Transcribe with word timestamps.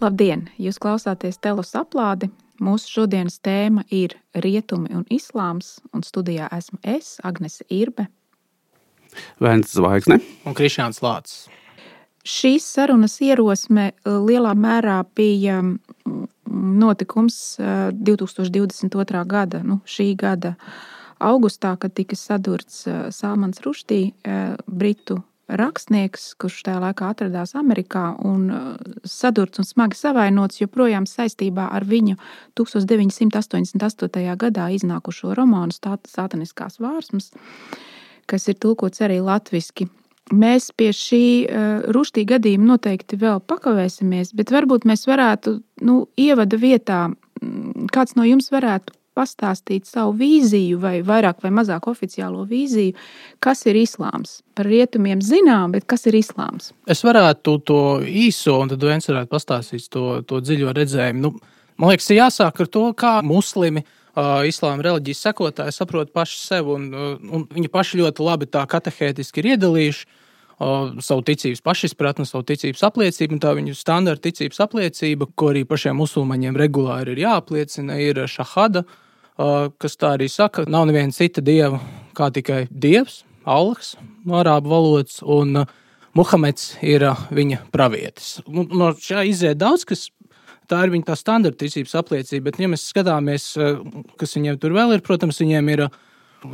Labdien! 0.00 0.46
Jūs 0.56 0.78
klausāties 0.80 1.36
Telus 1.44 1.74
aplādi. 1.76 2.30
Mūsu 2.60 2.88
šodienas 2.94 3.34
tēma 3.44 3.82
ir 3.92 4.14
rietumi 4.32 4.94
un 4.96 5.02
islāms, 5.12 5.74
un 5.92 6.00
studijā 6.04 6.46
esmu 6.56 6.78
es, 6.88 7.18
Agnese 7.20 7.66
Irbe. 7.68 8.06
Vēns 9.44 9.74
Zvaigzne 9.76 10.16
un 10.48 10.56
Krišāns 10.56 11.02
Lācis. 11.04 11.50
Šīs 12.24 12.64
sarunas 12.78 13.18
ierosme 13.20 13.90
eh, 13.90 14.16
lielā 14.16 14.54
mērā 14.56 15.02
bija 15.16 15.58
mm, 15.60 16.24
notikums 16.80 17.58
2022. 17.60 19.04
Eh, 19.04 19.28
gada, 19.28 19.60
nu, 19.64 19.82
šī 19.84 20.14
gada 20.16 20.54
augustā, 21.20 21.74
kad 21.76 21.92
tika 21.92 22.16
sadurts 22.16 22.86
eh, 22.88 23.02
Salmans 23.12 23.60
Ruštī, 23.66 24.02
britu 24.64 25.20
rakstnieks, 25.58 26.34
kurš 26.40 26.60
tajā 26.66 26.80
laikā 26.82 27.10
atradās 27.12 27.54
Amerikā 27.58 28.04
un 28.26 28.42
uh, 28.50 28.66
sadurts 29.04 29.62
un 29.62 29.68
smagi 29.68 29.98
savainots, 29.98 30.60
joprojām 30.62 31.06
saistībā 31.08 31.68
ar 31.74 31.86
viņu 31.88 32.16
1988. 32.58 34.36
gadā 34.40 34.68
iznākušo 34.76 35.34
romānu 35.38 35.74
Sātaniskās 35.74 36.80
vārsmas, 36.82 37.32
kas 38.30 38.48
ir 38.48 38.60
tulkots 38.62 39.02
arī 39.04 39.20
latviešu. 39.24 39.88
Mēs 40.30 40.70
pie 40.78 40.92
šī 40.94 41.24
uh, 41.42 41.90
ruštī 41.90 42.22
gadījuma 42.28 42.76
noteikti 42.76 43.18
vēl 43.18 43.42
pakavēsimies, 43.50 44.30
bet 44.38 44.52
varbūt 44.54 44.86
mēs 44.86 45.08
varētu 45.10 45.58
nu, 45.82 46.04
ievada 46.14 46.60
vietā, 46.60 47.08
mm, 47.10 47.90
kāds 47.90 48.14
no 48.14 48.28
jums 48.28 48.52
varētu 48.54 48.94
pastāstīt 49.20 49.88
savu 49.88 50.14
vīziju, 50.20 50.80
vai 50.80 50.94
vairāk 51.06 51.44
vai 51.44 51.52
mazāk 51.60 51.88
oficiālo 51.90 52.46
vīziju, 52.48 52.96
kas 53.44 53.64
ir 53.68 53.78
islāms. 53.80 54.40
Par 54.56 54.68
rietumiem 54.70 55.22
zinām, 55.24 55.74
bet 55.76 55.86
kas 55.90 56.06
ir 56.10 56.18
islāms? 56.20 56.72
Es 56.90 57.04
varētu 57.06 57.58
to 57.68 57.80
īso, 58.04 58.58
un 58.62 58.72
tad 58.72 58.84
viens 58.84 59.08
varētu 59.10 59.32
pastāstīt 59.32 59.88
to, 59.92 60.20
to 60.26 60.42
dziļo 60.44 60.74
redzējumu. 60.76 61.24
Nu, 61.24 61.60
man 61.80 61.92
liekas, 61.92 62.10
ir 62.12 62.22
jāsāk 62.22 62.64
ar 62.64 62.70
to, 62.78 62.90
kā 62.98 63.18
muslimi. 63.26 63.84
Uh, 64.10 64.40
islāma 64.50 64.82
reliģijas 64.82 65.20
sekotāji 65.28 65.72
saprot 65.72 66.08
paši 66.10 66.40
sevi, 66.42 66.72
un, 66.74 66.88
un 67.30 67.44
viņi 67.46 67.68
paši 67.70 68.00
ļoti 68.00 68.24
labi 68.26 68.48
tā 68.50 68.64
katehētiski 68.68 69.38
ir 69.38 69.52
iedalījuši 69.52 70.08
savu 71.00 71.22
ticības 71.24 71.62
pašizpratni, 71.64 72.26
savu 72.28 72.44
ticības 72.50 72.82
apliecību. 72.90 73.38
Tā 73.40 73.54
viņu 73.56 73.76
standarta 73.78 74.26
ticības 74.26 74.58
apliecība, 74.66 75.30
ko 75.38 75.54
arī 75.54 75.62
pašiem 75.64 75.96
musulmaņiem 75.96 76.58
regulāri 76.60 77.14
ir 77.14 77.22
jāapliecina, 77.22 77.96
ir 78.02 78.20
šahada, 78.28 78.82
uh, 78.84 79.09
kas 79.80 79.96
tā 79.96 80.14
arī 80.18 80.28
saka, 80.28 80.66
nav 80.68 80.88
neviena 80.88 81.14
cita 81.16 81.42
dieva 81.44 81.80
kā 82.16 82.28
tikai 82.34 82.66
dievs, 82.70 83.22
Allahs 83.48 83.94
no 84.28 84.40
arābu 84.40 84.72
valodas, 84.72 85.20
un 85.22 85.64
Muhameds 86.16 86.74
ir 86.82 87.04
viņa 87.30 87.62
pravietis. 87.72 88.40
No 88.50 88.90
šā 88.98 89.22
iziet 89.30 89.60
daudz, 89.60 89.86
kas 89.88 90.08
tā 90.70 90.84
ir 90.84 90.94
viņa 90.94 91.08
tā 91.10 91.16
standarta 91.18 91.64
ticības 91.64 91.94
apliecība, 92.00 92.48
bet, 92.48 92.58
ja 92.62 92.70
mēs 92.70 92.88
skatāmies, 92.90 93.52
kas 94.18 94.36
viņiem 94.36 94.58
tur 94.60 94.74
vēl 94.76 94.96
ir, 94.96 95.04
protams, 95.06 95.40
viņiem 95.42 95.70
ir, 95.74 95.84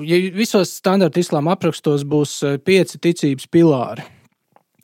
ja 0.04 0.20
visos 0.36 0.74
standarta 0.76 1.20
islāma 1.20 1.56
aprakstos 1.56 2.04
būs 2.08 2.38
pieci 2.64 3.00
ticības 3.02 3.48
pilāri, 3.52 4.04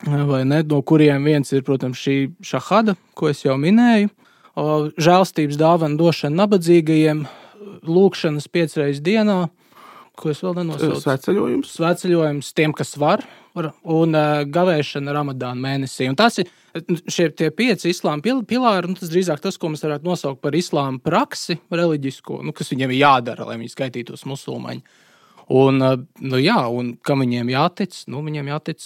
vai 0.03 0.43
ne, 0.49 0.63
no 0.67 0.81
kuriem 0.85 1.29
viens 1.29 1.53
ir, 1.53 1.63
protams, 1.65 2.01
šī 2.01 2.17
šahada, 2.45 2.97
ko 3.17 3.29
es 3.31 3.45
jau 3.45 3.55
minēju, 3.61 4.11
žēlstības 5.01 5.57
dāvana 5.61 5.97
došana 5.97 6.43
nabadzīgajiem, 6.43 7.23
lūkšanas 7.87 8.47
piecreiz 8.51 9.01
dienā, 9.03 9.47
ko 10.19 10.31
es 10.31 10.41
vēl 10.43 10.57
nenosaucu. 10.61 11.01
Svētceļojums. 11.03 11.71
Svētceļojums 11.77 12.51
tiem, 12.57 12.73
kas 12.77 12.95
var, 13.01 13.23
un 13.55 14.17
gavēšana 14.53 15.13
Ramadāna 15.15 15.61
mēnesī. 15.63 16.07
Un 16.11 16.17
tas 16.19 16.39
ir 16.41 16.49
šie 17.11 17.29
pieci 17.53 17.91
islāma 17.93 18.23
pilāri, 18.47 18.89
nu, 18.89 18.97
tas 18.97 19.11
drīzāk 19.13 19.41
tas, 19.43 19.57
ko 19.61 19.71
mēs 19.73 19.85
varētu 19.85 20.07
nosaukt 20.07 20.41
par 20.43 20.57
islāma 20.57 21.01
praksi, 21.03 21.59
reliģisko, 21.73 22.41
nu, 22.45 22.53
kas 22.55 22.73
viņiem 22.73 22.93
ir 22.93 23.03
jādara, 23.03 23.49
lai 23.49 23.59
viņi 23.61 23.73
skaitītos 23.73 24.27
musulmaņi. 24.29 24.85
Un, 25.53 25.81
nu, 25.83 26.37
jā, 26.39 26.59
un 26.71 26.93
kam 27.03 27.19
viņiem 27.19 27.49
jātic? 27.51 27.97
Nu, 28.07 28.21
viņiem 28.23 28.47
jātic 28.47 28.85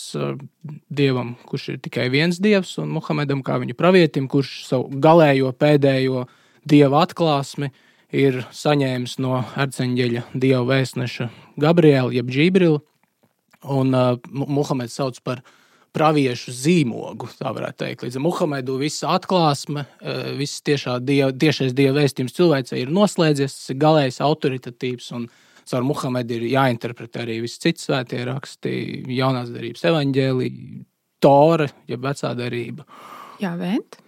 dievam, 0.89 1.35
kurš 1.47 1.67
ir 1.75 1.81
tikai 1.85 2.07
viens 2.11 2.39
dievs, 2.41 2.73
un 2.81 2.89
Muhamedam, 2.95 3.43
kā 3.45 3.59
viņa 3.61 3.75
pravietim, 3.77 4.25
kurš 4.31 4.63
savu 4.65 5.01
galējo 5.03 5.51
pēdējo 5.53 6.25
dieva 6.67 7.03
atklāsmi 7.05 7.69
uh, 7.69 7.83
ir 8.15 8.41
saņēmis 8.55 9.17
no 9.23 9.41
arcāņģeļa 9.59 10.23
dieva 10.33 10.63
vēstneša 10.69 11.29
Gabriela, 11.59 12.11
jeb 12.15 12.31
Džibrila. 12.31 12.81
Un 13.73 13.95
uh, 13.97 14.13
Muhameds 14.31 14.95
sauc 14.95 15.17
par 15.25 15.41
praviešu 15.97 16.53
zīmogu, 16.53 17.27
tā 17.39 17.49
varētu 17.55 17.81
teikt. 17.81 18.05
Līdz 18.05 18.19
Muhamedu 18.21 18.77
visa 18.79 19.15
atklāsme, 19.15 19.87
uh, 19.87 20.29
viss 20.37 20.61
tiešā 20.61 20.99
dieva, 21.03 21.31
tiešais 21.33 21.73
dieva 21.75 21.97
vēstījums 21.97 22.37
cilvēcei 22.37 22.83
ir 22.83 22.93
noslēdzies, 22.93 23.57
tas 23.57 23.73
ir 23.73 23.81
galējs 23.81 24.21
autoritatīvs. 24.23 25.11
Caur 25.67 25.83
Muhamedu 25.83 26.37
ir 26.37 26.45
jāinterpretē 26.53 27.25
arī 27.25 27.41
viss 27.43 27.59
cits 27.59 27.89
svētie 27.89 28.21
raksti, 28.29 28.71
jaunās 29.17 29.49
darbības 29.51 29.83
evaņģēlīja, 29.89 30.83
tora, 31.19 31.67
jeb 31.91 32.05
vecā 32.07 32.31
darība. 32.37 32.85
Jā, 33.41 33.57
vēnt. 33.59 33.99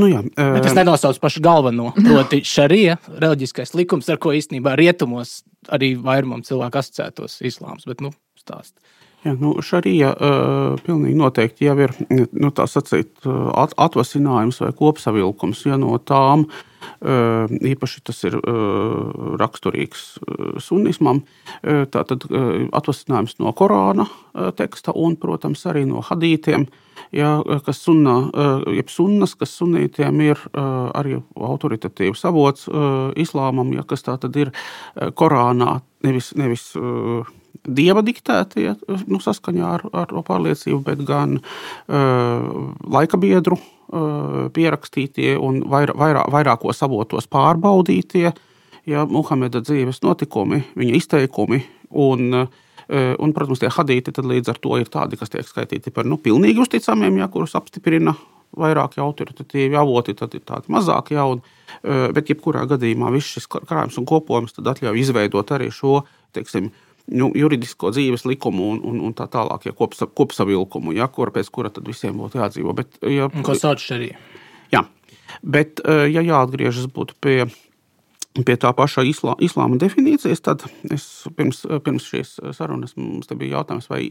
Nu, 0.00 0.08
jā, 0.08 0.22
uh, 0.24 0.54
Bet 0.56 0.70
es 0.70 0.76
nenosaucu 0.76 1.20
pašu 1.20 1.42
galveno. 1.44 1.90
Proti, 1.96 2.40
šarija, 2.48 2.96
reliģiskais 3.12 3.74
likums, 3.76 4.08
ar 4.12 4.20
ko 4.22 4.32
īstenībā 4.36 4.74
rietumos 4.78 5.42
arī 5.72 5.92
vairumam 6.00 6.44
cilvēku 6.46 6.80
asociētos 6.80 7.40
islāms. 7.44 7.84
Bet, 7.88 8.00
nu, 8.04 8.12
stāst. 8.40 8.74
Jā, 9.22 9.36
nu, 9.38 9.52
šarija 9.62 10.08
uh, 10.16 10.80
pilnīgi 10.82 11.14
noteikti 11.14 11.68
jau 11.68 11.76
ir 11.84 11.92
nu, 12.10 12.50
sacīt, 12.50 13.12
at, 13.22 13.74
atvasinājums 13.78 14.58
vai 14.64 14.72
kopsavilkums. 14.80 15.60
Ja 15.68 15.76
no 15.78 15.94
tām 16.02 16.48
uh, 16.48 17.52
īpaši 17.52 18.02
tas 18.08 18.24
ir 18.26 18.40
uh, 18.40 19.36
raksturīgs 19.38 20.06
sunismam, 20.64 21.22
uh, 21.22 21.84
tātad 21.92 22.26
uh, 22.32 22.64
atvasinājums 22.74 23.38
no 23.44 23.52
Korāna 23.54 24.08
uh, 24.08 24.50
teksta 24.58 24.96
un, 24.96 25.14
protams, 25.20 25.62
arī 25.70 25.84
no 25.86 26.02
hadītiem. 26.08 26.66
Uh, 26.66 26.81
ja, 27.12 27.42
kas 27.64 27.82
sunna, 27.84 28.16
eh, 28.32 28.76
jeb 28.78 28.90
sunnas, 28.92 29.34
kas 29.38 29.54
sunītiem 29.60 30.22
ir 30.24 30.40
eh, 30.40 30.62
arī 30.98 31.18
autoritatīvs 31.36 32.24
avots 32.28 32.68
eh, 32.68 32.86
islāmam, 33.22 33.72
ja, 33.76 33.84
kas 33.88 34.04
tā 34.06 34.16
tad 34.20 34.36
ir 34.36 34.52
Korānā, 35.16 35.80
nevis, 36.04 36.32
nevis 36.36 36.64
dieva 37.62 38.02
diktētie, 38.04 38.74
nu, 39.06 39.20
saskaņā 39.22 39.68
ar, 39.78 39.84
ar 39.92 40.14
pārliecību, 40.26 40.80
bet 40.84 41.04
gan 41.06 41.38
laika 41.88 43.20
biedru 43.20 43.56
pierakstītie 44.52 45.36
un 45.40 45.62
vairā, 45.70 45.94
vairā, 45.96 46.24
vairākos 46.32 46.82
avotos 46.84 47.28
pārbaudītie, 47.30 48.32
ja 48.88 49.06
Muhameda 49.08 49.62
dzīves 49.64 50.02
notikumi, 50.04 50.62
viņa 50.76 50.98
izteikumi 50.98 51.62
un 52.02 52.42
uh, 52.42 52.61
Un, 52.92 53.32
protams, 53.32 53.62
tie 53.62 53.70
hadīti 53.72 54.12
līdz 54.12 54.52
ar 54.52 54.58
to 54.60 54.76
ir 54.76 54.90
tādi, 54.92 55.16
kas 55.16 55.32
tiek 55.32 55.46
skaitīti 55.48 55.92
par 55.94 56.04
nu, 56.04 56.18
pilnīgi 56.20 56.60
uzticamiem, 56.60 57.22
ja, 57.22 57.30
kurus 57.32 57.56
apstiprina 57.56 58.12
vairāki 58.58 59.00
autoritatīvi 59.00 59.78
avoti, 59.80 60.12
tad 60.18 60.34
ir 60.36 60.42
tādi 60.44 60.72
mazāki 60.72 61.16
jauni. 61.16 61.40
Bet, 61.82 62.28
jebkurā 62.28 62.66
gadījumā, 62.68 63.08
viss 63.14 63.38
šis 63.38 63.48
krājums 63.48 63.96
un 63.96 64.08
kopojums 64.08 64.58
ļauj 64.60 65.00
izveidot 65.00 65.54
arī 65.56 65.70
šo 65.72 66.02
teiksim, 66.36 66.68
nu, 67.12 67.30
juridisko 67.36 67.90
dzīves 67.94 68.26
likumu 68.28 68.70
un, 68.74 68.80
un, 68.88 69.00
un 69.08 69.16
tā 69.16 69.26
tālāk, 69.30 69.66
ja 69.68 69.76
kopsa, 69.76 70.06
kopsavilkumu, 70.06 70.94
ja, 70.96 71.08
kur, 71.12 71.32
pēc 71.34 71.50
kura 71.52 71.72
tad 71.72 71.88
visiem 71.88 72.18
būtu 72.20 72.40
jādzīvo. 72.40 72.76
Bet, 72.78 73.00
ja, 73.08 73.28
Ko 73.44 73.56
sauc 73.58 73.82
arī? 73.94 74.12
Jā, 74.72 74.84
bet, 75.42 75.82
ja 76.12 76.22
jāatgriežas 76.24 76.88
pie 77.20 77.46
pie 78.40 78.56
tā 78.56 78.72
paša 78.76 79.04
islā, 79.04 79.34
islāma 79.44 79.76
definīcijas, 79.80 80.40
tad 80.44 80.64
es 80.92 81.04
pirms, 81.36 81.64
pirms 81.84 82.06
šīs 82.08 82.36
sarunas 82.56 82.96
mums 82.96 83.28
bija 83.36 83.58
jautājums, 83.58 83.90
vai 83.92 84.06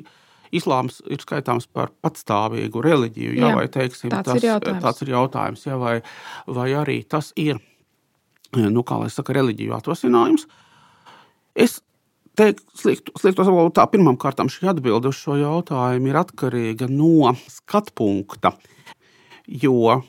islāms 0.54 1.00
ir 1.10 1.24
skaitāms 1.24 1.68
par 1.72 1.94
patstāvīgu 2.04 2.84
reliģiju, 2.86 3.36
jā, 3.38 3.48
jā, 3.48 3.58
vai 3.58 3.68
teiksim, 3.72 4.12
tāds, 4.14 4.30
tas, 4.30 4.42
ir 4.42 4.50
jautājums. 4.50 4.82
tāds 4.86 5.06
ir 5.06 5.14
jautājums, 5.14 5.68
jā, 5.68 5.78
vai, 5.80 5.94
vai 6.60 6.68
arī 6.78 6.98
tas 7.08 7.32
ir, 7.40 7.62
nu, 8.58 8.84
kā 8.86 9.00
lai 9.02 9.10
saka, 9.14 9.34
reliģiju 9.40 9.78
atvasinājums. 9.80 10.46
Es 11.58 11.80
teiktu, 12.38 12.68
sliktu, 12.78 13.16
sliktu 13.20 13.48
tā, 13.76 13.88
pirmām 13.92 14.20
kārtām 14.20 14.52
šī 14.52 14.70
atbilde 14.72 15.12
uz 15.12 15.20
šo 15.20 15.40
jautājumu 15.40 16.12
ir 16.12 16.20
atkarīga 16.22 16.92
no 16.92 17.34
skatpunkta, 17.50 18.54
jo 19.48 20.02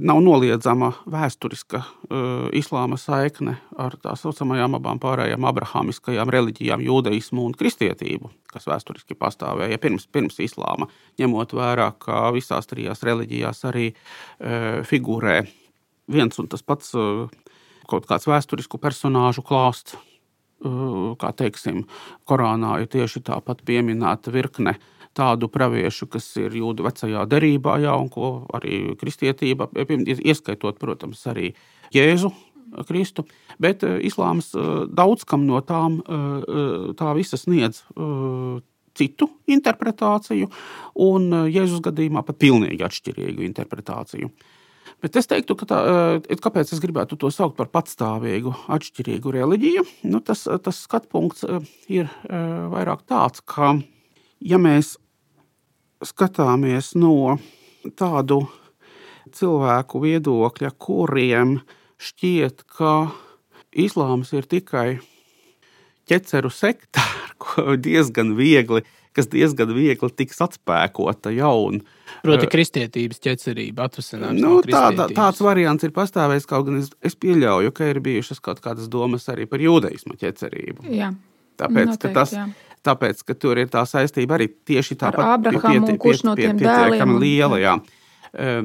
nav 0.00 0.20
noliedzama 0.22 0.92
vēsturiska 1.10 1.80
uh, 1.82 2.46
islāma 2.54 2.98
saikne 3.00 3.56
ar 3.82 3.96
tā 4.02 4.14
saucamajām 4.18 4.78
abām 4.78 5.00
pārējām 5.02 5.46
abrahāmiskajām 5.50 6.30
reliģijām, 6.30 6.84
jūdaismu 6.86 7.48
un 7.48 7.56
kristietību, 7.58 8.30
kas 8.52 8.68
vēsturiski 8.70 9.18
pastāvēja 9.18 9.80
pirms, 9.82 10.06
pirms 10.06 10.38
islāma, 10.44 10.86
ņemot 11.18 11.56
vērā, 11.58 11.90
ka 11.98 12.28
visās 12.36 12.70
trijās 12.70 13.02
reliģijās 13.06 13.64
arī 13.66 13.90
uh, 13.90 14.82
figūrē 14.86 15.40
viens 16.14 16.38
un 16.38 16.50
tas 16.50 16.62
pats 16.62 16.94
uh, 16.94 17.26
kaut 17.90 18.06
kāds 18.06 18.28
vēsturisku 18.30 18.78
personāžu 18.82 19.42
klāsts. 19.46 19.98
Uh, 20.64 21.12
kā 21.20 21.34
teiksim, 21.36 21.82
Korānā 22.24 22.78
ir 22.80 22.86
tieši 22.88 23.20
tāpat 23.26 23.60
pieminēta 23.66 24.32
virkne 24.32 24.78
tādu 25.16 25.48
praviešu, 25.52 26.08
kas 26.12 26.28
ir 26.40 26.54
jūda 26.60 26.84
vecajā 26.86 27.24
derībā, 27.30 27.78
jā, 27.82 27.94
un 27.96 28.10
ko 28.12 28.44
arī 28.56 28.96
kristietība, 29.00 29.70
ieskaitot, 29.72 30.78
protams, 30.82 31.24
arī 31.32 31.54
Jēzu 31.94 32.32
Kristu. 32.86 33.24
Bet 33.62 33.84
islāms 33.86 34.50
daudz 34.92 35.24
kam 35.28 35.46
no 35.48 35.62
tām 35.64 36.00
tā 36.98 37.12
visa 37.16 37.38
sniedz 37.40 37.84
citu 38.96 39.28
interpretāciju, 39.52 40.50
un 41.04 41.32
Jēzus 41.52 41.82
gadījumā 41.84 42.24
pat 42.26 42.38
pilnīgi 42.40 42.84
atšķirīgu 42.86 43.44
interpretāciju. 43.46 44.30
Bet 45.02 45.16
es 45.20 45.28
teiktu, 45.28 45.56
ka 45.60 45.66
tā, 45.68 45.78
kāpēc 46.40 46.70
es 46.72 46.80
gribētu 46.80 47.18
to 47.20 47.28
saukt 47.34 47.58
par 47.58 47.68
patstāvīgu, 47.68 48.54
atšķirīgu 48.72 49.34
reliģiju, 49.34 49.82
nu, 50.08 50.22
tas, 50.24 50.46
tas 50.64 50.78
skatu 50.86 51.10
punkts 51.12 51.44
ir 51.92 52.08
vairāk 52.24 53.04
tāds, 53.04 53.44
ka, 53.44 53.74
ja 54.40 54.60
mēs 54.62 54.94
skatāmies 56.04 56.92
no 56.98 57.38
tādu 57.96 58.42
cilvēku 59.36 60.00
viedokļa, 60.02 60.72
kuriem 60.80 61.60
šķiet, 62.02 62.64
ka 62.76 63.10
islāms 63.76 64.32
ir 64.36 64.48
tikai 64.48 64.98
ķeceru 66.08 66.52
sekta, 66.52 67.02
diezgan 67.86 68.34
viegli, 68.38 68.82
kas 69.16 69.30
diezgan 69.32 69.72
viegli 69.74 70.10
tiks 70.12 70.42
atspēkota 70.44 71.32
jauna. 71.34 71.82
Proti, 72.22 72.48
kristietības 72.50 73.22
ķecerība, 73.22 73.88
atvasinājums. 73.88 74.42
Nu, 74.42 74.58
no 74.58 74.62
tāda, 74.66 75.08
tāds 75.14 75.40
variants 75.44 75.86
ir 75.86 75.94
pastāvējis, 75.96 76.48
kaut 76.50 76.68
gan 76.68 76.80
es, 76.82 76.90
es 77.04 77.16
pieļauju, 77.18 77.72
ka 77.76 77.90
ir 77.90 78.02
bijušas 78.04 78.42
kaut 78.44 78.62
kādas 78.64 78.90
domas 78.92 79.26
arī 79.32 79.48
par 79.50 79.62
jūdaismu 79.62 80.18
ķecerību. 80.20 80.86
Jā. 80.94 81.12
Tāpēc, 81.56 81.94
Noteikti, 81.94 82.12
tas, 82.12 82.34
jā. 82.36 82.44
Tāpēc, 82.86 83.22
ka 83.26 83.36
tur 83.38 83.60
ir 83.60 83.70
tā 83.72 83.82
saistība 83.88 84.38
arī 84.38 84.48
tieši 84.68 84.98
tāpat, 85.00 85.50
pieti, 85.60 85.96
kurš 86.00 86.26
no 86.28 86.36
tiem 86.38 86.58
pietiekami 86.60 87.18
liela. 87.22 87.58
Jā. 87.62 87.78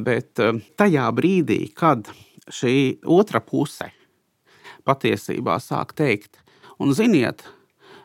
Bet 0.04 0.42
tajā 0.80 1.08
brīdī, 1.16 1.64
kad 1.78 2.10
šī 2.52 2.76
otra 3.08 3.42
puse 3.44 3.92
patiesībā 4.88 5.58
sāk 5.62 5.94
teikt, 5.98 6.40
un 6.82 6.94
ziniet, 6.98 7.44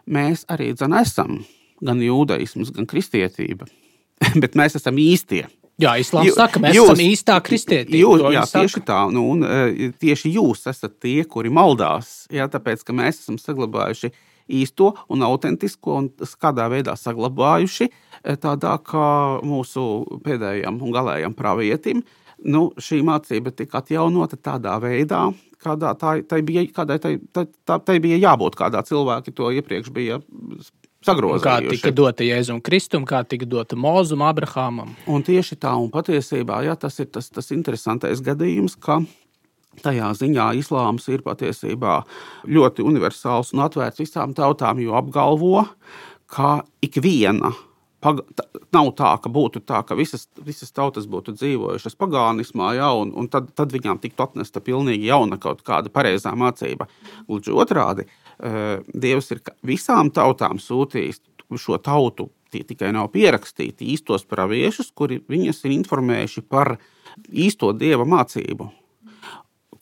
mēs 0.06 0.44
arī 0.52 0.72
dzen, 0.76 0.96
esam 1.00 1.38
gan 1.84 2.00
jūdaisms, 2.02 2.72
gan 2.76 2.88
kristietība, 2.88 3.68
bet 4.42 4.58
mēs 4.58 4.78
esam 4.80 4.98
īstie. 5.00 5.46
Jā, 5.76 5.92
Islāms 6.00 6.30
Jū, 6.30 6.34
saka, 6.38 6.60
mēs 6.64 6.72
jūs, 6.72 6.88
esam 6.88 7.00
īstā 7.04 7.34
kristietība. 7.44 7.98
Jūs, 8.00 8.22
jā, 8.32 8.44
tieši 8.48 8.80
tā, 8.88 9.02
nu, 9.12 9.26
un 9.34 9.44
e, 9.44 9.90
tieši 10.00 10.32
jūs 10.38 10.64
esat 10.70 10.94
tie, 11.04 11.18
kuri 11.28 11.52
maldās, 11.52 12.22
jā, 12.32 12.46
tāpēc, 12.48 12.80
ka 12.86 12.96
mēs 12.96 13.20
esam 13.20 13.36
saglabājuši 13.40 14.08
īsto 14.48 14.92
un 15.12 15.24
autentisko 15.26 15.96
un 16.00 16.10
kādā 16.42 16.68
veidā 16.72 16.96
saglabājuši 16.98 17.88
e, 17.88 18.36
tādā 18.36 18.76
kā 18.84 19.08
mūsu 19.46 20.04
pēdējam 20.24 20.80
un 20.82 20.94
galējam 20.94 21.36
pravietim. 21.36 22.04
Nu, 22.46 22.68
šī 22.76 23.00
mācība 23.06 23.50
tika 23.56 23.80
atjaunota 23.80 24.36
tādā 24.36 24.74
veidā, 24.82 25.22
kādā 25.62 25.94
tā, 25.96 26.18
tai 26.28 26.42
bija, 26.44 26.66
kādai 26.76 26.98
tai, 27.00 27.14
tai, 27.32 27.46
tai 27.64 27.96
bija 28.04 28.18
jābūt, 28.20 28.58
kādā 28.58 28.82
cilvēki 28.84 29.32
to 29.32 29.48
iepriekš 29.56 29.88
bija 29.94 30.20
sagrozījuši. 31.06 31.46
Kā 31.46 31.56
tika 31.64 31.92
dota 31.96 32.26
Jēzum 32.26 32.60
Kristum, 32.64 33.06
kā 33.08 33.22
tika 33.28 33.48
dota 33.48 33.78
Mozum, 33.78 34.24
Abrahamam. 34.26 34.92
Un 35.08 35.24
tieši 35.26 35.58
tā, 35.62 35.72
un 35.80 35.90
patiesībā 35.92 36.62
jā, 36.66 36.76
tas 36.80 36.98
ir 37.02 37.10
tas, 37.12 37.30
tas 37.32 37.52
interesantais 37.56 38.22
gadījums, 38.24 38.76
ka 38.76 39.00
Tajā 39.84 40.10
ziņā 40.16 40.50
islāms 40.60 41.08
ir 41.12 41.24
patiesībā 41.26 42.00
ļoti 42.48 42.84
universāls 42.86 43.52
un 43.54 43.64
atvērts 43.66 44.02
visām 44.02 44.34
tautām, 44.36 44.80
jo 44.82 44.96
apgalvo, 44.98 45.66
ka 46.32 46.60
ikviena 46.84 47.52
nav 48.06 48.90
tā, 48.98 49.10
ka 49.22 49.30
būtu 49.32 49.62
tā, 49.66 49.80
ka 49.86 49.96
visas, 49.98 50.28
visas 50.44 50.70
tautas 50.74 51.08
būtu 51.10 51.34
dzīvojušas 51.34 51.96
pagānismā, 51.98 52.74
ja, 52.78 52.92
un, 52.94 53.10
un 53.16 53.28
tad, 53.32 53.48
tad 53.56 53.72
viņām 53.74 53.98
tiktu 54.02 54.22
atnesta 54.22 54.62
pilnīgi 54.62 55.08
jauna 55.08 55.40
kaut 55.42 55.64
kāda 55.66 55.90
pareizā 55.92 56.34
mācība. 56.38 56.86
Gluži 57.26 57.54
otrādi, 57.56 58.06
Dievs 58.36 59.30
ir 59.32 59.40
visām 59.64 60.10
tautām 60.12 60.60
sūtījis 60.60 61.22
šo 61.56 61.78
tautu, 61.80 62.28
tie 62.52 62.64
tikai 62.68 62.90
nav 62.92 63.08
pierakstīti 63.14 63.88
īstos 63.94 64.26
praviešus, 64.28 64.92
kuri 64.94 65.22
viņas 65.30 65.64
ir 65.64 65.76
informējuši 65.78 66.42
par 66.44 66.76
īsto 67.32 67.72
dieva 67.72 68.04
mācību. 68.04 68.68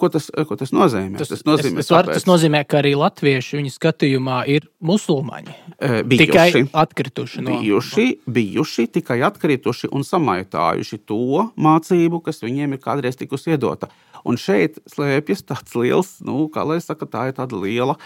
Ko 0.05 0.11
tas, 0.13 0.27
ko 0.29 0.57
tas 0.61 0.69
nozīmē? 0.75 1.17
Tas, 1.17 1.31
tas, 1.33 1.43
nozīmē, 1.49 1.81
es, 1.81 1.87
es 1.89 1.93
var, 1.95 2.05
tas 2.11 2.27
nozīmē, 2.29 2.61
ka 2.69 2.83
arī 2.83 2.91
latvieši 3.01 3.57
viņa 3.57 3.71
skatījumā 3.73 4.41
ir 4.53 4.67
musulmaņi. 4.85 5.55
Bijuši, 5.81 6.19
tikai 6.21 6.65
atkrituši 6.83 7.45
no 7.47 7.55
bijuši, 7.63 8.05
bijuši, 8.37 8.85
tikai 8.99 9.17
atkrituši 9.25 9.89
un 9.97 10.05
samaitājuši 10.05 10.99
to 11.09 11.47
mācību, 11.57 12.21
kas 12.27 12.45
viņiem 12.45 12.77
ir 12.77 12.83
kādreiz 12.85 13.17
tikusi 13.17 13.55
iedota. 13.55 13.89
Un 14.29 14.37
šeit 14.41 14.77
slēpjas 14.93 15.47
tāds 15.49 15.73
liels, 15.81 16.19
nu, 16.25 16.45
kā 16.53 16.67
lai 16.69 16.83
saka, 16.85 17.09
tā 17.09 17.31
ir 17.31 17.39
tāda 17.39 17.57
liela 17.63 17.97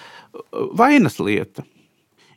vainas 0.78 1.18
lieta. 1.18 1.66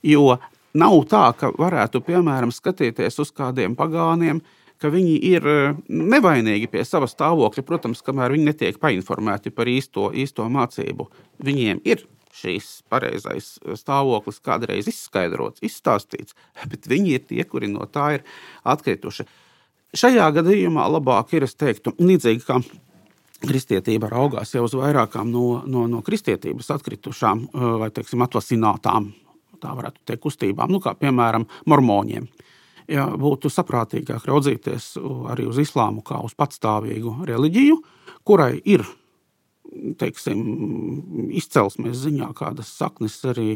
Jo 0.02 0.40
nav 0.74 0.98
tā, 1.12 1.28
ka 1.38 1.54
varētu, 1.54 2.02
piemēram, 2.10 2.50
skatīties 2.56 3.22
uz 3.22 3.30
kādiem 3.38 3.78
pagāniem, 3.78 4.42
uh, 4.42 4.58
ka 4.82 4.90
viņi 4.94 5.18
ir 5.32 5.46
eh, 5.48 5.76
nevainīgi 5.90 6.70
pie 6.72 6.86
sava 6.88 7.10
stāvokļa, 7.10 7.66
protams, 7.68 8.02
kamēr 8.06 8.36
viņi 8.36 8.48
netiek 8.50 8.82
painformēti 8.82 9.54
par 9.54 9.70
īsto, 9.70 10.10
īsto 10.12 10.48
mācību. 10.52 11.08
Viņiem 11.46 11.84
ir 11.88 12.06
šīs 12.42 12.82
pareizais 12.90 13.54
stāvoklis 13.78 14.40
kādreiz 14.44 14.88
izskaidrots, 14.90 15.62
izstāstīts, 15.66 16.36
bet 16.72 16.90
viņi 16.90 17.18
ir 17.18 17.26
tie, 17.30 17.44
kuri 17.48 17.72
no 17.72 17.88
tā 17.90 18.18
ir 18.18 18.28
atkrituši. 18.64 19.28
Šajā 19.98 20.30
gadījumā 20.38 20.88
labāk 20.88 21.36
ir, 21.36 21.44
es 21.44 21.58
teiktu, 21.60 21.94
līdzīgi 22.00 22.46
kā 22.48 22.62
kristietība 23.42 24.08
raugās 24.12 24.54
jau 24.54 24.64
uz 24.68 24.76
vairākām 24.78 25.32
no, 25.34 25.64
no, 25.68 25.88
no 25.90 26.00
kristietības 26.06 26.72
atkritušām 26.78 27.44
eh, 27.48 27.68
vai, 27.84 27.92
teiksim, 27.94 28.24
atvasinātām, 28.26 29.12
tā 29.62 29.76
varētu 29.78 30.06
teikt, 30.06 30.24
kustībām, 30.26 30.72
nu, 30.74 30.82
kā 30.82 30.96
piemēram 30.98 31.46
mormoņiem. 31.70 32.30
Ja 32.92 33.06
būtu 33.16 33.48
saprātīgāk 33.52 34.26
raudzīties 34.28 34.96
arī 35.32 35.46
uz 35.48 35.62
islāmu 35.62 36.04
kā 36.04 36.18
uz 36.26 36.34
patstāvīgu 36.36 37.22
reliģiju, 37.30 37.78
kurai 38.28 38.58
ir 38.68 38.84
teiksim, 40.02 40.42
izcelsmes 41.38 42.02
ziņā 42.04 42.32
kādas 42.36 42.72
saknes 42.76 43.16
arī 43.32 43.54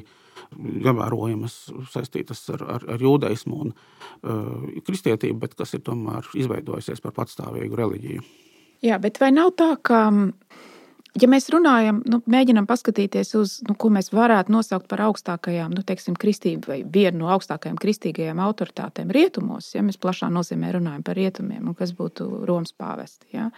ievērojamas 0.56 1.56
saistītas 1.92 2.44
ar, 2.54 2.64
ar, 2.78 2.86
ar 2.96 3.04
jūdaismu 3.04 3.60
un 3.66 3.74
uh, 3.74 4.80
kristietību, 4.86 5.40
bet 5.42 5.56
kas 5.60 5.76
ir 5.76 5.84
tomēr 5.86 6.28
izveidojusies 6.38 7.04
par 7.04 7.16
patstāvīgu 7.18 7.80
reliģiju. 7.80 8.26
Jā, 8.86 9.00
bet 9.02 9.20
vai 9.22 9.32
nav 9.36 9.56
tā, 9.60 9.74
ka 9.82 10.08
ja 11.22 11.30
mēs 11.32 11.48
runājam, 11.54 12.02
nu, 12.10 12.20
mēģinām 12.30 12.68
paskatīties 12.68 13.34
uz, 13.40 13.56
nu, 13.68 13.76
ko 13.80 13.90
mēs 13.94 14.12
varētu 14.14 14.52
nosaukt 14.52 14.88
par 14.92 15.06
augstākajām, 15.08 15.74
nu, 15.76 15.84
teiksim, 15.88 16.18
kristību 16.20 16.72
vai 16.72 16.80
vienu 16.84 17.24
no 17.24 17.32
augstākajām 17.36 17.78
kristīgajām 17.82 18.42
autoritātēm 18.44 19.14
rietumos, 19.16 19.72
ja 19.76 19.84
mēs 19.86 20.00
plašā 20.02 20.30
nozīmē 20.34 20.74
runājam 20.76 21.06
par 21.08 21.20
rietumiem, 21.20 21.64
un 21.72 21.78
kas 21.78 21.96
būtu 21.96 22.46
Romas 22.50 22.76
pāvesti. 22.76 23.30
Ja? 23.38 23.50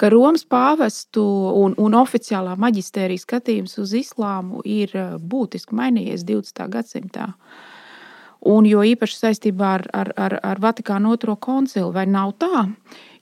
Ka 0.00 0.12
Romas 0.12 0.44
pāvestu 0.48 1.24
un, 1.62 1.76
un 1.80 1.98
oficiālā 1.98 2.56
maģistērija 2.60 3.24
skatījums 3.24 3.78
uz 3.82 3.96
islāmu 3.96 4.64
ir 4.68 4.96
eh, 4.96 5.16
būtiski 5.18 5.76
mainījies 5.78 6.26
20. 6.28 6.66
gadsimtā. 6.76 7.32
Un 8.52 8.66
jo 8.66 8.82
īpaši 8.82 9.20
saistībā 9.20 9.74
ar, 9.78 9.84
ar, 9.94 10.08
ar, 10.18 10.40
ar 10.42 10.60
Vatikānu 10.60 11.12
otro 11.14 11.36
koncilu, 11.38 11.92
vai 11.94 12.08
nav 12.10 12.34
tā? 12.42 12.64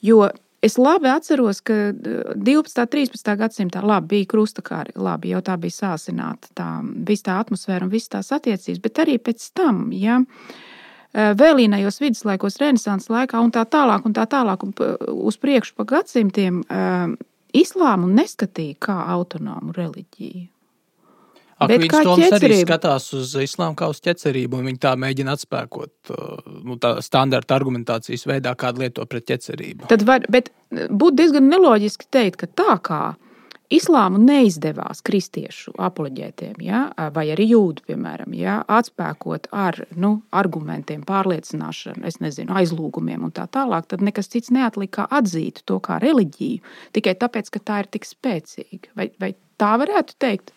Jo 0.01 0.31
Es 0.61 0.77
labi 0.77 1.09
atceros, 1.09 1.61
ka 1.65 1.73
12. 1.93 2.81
un 2.83 2.89
13. 2.93 3.31
gadsimtā 3.37 3.81
labi, 3.81 4.11
bija 4.13 4.27
krustakāri, 4.35 4.93
labi, 4.95 5.31
jau 5.33 5.41
tā 5.41 5.55
bija 5.57 5.73
sāsināta 5.73 6.51
tā, 6.57 6.67
visa 7.07 7.31
tā 7.31 7.37
atmosfēra 7.41 7.87
un 7.87 7.93
visas 7.93 8.13
tās 8.13 8.29
attiecības, 8.37 8.81
bet 8.83 9.01
arī 9.01 9.17
pēc 9.17 9.47
tam, 9.57 9.87
ja 9.97 10.19
eh, 10.21 11.33
vēlīnajos 11.41 11.97
viduslaikos, 12.03 12.59
renesanses 12.61 13.09
laikā 13.09 13.41
un 13.41 13.49
tā 13.55 13.65
tālāk, 13.65 14.05
un 14.05 14.13
tā 14.13 14.27
tālāk, 14.29 14.67
un 14.67 14.77
uz 15.31 15.41
priekšu 15.41 15.73
pa 15.81 15.87
gadsimtiem, 15.95 16.61
eh, 16.69 17.17
islāmu 17.57 18.13
neskatīja 18.13 18.77
kā 18.85 19.01
autonomu 19.17 19.73
reliģiju. 19.73 20.45
Akvīns 21.61 21.97
Toms 22.05 22.35
arī 22.37 22.61
skatās 22.63 23.07
uz 23.17 23.35
islāmu 23.43 23.77
kā 23.77 23.89
uz 23.91 24.01
ķecerību, 24.03 24.59
un 24.59 24.71
viņi 24.71 24.81
tā 24.81 24.95
mēģina 24.99 25.35
atspēkot 25.37 26.13
uh, 26.15 26.53
nu, 26.65 26.77
tā 26.81 26.95
standarta 27.05 27.57
argumentācijas 27.59 28.25
veidā, 28.29 28.55
kādu 28.59 28.85
lieto 28.85 29.05
pret 29.09 29.27
ķecerību. 29.29 29.89
Tad 29.91 30.05
var, 30.07 30.25
bet 30.31 30.49
būtu 30.71 31.17
diezgan 31.21 31.51
neloģiski 31.51 32.09
teikt, 32.13 32.41
ka 32.41 32.49
tā 32.63 32.77
kā 32.85 33.03
islāmu 33.71 34.19
neizdevās 34.21 35.01
kristiešu 35.05 35.73
apoloģētiem, 35.79 36.59
ja, 36.65 36.81
vai 37.15 37.27
arī 37.33 37.47
jūdu, 37.53 37.85
piemēram, 37.87 38.35
ja, 38.35 38.59
atspēkot 38.67 39.47
ar 39.55 39.79
nu, 39.95 40.17
argumentiem, 40.35 41.05
pārliecināšanu, 41.07 42.03
nezinu, 42.23 42.51
aizlūgumiem 42.59 43.23
un 43.27 43.33
tā 43.35 43.47
tālāk, 43.51 43.87
tad 43.91 44.03
nekas 44.05 44.31
cits 44.33 44.51
neatlika 44.53 45.01
kā 45.01 45.19
atzīt 45.21 45.63
to 45.69 45.79
kā 45.83 46.01
reliģiju 46.03 46.59
tikai 46.97 47.15
tāpēc, 47.21 47.51
ka 47.53 47.63
tā 47.63 47.83
ir 47.83 47.91
tik 47.95 48.07
spēcīga. 48.09 48.91
Vai, 48.97 49.11
vai 49.21 49.33
tā 49.61 49.75
varētu 49.79 50.17
teikt? 50.19 50.51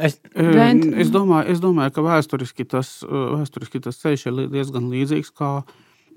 Es, 0.00 0.16
Vent... 0.34 0.86
es, 0.96 1.10
domāju, 1.12 1.52
es 1.52 1.60
domāju, 1.60 1.92
ka 1.96 2.04
vēsturiski 2.06 2.64
tas, 2.68 3.00
vēsturiski 3.04 3.82
tas 3.84 4.00
ceļš 4.00 4.26
ir 4.30 4.42
diezgan 4.52 4.88
līdzīgs 4.92 5.32
kā 5.36 5.60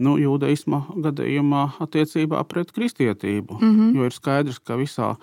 nu, 0.03 0.15
jūdaisma 0.17 0.85
gadījumā 1.03 1.63
attiecībā 1.83 2.41
pret 2.49 2.71
kristietību. 2.73 3.59
Mm 3.59 3.73
-hmm. 3.73 3.95
Jo 3.97 4.05
ir 4.09 4.15
skaidrs, 4.15 4.59
ka 4.59 4.77
visā 4.79 5.15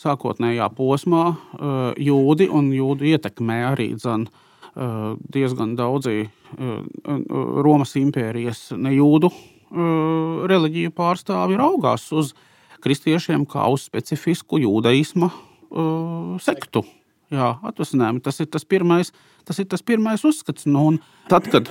sākotnējā 0.00 0.68
posmā 0.76 1.36
jūdi 1.96 2.48
un 2.52 2.72
jūdu 2.72 3.04
ietekmē 3.12 3.62
arī 3.72 3.94
dzen, 3.96 4.28
diezgan 5.32 5.76
daudzi 5.76 6.28
Romas 7.64 7.96
impērijas 7.96 8.72
nejūdu 8.76 9.30
reliģiju 10.46 10.90
pārstāvji 10.90 11.56
raugās 11.56 12.12
uz 12.12 12.34
kristiešiem 12.80 13.46
kā 13.46 13.66
uz 13.72 13.86
specifisku 13.88 14.60
jūdaisma 14.62 15.30
sektu. 16.40 16.84
Jā, 17.34 17.52
atvasinājumi. 17.66 18.22
Tas 18.22 18.38
ir 18.42 18.50
tas 18.52 18.66
pirmais, 18.68 19.12
tas 19.48 19.58
ir 19.62 19.68
tas 19.70 19.82
pirmais 19.82 20.22
uzskats. 20.26 20.66
Nu, 20.70 20.88
tad, 21.30 21.48
kad 21.50 21.70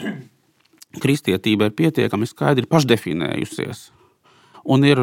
kristietība 1.03 1.69
ir 1.69 1.75
pietiekami 1.77 2.27
skaidri 2.27 2.67
pašdefinējusies, 2.71 3.89
un 4.71 4.83
ir, 4.87 4.99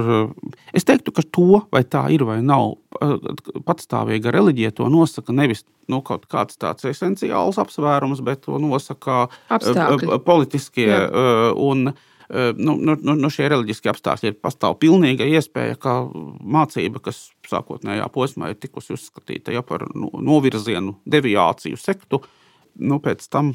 es 0.74 0.84
teiktu, 0.88 1.14
ka 1.14 1.24
to 1.24 1.62
vai 1.72 1.84
tā 1.88 2.04
ir 2.12 2.24
vai 2.28 2.40
nav 2.44 2.74
patstāvīga 3.66 4.32
reliģija, 4.34 4.74
to 4.76 4.88
nosaka 4.92 5.34
nevis 5.36 5.64
nu, 5.90 6.00
kaut 6.04 6.26
kāds 6.30 6.58
tāds 6.60 6.86
esenciāls 6.88 7.58
apsvērums, 7.62 8.22
bet 8.24 8.44
to 8.46 8.58
nosaka 8.62 9.26
Apstākļi. 9.52 10.18
politiskie 10.26 10.88
Jā. 10.90 11.06
un 11.58 11.92
nu, 12.32 12.76
nu, 12.80 12.96
nu, 12.96 13.16
nu 13.18 13.30
šie 13.32 13.48
reliģiskie 13.52 13.90
apstākļi 13.92 14.30
ir 14.32 14.38
pastāv 14.40 14.78
pilnīga 14.80 15.26
iespēja, 15.28 15.76
ka 15.80 15.98
mācība, 16.40 17.02
kas 17.04 17.26
sākotnējā 17.48 18.06
posmā 18.14 18.52
ir 18.52 18.60
tikusi 18.62 18.94
uzskatīta 18.96 19.52
ja, 19.52 19.64
par 19.66 19.84
novirzienu, 19.92 20.96
deviāciju, 21.04 21.80
sektu, 21.80 22.22
nu, 22.80 23.00
pēc 23.04 23.26
tam 23.32 23.52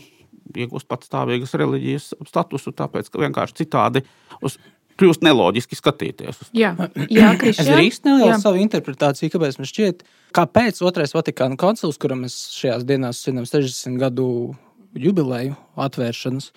iegūst 0.55 0.87
patstāvīgas 0.87 1.55
reliģijas 1.59 2.11
statusu, 2.29 2.73
tāpēc 2.77 3.09
ka 3.11 3.21
vienkārši 3.25 3.63
citādi 3.63 4.03
uz 4.45 4.59
kļūst 4.97 5.25
neloģiski 5.25 5.77
skatīties. 5.77 6.39
Jā, 6.57 6.73
jā 7.09 7.33
Krišķi, 7.41 7.63
es 7.63 7.71
drīkstu 7.71 8.11
nelielu 8.11 8.37
savu 8.41 8.61
interpretāciju, 8.63 9.33
kāpēc 9.33 9.59
man 9.61 9.69
šķiet, 9.69 10.05
kāpēc 10.37 10.81
otrais 10.85 11.13
Vatikāna 11.17 11.57
koncils, 11.59 11.99
kuram 12.01 12.25
mēs 12.25 12.37
šajās 12.57 12.85
dienās 12.87 13.21
svinam 13.25 13.45
60 13.49 13.99
gadu 14.01 14.29
jubileju 14.97 15.57
atvēršanas, 15.87 16.49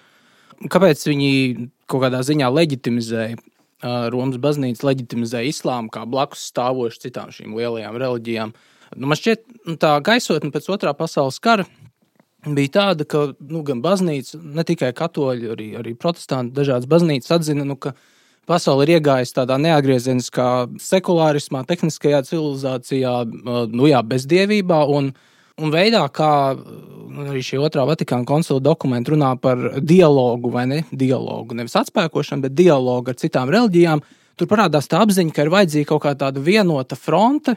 kāpēc 0.69 1.07
viņi 1.09 1.31
kaut 1.91 2.05
kādā 2.05 2.21
ziņā 2.27 2.51
leģitimizēja 2.53 3.39
Romas 4.13 4.37
baznīca, 4.37 4.85
leģitimizēja 4.91 5.49
islāmu 5.49 5.89
kā 5.93 6.05
blakus 6.09 6.43
stāvošu 6.51 7.07
citām 7.07 7.31
šīm 7.33 7.55
lielajām 7.57 7.97
reliģijām. 8.01 8.53
Nu, 8.97 9.09
man 9.09 9.17
šķiet, 9.17 9.47
nu, 9.71 9.77
tā 9.81 9.95
gaisotne 10.05 10.51
pēc 10.53 10.69
otrā 10.75 10.93
pasaules 10.97 11.39
kara 11.41 11.65
bija 12.45 12.73
tāda, 12.77 13.07
ka 13.09 13.31
nu, 13.41 13.63
gan 13.65 13.81
baznīca, 13.85 14.41
ne 14.41 14.65
tikai 14.67 14.91
katoļi, 14.97 15.51
arī, 15.55 15.69
arī 15.81 15.95
protestanti, 15.97 16.55
dažādas 16.57 16.89
baznīcas 16.91 17.37
atzina, 17.37 17.65
nu, 17.69 17.77
ka 17.81 17.95
pasaule 18.49 18.87
ir 18.87 18.97
iegājusi 18.97 19.37
tādā 19.37 19.59
neatgriezeniskā 19.61 20.49
sekulārismā, 20.83 21.63
tehniskajā 21.69 22.23
civilizācijā, 22.29 23.15
nu, 23.71 23.89
jā, 23.89 24.01
bezdievībā. 24.13 24.83
Un, 24.93 25.13
un 25.59 25.73
veidā, 25.73 26.05
kā 26.15 26.31
arī 27.25 27.43
šī 27.45 27.59
otrā 27.61 27.85
Vatikāna 27.89 28.27
koncila 28.29 28.63
dokumenta 28.63 29.13
runā 29.13 29.35
par 29.41 29.81
dialogu, 29.83 30.53
vai 30.53 30.67
ne 30.71 30.81
dialogu, 30.93 31.57
nevis 31.59 31.77
atspēkošanu, 31.81 32.47
bet 32.47 32.57
dialogu 32.59 33.13
ar 33.13 33.19
citām 33.19 33.51
reliģijām, 33.53 34.03
tur 34.39 34.51
parādās 34.51 34.89
tā 34.91 35.03
apziņa, 35.05 35.35
ka 35.35 35.45
ir 35.45 35.53
vajadzīga 35.53 35.91
kaut 35.91 36.05
kā 36.07 36.15
tāda 36.19 36.43
vienota 36.45 36.97
fronte. 36.97 37.57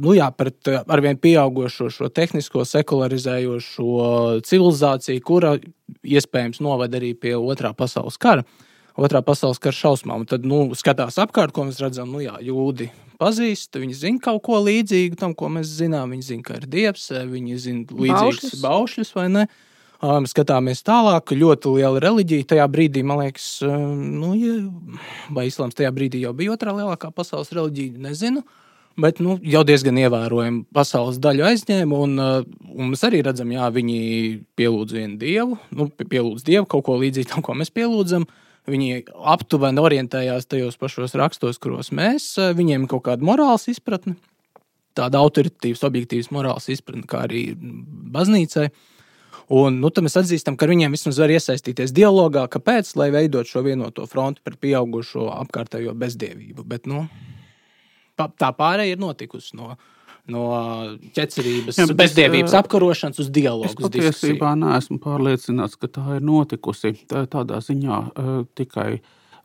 Nu 0.00 0.14
jā, 0.16 0.30
pret 0.32 0.70
arvien 0.88 1.18
pieaugušo 1.20 1.90
šo 1.92 2.08
tehnisko, 2.08 2.64
sekularizējošo 2.64 4.40
civilizāciju, 4.48 5.20
kura 5.20 5.58
iespējams 6.00 6.62
noved 6.64 6.96
arī 6.96 7.12
pie 7.12 7.34
otrā 7.36 7.74
pasaules 7.76 8.16
kara. 8.16 8.46
Otrā 8.98 9.22
pasaules 9.24 9.60
kara 9.62 9.76
šausmām. 9.76 10.26
Tad 10.28 10.46
nu, 10.48 10.64
skatās 10.78 11.18
apkārt, 11.22 11.54
ko 11.54 11.68
mēs 11.68 11.80
redzam, 11.82 12.10
nu 12.10 12.22
jā, 12.24 12.34
jūdi 12.42 12.90
pazīst, 13.20 13.76
viņi 13.76 13.96
zina 13.96 14.22
kaut 14.24 14.42
ko 14.46 14.60
līdzīgu 14.64 15.18
tam, 15.20 15.34
ko 15.36 15.50
mēs 15.52 15.70
zinām. 15.80 16.14
Viņi 16.14 16.26
zina, 16.26 16.46
ka 16.46 16.60
ir 16.60 16.68
dievs, 16.70 17.10
viņi 17.30 17.58
zina 17.60 18.00
līdzīgus 18.06 18.62
baušļus, 18.64 19.12
vai 19.18 19.26
ne. 19.32 19.50
Um, 20.00 20.24
skatāmies 20.24 20.80
tālāk, 20.80 21.34
ļoti 21.36 21.74
liela 21.74 22.00
reliģija. 22.00 22.46
Tajā 22.54 22.64
brīdī, 22.72 23.02
man 23.04 23.20
liekas, 23.20 23.50
um, 23.68 24.00
nu, 24.22 24.32
ja, 24.38 24.54
vai 25.36 25.44
islāms 25.50 25.76
tajā 25.76 25.92
brīdī 25.92 26.22
jau 26.24 26.32
bija 26.36 26.54
otrā 26.54 26.72
lielākā 26.72 27.12
pasaules 27.12 27.52
reliģija, 27.52 28.00
nezinu. 28.08 28.40
Bet 29.00 29.20
nu, 29.22 29.36
jau 29.44 29.60
diezgan 29.64 30.00
ievērojami 30.00 30.64
pasaules 30.76 31.20
daļu 31.22 31.44
aizņēma. 31.50 32.00
Un, 32.06 32.16
un 32.72 32.94
mēs 32.94 33.04
arī 33.06 33.20
redzam, 33.24 33.52
ka 33.52 33.68
viņi 33.76 34.00
pielūdz 34.56 34.96
vienu 34.96 35.20
dievu, 35.20 35.60
nu, 35.76 35.90
pielūdz 36.00 36.48
dievu 36.48 36.68
kaut 36.72 36.88
ko 36.88 36.96
līdzīgu 37.00 37.34
tam, 37.34 37.44
ko 37.44 37.54
mēs 37.60 37.72
pielūdzam. 37.76 38.24
Uh, 38.24 38.49
Viņi 38.68 39.04
aptuveni 39.32 39.80
orientējās 39.80 40.48
tajos 40.50 40.76
pašos 40.80 41.16
rakstos, 41.16 41.58
kuros 41.62 41.90
mēs, 41.96 42.34
eh, 42.38 42.52
viņiem 42.54 42.84
ir 42.84 42.88
kaut 42.92 43.06
kāda 43.08 43.24
morāls 43.24 43.68
izpratne, 43.72 44.16
tāda 44.94 45.20
autoritīvas, 45.22 45.84
objektīvas 45.86 46.30
morāls 46.30 46.68
izpratne, 46.68 47.06
kā 47.06 47.24
arī 47.28 47.54
baznīcai. 47.56 48.70
Un, 49.50 49.80
nu, 49.80 49.90
mēs 49.90 50.14
atzīstam, 50.14 50.56
ka 50.56 50.68
viņiem 50.70 50.92
vismaz 50.94 51.18
var 51.18 51.32
iesaistīties 51.34 51.90
dialogā, 51.90 52.46
kāpēc, 52.46 52.94
lai 52.96 53.10
veidot 53.10 53.48
šo 53.48 53.64
vienoto 53.66 54.06
fronti 54.06 54.40
par 54.44 54.54
pieaugušo 54.54 55.26
apkārtējo 55.40 55.94
bezdievību. 55.98 56.62
Bet 56.70 56.86
nu, 56.86 57.08
tā 58.16 58.52
pārējai 58.54 58.94
ir 58.94 59.02
notikusi 59.02 59.56
no 59.58 59.74
no 60.30 60.44
ķecerības, 61.16 61.78
Jā, 61.80 61.86
bezdievības 61.96 62.56
apkarošanas 62.60 63.22
uz 63.22 63.30
dialogu. 63.32 63.70
Es 63.70 63.78
patiesībā 63.78 64.52
neesmu 64.58 65.00
pārliecināts, 65.02 65.78
ka 65.80 65.90
tā 65.90 66.18
ir 66.18 66.26
notikusi 66.26 66.94
tā, 67.10 67.24
tādā 67.30 67.62
ziņā 67.64 68.02
tikai 68.58 69.00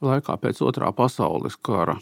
laikā 0.05 0.35
pēc 0.41 0.61
otrā 0.65 0.91
pasaules 0.95 1.57
kara. 1.61 1.97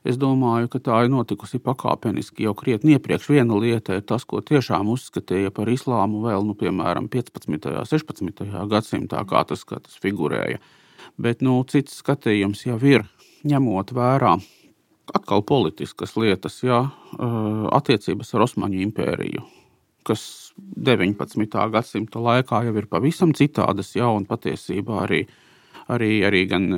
Es 0.00 0.16
domāju, 0.16 0.70
ka 0.72 0.80
tā 0.80 1.02
ir 1.04 1.10
notikusi 1.12 1.60
pakāpeniski 1.60 2.46
jau 2.46 2.54
krietni 2.56 2.94
iepriekš. 2.96 3.26
Viena 3.34 3.58
lieta 3.60 3.98
ir 3.98 4.04
tas, 4.08 4.24
ko 4.24 4.40
tiešām 4.40 4.88
uzskatīja 4.94 5.52
par 5.52 5.68
islāmu 5.68 6.22
vēl, 6.24 6.46
nu, 6.48 6.56
piemēram, 6.56 7.10
15. 7.12 7.68
un 7.68 7.88
16. 7.88 8.46
gadsimtā, 8.70 9.20
kā 9.28 9.44
tas, 9.48 9.66
kā 9.68 9.76
tas 9.84 10.00
figurēja. 10.00 10.62
Bet 11.20 11.44
nu, 11.44 11.58
cits 11.68 12.00
skatījums 12.00 12.64
jau 12.64 12.78
ir 12.80 13.04
ņemot 13.44 13.92
vērā 13.96 14.38
atkal 15.14 15.42
politiskas 15.46 16.16
lietas, 16.18 16.60
jā, 16.64 16.82
attiecības 17.76 18.34
ar 18.34 18.46
Osmaņu 18.46 18.80
impēriju, 18.86 19.44
kas 20.06 20.22
19. 20.58 21.46
gadsimta 21.72 22.22
laikā 22.22 22.64
jau 22.66 22.74
ir 22.76 22.88
pavisam 22.90 23.34
citādas, 23.36 23.94
jā, 23.96 24.08
un 24.08 24.26
patiesībā 24.28 25.04
arī, 25.06 25.24
arī, 25.92 26.12
arī 26.28 26.44
gan 26.50 26.68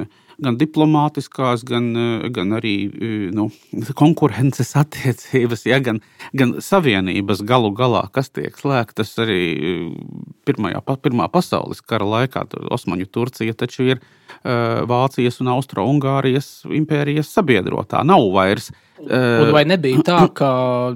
gan 0.42 0.56
diplomātiskās, 0.60 1.64
gan, 1.68 1.90
gan 2.34 2.56
arī 2.56 2.76
nu, 3.34 3.48
konkurences 4.02 4.74
attiecības, 4.78 5.66
ja, 5.68 5.80
gan, 5.84 6.00
gan 6.36 6.56
savienības 6.62 7.44
galu 7.48 7.72
galā, 7.76 8.06
kas 8.14 8.32
tiek 8.32 8.56
slēgtas 8.58 9.14
arī 9.22 9.42
pirmajā, 10.48 10.82
Pirmā 11.02 11.26
pasaules 11.32 11.80
kara 11.82 12.06
laikā. 12.06 12.44
Osmaņu 12.72 13.08
Turcija 13.10 13.54
taču 13.58 13.88
ir 13.94 14.02
Vācijas 14.42 15.40
un 15.42 15.50
Austro-Ungārijas 15.54 16.62
impērijas 16.70 17.30
sabiedrotā. 17.34 18.02
Nav 18.06 18.28
vairs. 18.34 18.70
Un 19.02 19.50
vai 19.54 19.64
nebija 19.66 20.02
tā, 20.06 20.20
ka 20.36 20.50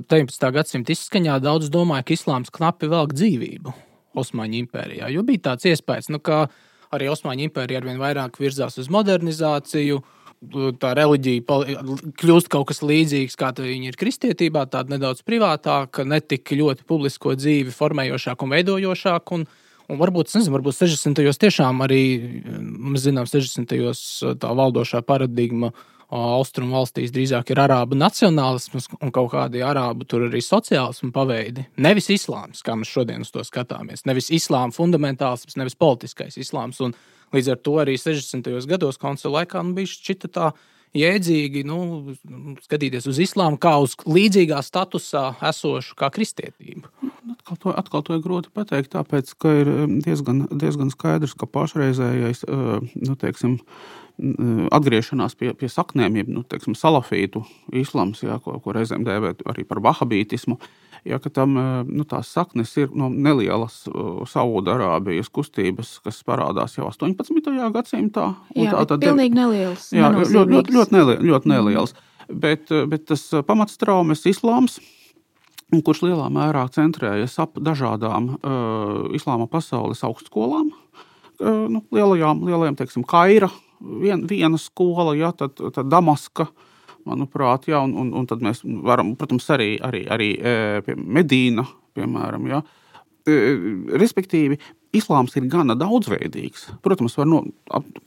19. 0.06 0.46
gadsimta 0.54 0.94
izskaņā 0.94 1.40
daudz 1.42 1.70
domāja, 1.74 2.06
ka 2.06 2.14
islāms 2.14 2.52
knapi 2.54 2.90
velk 2.92 3.14
dzīvību 3.16 3.74
Osmaņu 4.16 4.60
impērijā? 4.62 5.10
Jo 5.14 5.24
bija 5.26 5.50
tāds 5.50 5.66
iespējas, 5.72 6.10
nu, 6.14 6.22
ka 6.22 6.46
arī 6.94 7.08
Osmaņu 7.12 7.48
impērija 7.48 7.80
arvien 7.82 8.00
vairāk 8.02 8.38
virzās 8.42 8.78
uz 8.82 8.90
modernizāciju. 8.92 10.02
Tā 10.80 10.90
reliģija 10.94 11.42
kļūst 12.20 12.50
kaut 12.52 12.68
kas 12.68 12.82
līdzīgs, 12.84 13.38
kā 13.40 13.54
viņa 13.56 13.88
ir 13.90 13.96
kristietībā, 13.98 14.66
tāda 14.70 14.94
nedaudz 14.94 15.24
privātāka, 15.26 16.04
ne 16.04 16.20
tik 16.20 16.52
ļoti 16.52 16.84
publisko 16.86 17.32
dzīvi 17.38 17.72
formējošāka 17.72 18.44
un 18.44 18.52
veidojošāka. 18.52 19.38
Un, 19.38 19.46
un 19.88 20.00
varbūt, 20.02 20.34
nezinu, 20.36 20.58
varbūt 20.58 20.76
60. 20.84 21.24
gados 21.24 21.40
tiešām 21.40 21.80
arī, 21.88 22.02
mēs 22.52 23.08
zinām, 23.08 23.26
60. 23.30 23.76
gados 23.80 24.04
tā 24.42 24.52
valdošā 24.60 25.00
paradigma 25.08 25.72
uh, 25.72 25.95
austrumu 26.12 26.76
valstīs 26.76 27.10
drīzāk 27.14 27.50
ir 27.50 27.60
arābu 27.64 27.98
nacionālisms 27.98 28.88
un 29.00 29.10
kaut 29.14 29.32
kādi 29.32 29.64
arābu 29.66 30.06
tur 30.06 30.28
arī 30.28 30.42
sociālismu 30.44 31.10
paveidi. 31.14 31.66
Nevis 31.82 32.10
islāms, 32.14 32.62
kā 32.66 32.76
mēs 32.78 32.92
šodien 32.92 33.26
uz 33.26 33.32
to 33.34 33.42
skatāmies. 33.46 34.06
Nevis 34.06 34.30
islāma 34.34 34.74
fundamentālisms, 34.76 35.58
nevis 35.58 35.78
politiskais 35.78 36.38
islāms. 36.38 36.78
Un 36.84 36.94
līdz 37.34 37.52
ar 37.56 37.60
to 37.66 37.76
arī 37.82 37.98
60. 37.98 38.46
gados 38.70 39.02
koncila 39.02 39.40
laikā 39.40 39.64
nu, 39.66 39.74
bija 39.76 39.90
šķita 39.96 40.32
tā 40.36 40.52
jēdzīgi 40.96 41.64
nu, 41.66 41.78
skatīties 42.64 43.08
uz 43.10 43.18
islāmu 43.26 43.58
kā 43.60 43.74
uz 43.82 43.96
līdzīgā 44.06 44.62
statusā 44.64 45.26
esošu 45.50 45.96
kā 45.98 46.10
kristietību. 46.14 46.88
Atkal 47.34 47.60
to, 47.62 47.74
atkal 47.82 48.04
to 48.06 48.16
ir 48.16 48.22
grūti 48.24 48.52
pateikt, 48.54 48.92
tāpēc 48.94 49.34
ka 49.42 49.52
ir 49.60 49.70
diezgan, 50.06 50.46
diezgan 50.54 50.90
skaidrs, 50.94 51.34
ka 51.38 51.48
pašreizējais 51.50 52.46
nu, 52.46 53.16
teiksim, 53.18 53.58
atgriešanās 54.16 55.36
pie, 55.36 55.52
pie 55.58 55.68
saknēm, 55.68 56.16
jeb 56.22 56.32
nu, 56.32 56.42
teiksim, 56.48 56.76
salafītu 56.78 57.42
islāms, 57.76 58.22
jā, 58.24 58.38
ko, 58.42 58.56
ko 58.64 58.74
reizēm 58.76 59.04
dēvē 59.06 59.34
arī 59.52 59.66
par 59.68 59.82
vahabītismu. 59.84 60.58
Ja, 61.06 61.20
tam 61.20 61.52
nu, 61.86 62.02
tās 62.08 62.32
saknes 62.34 62.72
ir 62.80 62.90
no 62.96 63.06
nelielas 63.12 63.84
Saudārābijas 64.26 65.28
kustības, 65.30 66.00
kas 66.02 66.18
parādās 66.26 66.74
jau 66.74 66.88
18. 66.88 67.52
gadsimtā. 67.76 68.32
Jā, 68.56 68.72
tā 68.88 68.96
ir 68.96 69.04
pilnīgi 69.04 69.38
nelielas. 69.38 69.92
Jā, 69.94 70.10
ļoti, 70.16 70.32
ļoti, 70.50 70.74
ļoti, 70.74 70.96
nelie, 70.96 71.16
ļoti 71.28 71.52
nelielas. 71.52 71.94
Mm. 71.94 72.40
Bet, 72.42 72.72
bet 72.90 73.06
tas 73.06 73.22
pamatstraumes 73.46 74.24
islāms, 74.26 74.80
kurš 75.70 76.02
lielā 76.08 76.26
mērā 76.32 76.64
centrējas 76.74 77.36
ap 77.42 77.60
dažādām 77.62 78.32
uh, 78.34 79.06
islāma 79.14 79.46
pasaules 79.50 80.02
augstskolām, 80.06 80.72
uh, 80.72 81.66
nu, 81.70 81.84
lielajām, 81.94 82.42
lielajām 82.46 82.78
teiksim, 82.78 83.06
Kaira, 83.06 83.50
vien, 83.80 84.24
viena 84.28 84.58
skola, 84.58 85.14
ja, 85.16 85.32
tad, 85.32 85.56
tad 85.56 85.90
Damaska. 85.90 86.48
Manuprāt, 87.06 87.68
ja, 87.70 87.84
un, 87.86 87.92
un, 87.94 88.08
un 88.18 88.24
tad 88.26 88.40
mēs 88.42 88.64
varam, 88.82 89.12
protams, 89.18 89.46
arī, 89.54 89.76
arī, 89.78 90.00
arī 90.10 90.32
e, 90.34 90.54
pie 90.82 90.96
Medīna, 90.98 91.62
piemēram, 91.94 92.48
ja, 92.50 92.58
e, 93.22 93.36
respektīvi, 94.02 94.58
islāms 94.96 95.36
ir 95.38 95.46
gana 95.52 95.76
daudzveidīgs. 95.78 96.64
Protams, 96.82 97.14
var 97.20 97.28
no, 97.30 97.44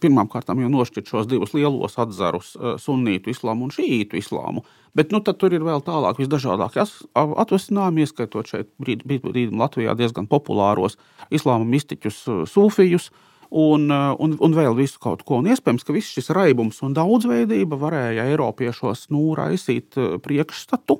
pirmkārt 0.04 0.52
jau 0.52 0.72
nošķirt 0.74 1.14
šos 1.14 1.30
divus 1.32 1.56
lielos 1.56 1.96
atzarus, 2.02 2.52
e, 2.60 2.74
sunītu 2.84 3.32
islāmu 3.32 3.70
un 3.70 3.74
šīītu 3.78 4.20
islāmu. 4.20 4.66
Bet 5.00 5.16
nu, 5.16 5.24
tur 5.24 5.56
ir 5.56 5.64
vēl 5.64 5.80
tālāk 5.86 6.20
visdažādākie 6.20 6.84
atvasinājumi, 7.16 8.04
ieskaitot 8.04 8.52
šeit 8.52 8.74
brīdim 8.84 9.24
brīd, 9.30 9.56
Latvijā 9.56 9.96
diezgan 9.96 10.28
populāros 10.28 11.00
islāma 11.32 11.64
mistiķus, 11.72 12.26
sūfijus. 12.52 13.14
Uh, 13.14 13.26
un, 13.50 13.90
eh, 13.92 14.16
un, 14.22 14.36
un 14.40 14.56
vēl 14.56 14.76
visu 14.78 15.00
kaut 15.02 15.24
ko. 15.28 15.40
Un 15.42 15.50
iespējams, 15.50 15.86
ka 15.86 15.96
viss 15.96 16.14
šis 16.16 16.32
raibums 16.36 16.82
un 16.86 16.96
daudzveidība 16.98 17.80
varēja 17.82 18.28
Eiropiešos 18.30 19.08
nu, 19.14 19.32
raisīt 19.38 19.98
eh, 19.98 20.18
priekšstatu. 20.24 21.00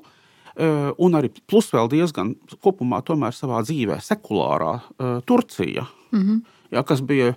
Eh, 0.60 0.90
un 0.98 1.14
arī 1.18 1.30
plus 1.46 1.70
vēl 1.72 1.90
diezgan 1.92 2.34
kopumā 2.62 3.02
savā 3.32 3.62
dzīvē 3.62 4.00
sekulārā 4.02 4.80
Turcija, 5.24 5.86
mm 6.10 6.20
-hmm. 6.20 6.40
ja, 6.74 6.82
kas 6.82 7.00
bija 7.00 7.36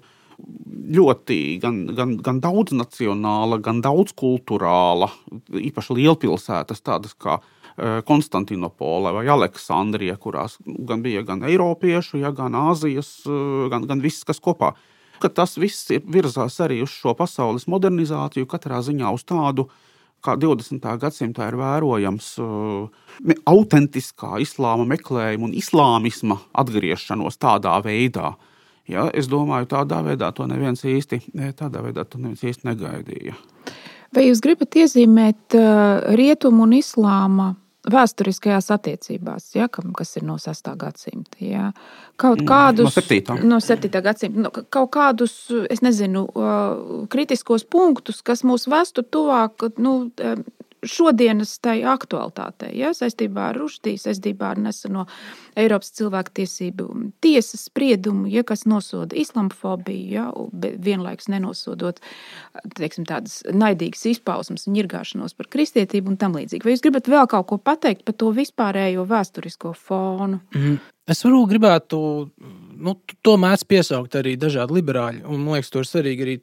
ļoti 0.97 1.59
gan, 1.61 1.85
gan, 1.95 2.17
gan 2.17 2.41
daudznacionāla, 2.41 3.61
gan 3.61 3.81
daudzkulturāla, 3.81 5.09
īpaši 5.53 5.93
lielpilsētas, 5.93 6.81
tādas 6.81 7.13
kā 7.13 7.39
Konstantinopola 8.05 9.11
vai 9.13 9.27
Aleksandrija, 9.27 10.17
kurās 10.17 10.57
gan 10.65 11.01
bija 11.01 11.21
gan 11.21 11.43
eiropiešu, 11.43 12.17
ja, 12.17 12.31
gan 12.31 12.53
Āzijas, 12.53 13.23
gan, 13.69 13.87
gan 13.87 14.01
viss, 14.01 14.23
kas 14.23 14.39
kopā 14.39 14.73
ka 15.23 15.31
tas 15.31 15.55
viss 15.59 15.87
ir 15.95 16.03
virzās 16.11 16.59
arī 16.63 16.81
uz 16.83 16.91
šo 16.91 17.15
pasaules 17.17 17.67
modernizāciju, 17.71 18.49
katrā 18.49 18.81
ziņā 18.83 19.11
uz 19.15 19.23
tādu, 19.27 19.69
kā 20.23 20.35
20. 20.39 20.83
gadsimtā 20.99 21.49
ir 21.51 21.57
vērojams 21.59 22.29
uh, 22.43 23.31
autentiskā 23.49 24.39
islāma 24.43 24.87
meklējuma 24.93 25.49
un 25.49 25.55
islāmisma 25.59 26.39
atgriešanos 26.63 27.39
tādā 27.39 27.77
veidā. 27.85 28.33
Ja, 28.89 29.07
es 29.15 29.29
domāju, 29.31 29.69
tādā 29.71 30.01
veidā 30.03 30.33
to 30.35 30.47
neviens 30.47 30.83
īsti, 30.83 31.21
tādā 31.59 31.83
veidā 31.85 32.03
to 32.03 32.19
neviens 32.19 32.43
īsti 32.43 32.67
negaidīja. 32.67 33.35
Vai 34.13 34.27
jūs 34.27 34.43
gribat 34.43 34.75
iezīmēt 34.77 35.55
uh, 35.57 36.15
rietumu 36.19 36.67
un 36.67 36.75
islāma 36.77 37.53
vēsturiskajās 37.91 38.69
attiecībās, 38.71 39.49
ja, 39.57 39.67
kas 39.67 40.15
ir 40.17 40.25
no 40.27 40.37
6. 40.39 40.69
gadsimta. 40.79 41.39
Ja. 41.43 41.71
Kaut 42.19 42.39
mm, 42.41 42.47
kādus 42.47 42.87
no 42.87 42.93
7. 42.95 43.39
No 43.49 43.59
7. 43.63 43.91
gadsimta, 44.05 44.45
no, 44.45 44.51
kaut 44.53 44.91
kādus, 44.95 45.35
es 45.71 45.83
nezinu, 45.83 46.25
kritiskos 47.11 47.65
punktus, 47.67 48.21
kas 48.23 48.45
mūs 48.47 48.69
vestu 48.71 49.03
tuvāk 49.03 49.67
nu, 49.83 49.97
šodienas 50.89 51.55
tai 51.63 51.79
aktualitātei, 51.87 52.73
ja, 52.79 52.91
saistībā 52.95 53.49
ar 53.51 53.59
Ruštī, 53.61 53.95
saistībā 54.01 54.53
ar 54.53 54.61
neseno 54.61 55.05
Eiropas 55.59 55.93
cilvēktiesību 55.97 56.87
tiesas 57.23 57.67
spriedumu, 57.69 58.27
ja, 58.31 58.45
kas 58.47 58.65
nosoda 58.69 59.17
islamofobiju, 59.19 60.07
ja, 60.13 60.27
vienlaikus 60.83 61.29
nenosodot 61.33 62.01
teiksim, 62.77 63.07
tādas 63.09 63.41
naidīgas 63.51 64.05
izpausmes 64.13 64.67
un 64.67 64.77
ņirgāšanos 64.77 65.37
par 65.37 65.49
kristietību 65.53 66.13
un 66.13 66.19
tam 66.21 66.37
līdzīgi. 66.37 66.65
Vai 66.65 66.75
jūs 66.75 66.83
gribat 66.85 67.09
vēl 67.11 67.29
kaut 67.31 67.49
ko 67.51 67.59
pateikt 67.61 68.05
par 68.07 68.17
to 68.17 68.33
vispārējo 68.35 69.05
vēsturisko 69.09 69.75
fonu? 69.77 70.41
Mm. 70.55 70.81
Es 71.11 71.19
varu 71.25 71.41
gribētu, 71.51 71.97
nu, 72.85 72.93
to 73.27 73.33
mēdz 73.35 73.65
piesaukt 73.67 74.13
arī 74.15 74.37
dažādi 74.39 74.77
liberāļi, 74.77 75.25
un 75.27 75.41
man 75.43 75.57
liekas, 75.57 75.71
to 75.73 75.81
ir 75.83 75.89
svarīgi 75.89 76.23
arī 76.23 76.35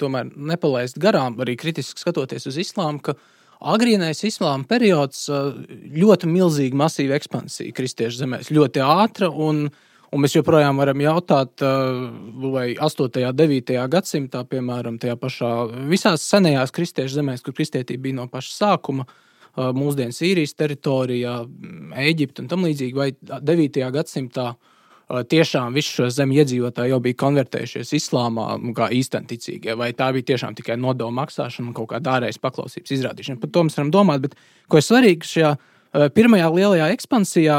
nepalaist 0.50 1.00
garām, 1.00 1.38
arī 1.40 1.54
kritiski 1.56 2.02
skatoties 2.02 2.44
uz 2.50 2.58
islāmu, 2.60 3.00
ka 3.00 3.16
agrīnais 3.60 4.24
islāma 4.24 4.66
periods 4.68 5.26
ļoti 5.28 6.28
milzīga, 6.30 6.78
masīva 6.80 7.18
ekspansija 7.18 7.74
kristiešu 7.76 8.22
zemēs, 8.22 8.50
ļoti 8.54 8.82
ātra. 8.84 9.30
Un, 9.30 9.66
un 10.10 10.24
mēs 10.24 10.36
joprojām 10.36 10.80
varam 10.80 11.02
jautāt, 11.04 11.60
vai 11.60 12.66
8. 12.74 13.24
un 13.28 13.40
9. 13.40 13.74
gadsimtā, 13.92 14.44
piemēram, 14.48 14.98
tajā 15.02 15.16
pašā 15.20 15.52
visās 15.90 16.24
senajās 16.26 16.74
kristiešu 16.76 17.20
zemēs, 17.20 17.44
kur 17.44 17.56
kristietība 17.56 18.08
bija 18.08 18.20
no 18.22 18.28
paša 18.32 18.56
sākuma, 18.56 19.06
mūsdienu 19.56 20.14
Sīrijas 20.14 20.54
teritorijā, 20.56 21.40
Eģipte 22.00 22.44
un 22.44 22.50
tam 22.50 22.66
līdzīgi, 22.68 22.96
vai 22.96 23.10
9. 23.20 23.80
gadsimtā 23.96 24.52
tiešām 25.10 25.74
visu 25.74 25.96
šo 25.98 26.08
zemi 26.14 26.38
iedzīvotāji 26.40 26.92
jau 26.92 27.00
bija 27.02 27.18
konvertējušies 27.22 27.94
islāmā, 27.98 28.46
kā 28.76 28.90
īstenticīgie, 28.94 29.74
vai 29.78 29.90
tā 29.96 30.10
bija 30.14 30.32
tiešām 30.32 30.54
tikai 30.58 30.76
nodevu 30.80 31.10
maksāšana 31.16 31.70
un 31.70 31.76
kaut 31.76 31.90
kāda 31.94 32.18
ārējas 32.18 32.40
paklausības 32.42 32.94
izrādīšana. 32.96 33.40
Par 33.42 33.50
to 33.50 33.64
mēs 33.66 33.78
varam 33.78 33.90
domāt, 33.94 34.26
bet 34.26 34.38
ko 34.70 34.80
ir 34.80 34.86
svarīgi 34.86 35.32
šajā 35.32 35.54
pirmajā 36.14 36.52
lielajā 36.54 36.90
ekspansijā. 36.94 37.58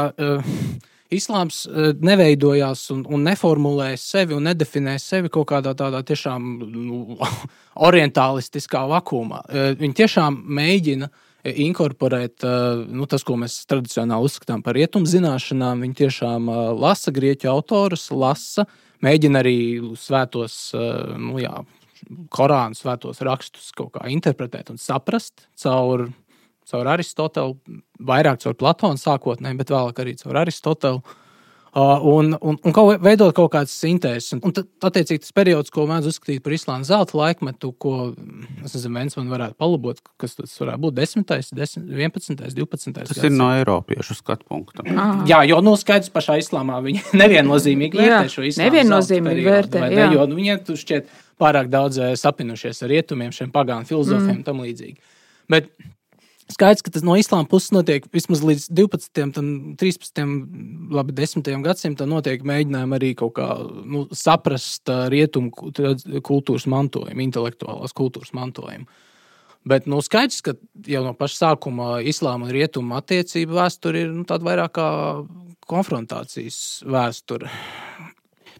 Islāms 1.12 1.66
neveidojās 2.00 2.86
un, 2.94 3.02
un 3.04 3.26
neformulēja 3.28 3.98
sevi 4.00 4.32
un 4.32 4.46
nedefinēja 4.48 5.02
sevi 5.02 5.28
kaut 5.32 5.50
kādā 5.50 5.74
tādā 5.76 6.00
tiešām 6.08 6.46
nu, 6.62 7.18
orientālistiskā 7.88 8.86
vakumā. 8.94 9.42
Viņi 9.76 9.98
tiešām 10.00 10.40
mēģina 10.56 11.10
uh, 11.10 11.28
inkorporēt 11.48 12.44
nu, 12.86 13.06
tas, 13.10 13.24
ko 13.26 13.36
mēs 13.40 13.62
tradicionāli 13.70 14.28
uzskatām 14.28 14.62
par 14.62 14.76
rietumu 14.78 15.08
zināšanām. 15.10 15.82
Viņi 15.82 15.98
tiešām 16.04 16.50
lasa 16.78 17.12
grieķu 17.14 17.50
autorus, 17.50 18.08
lasa, 18.14 18.66
mēģina 19.02 19.42
arī 19.42 19.56
svētos, 19.98 20.58
nu, 21.18 21.38
jā, 21.42 21.56
Korānu 22.34 22.74
svētos 22.74 23.20
rakstus 23.22 23.70
kaut 23.78 23.92
kā 23.94 24.08
interpretēt 24.10 24.72
un 24.72 24.78
saprast 24.80 25.46
caur, 25.62 26.08
caur 26.66 26.88
Aristotelu, 26.94 27.54
vairāk 28.02 28.42
caur 28.42 28.56
Platonu 28.58 28.98
sākotnēji, 28.98 29.58
bet 29.60 29.70
vēlāk 29.70 30.00
arī 30.02 30.16
caur 30.18 30.40
Aristotelu. 30.42 31.02
Uh, 31.72 32.02
un, 32.04 32.36
un, 32.44 32.58
un 32.60 32.72
kaut 32.76 33.00
veidot 33.00 33.32
kaut 33.32 33.48
kādas 33.54 33.72
sintēzes. 33.80 34.34
Un, 34.36 34.52
tad, 34.52 34.66
attiecīgi, 34.84 35.22
tas 35.24 35.32
periods, 35.32 35.72
ko 35.72 35.86
mēdz 35.88 36.10
uzskatīt 36.10 36.42
par 36.44 36.52
Islāma 36.52 36.84
zelta 36.84 37.16
laikmetu, 37.16 37.70
ko, 37.80 38.10
es 38.60 38.74
nezinu, 38.76 38.98
viens 38.98 39.16
man 39.16 39.30
varētu 39.32 39.56
palabot, 39.56 40.02
kas 40.20 40.36
tas 40.36 40.52
varētu 40.60 40.82
būt 40.82 40.98
10, 40.98 41.24
10 41.56 41.86
11, 41.96 42.36
12. 42.58 42.92
Tas 42.98 43.14
gads. 43.14 43.24
ir 43.24 43.32
no 43.32 43.48
Eiropiešu 43.56 44.18
skatu 44.18 44.44
punkta. 44.52 44.84
Ah. 44.92 45.22
Jā, 45.30 45.40
jo 45.48 45.62
nu, 45.64 45.72
skaidrs 45.80 46.12
pašā 46.12 46.36
Islāmā 46.42 46.82
viņi 46.84 47.06
neviennozīmīgi 47.22 48.02
vērtē 48.02 48.34
šo 48.34 48.44
Islāma. 48.50 48.68
Neviennozīmīgi 48.68 49.48
vērtē, 49.48 49.86
ne, 49.96 50.06
jo 50.12 50.28
nu, 50.28 50.36
viņiem 50.42 50.60
tur 50.68 50.76
šķiet 50.82 51.08
pārāk 51.40 51.72
daudz 51.72 52.02
eh, 52.02 52.12
sapinušies 52.20 52.84
ar 52.84 52.92
rietumiem, 52.92 53.32
šiem 53.32 53.48
pagānu 53.54 53.88
filozofiem 53.88 54.28
un 54.28 54.42
mm. 54.42 54.46
tam 54.50 54.60
līdzīgi. 54.60 55.00
Bet 55.56 55.72
Skaidrs, 56.52 56.82
ka 56.84 56.92
tas 56.92 57.04
no 57.06 57.14
islāma 57.16 57.48
puses 57.48 57.72
notiek 57.72 58.04
vismaz 58.12 58.42
līdz 58.44 58.66
12, 58.76 59.08
13, 59.80 60.24
labi, 60.92 61.14
10 61.16 61.48
gadsimtam. 61.64 62.10
Notiek 62.12 62.44
mēģinājumi 62.48 62.98
arī 62.98 63.12
kaut 63.18 63.36
kā 63.38 63.46
nu, 63.62 64.04
saprast 64.16 64.90
rietumu 65.12 65.52
kultūras 65.54 66.68
mantojumu, 66.68 67.24
intelektuālās 67.24 67.96
kultūras 67.96 68.34
mantojumu. 68.36 68.88
Bet 69.68 69.86
nu, 69.86 70.00
skaidrs, 70.02 70.40
ka 70.42 70.56
jau 70.90 71.04
no 71.06 71.14
paša 71.14 71.38
sākuma 71.44 72.00
islāma 72.02 72.48
un 72.48 72.54
rietumu 72.54 72.96
attiecību 72.98 73.60
vēsture 73.60 74.02
ir 74.02 74.10
nu, 74.10 74.26
tāda 74.26 74.48
vairāk 74.48 74.74
kā 74.74 74.88
konfrontācijas 75.70 76.82
vēsture. 76.90 77.50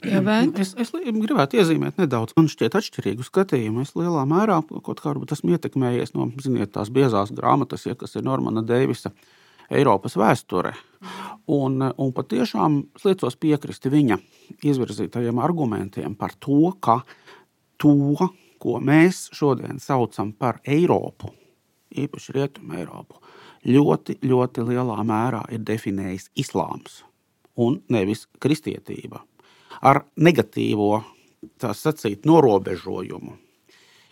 Jā, 0.02 0.20
es, 0.58 0.72
es 0.80 0.90
gribētu 0.92 1.60
iezīmēt 1.60 2.00
nedaudz 2.00 2.34
man 2.36 2.48
šķiet 2.50 2.74
atšķirīgu 2.78 3.26
skatījumu. 3.26 3.84
Es 3.84 3.94
lielā 3.98 4.24
mērā 4.26 4.58
kaut 4.82 5.02
kā 5.02 5.14
esmu 5.14 5.54
ietekmējies 5.54 6.14
no 6.16 6.26
ziniet, 6.42 6.72
tās 6.74 6.90
biezās 6.94 7.30
grāmatas, 7.34 7.86
ja, 7.86 7.94
kas 7.98 8.16
ir 8.18 8.26
Normana 8.26 8.64
Deivisa 8.66 9.12
Eiropas 9.72 10.16
vēsture. 10.18 10.74
Un, 11.52 11.78
un 11.82 12.12
patiešām 12.14 12.80
liecos 13.04 13.38
piekrist 13.40 13.86
viņa 13.90 14.18
izvirzītajiem 14.66 15.38
argumentiem 15.42 16.16
par 16.18 16.34
to, 16.38 16.74
ka 16.82 17.00
to, 17.82 18.28
ko 18.62 18.78
mēs 18.82 19.28
šodien 19.34 19.80
saucam 19.82 20.34
par 20.34 20.60
Eiropu, 20.66 21.32
īpaši 21.94 22.36
Rietumu 22.38 22.78
Eiropu, 22.78 23.22
ļoti, 23.70 24.18
ļoti 24.26 24.66
lielā 24.66 25.02
mērā 25.06 25.46
ir 25.54 25.62
definējis 25.66 26.30
islāms 26.42 27.02
un 27.62 27.82
nevis 27.92 28.26
kristietība 28.42 29.22
ar 29.82 30.04
negatīvo 30.16 31.02
sacīt, 31.60 32.26
norobežojumu. 32.28 33.36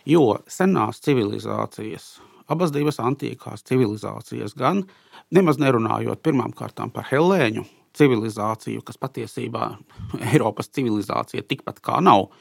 Jo 0.05 0.41
senās 0.49 0.99
civilizācijas, 1.05 2.15
abas 2.51 2.73
divas 2.73 2.99
antīkās 2.99 3.63
civilizācijas, 3.69 4.55
gan 4.57 4.83
nemaz 5.31 5.61
nerunājot 5.61 6.23
pirmkārt 6.25 6.81
par 6.93 7.07
Helēņu 7.11 7.65
civilizāciju, 7.97 8.81
kas 8.87 8.97
patiesībā 8.97 9.75
Eiropas 10.31 10.71
civilizācija 10.73 11.45
tikpat 11.47 11.81
kā 11.83 12.01
nav. 12.03 12.31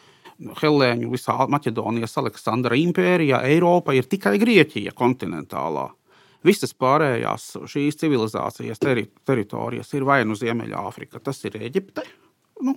Helēņu 0.40 1.10
visā 1.12 1.36
Maķedonijas, 1.52 2.16
Aleksandra 2.16 2.78
impērijā, 2.80 3.42
Eiropa 3.44 3.92
ir 3.92 4.08
tikai 4.08 4.38
Grieķija 4.40 4.94
kontinentālā. 4.96 5.90
Visas 6.48 6.72
pārējās 6.72 7.50
šīs 7.68 8.00
civilizācijas 8.00 8.80
teri 8.80 9.04
teritorijas 9.28 9.92
ir 9.92 10.06
vai 10.08 10.22
nu 10.24 10.38
Ziemeļāfrika, 10.40 11.20
tas 11.20 11.44
ir 11.44 11.58
Eģipte, 11.60 12.06
nu, 12.64 12.76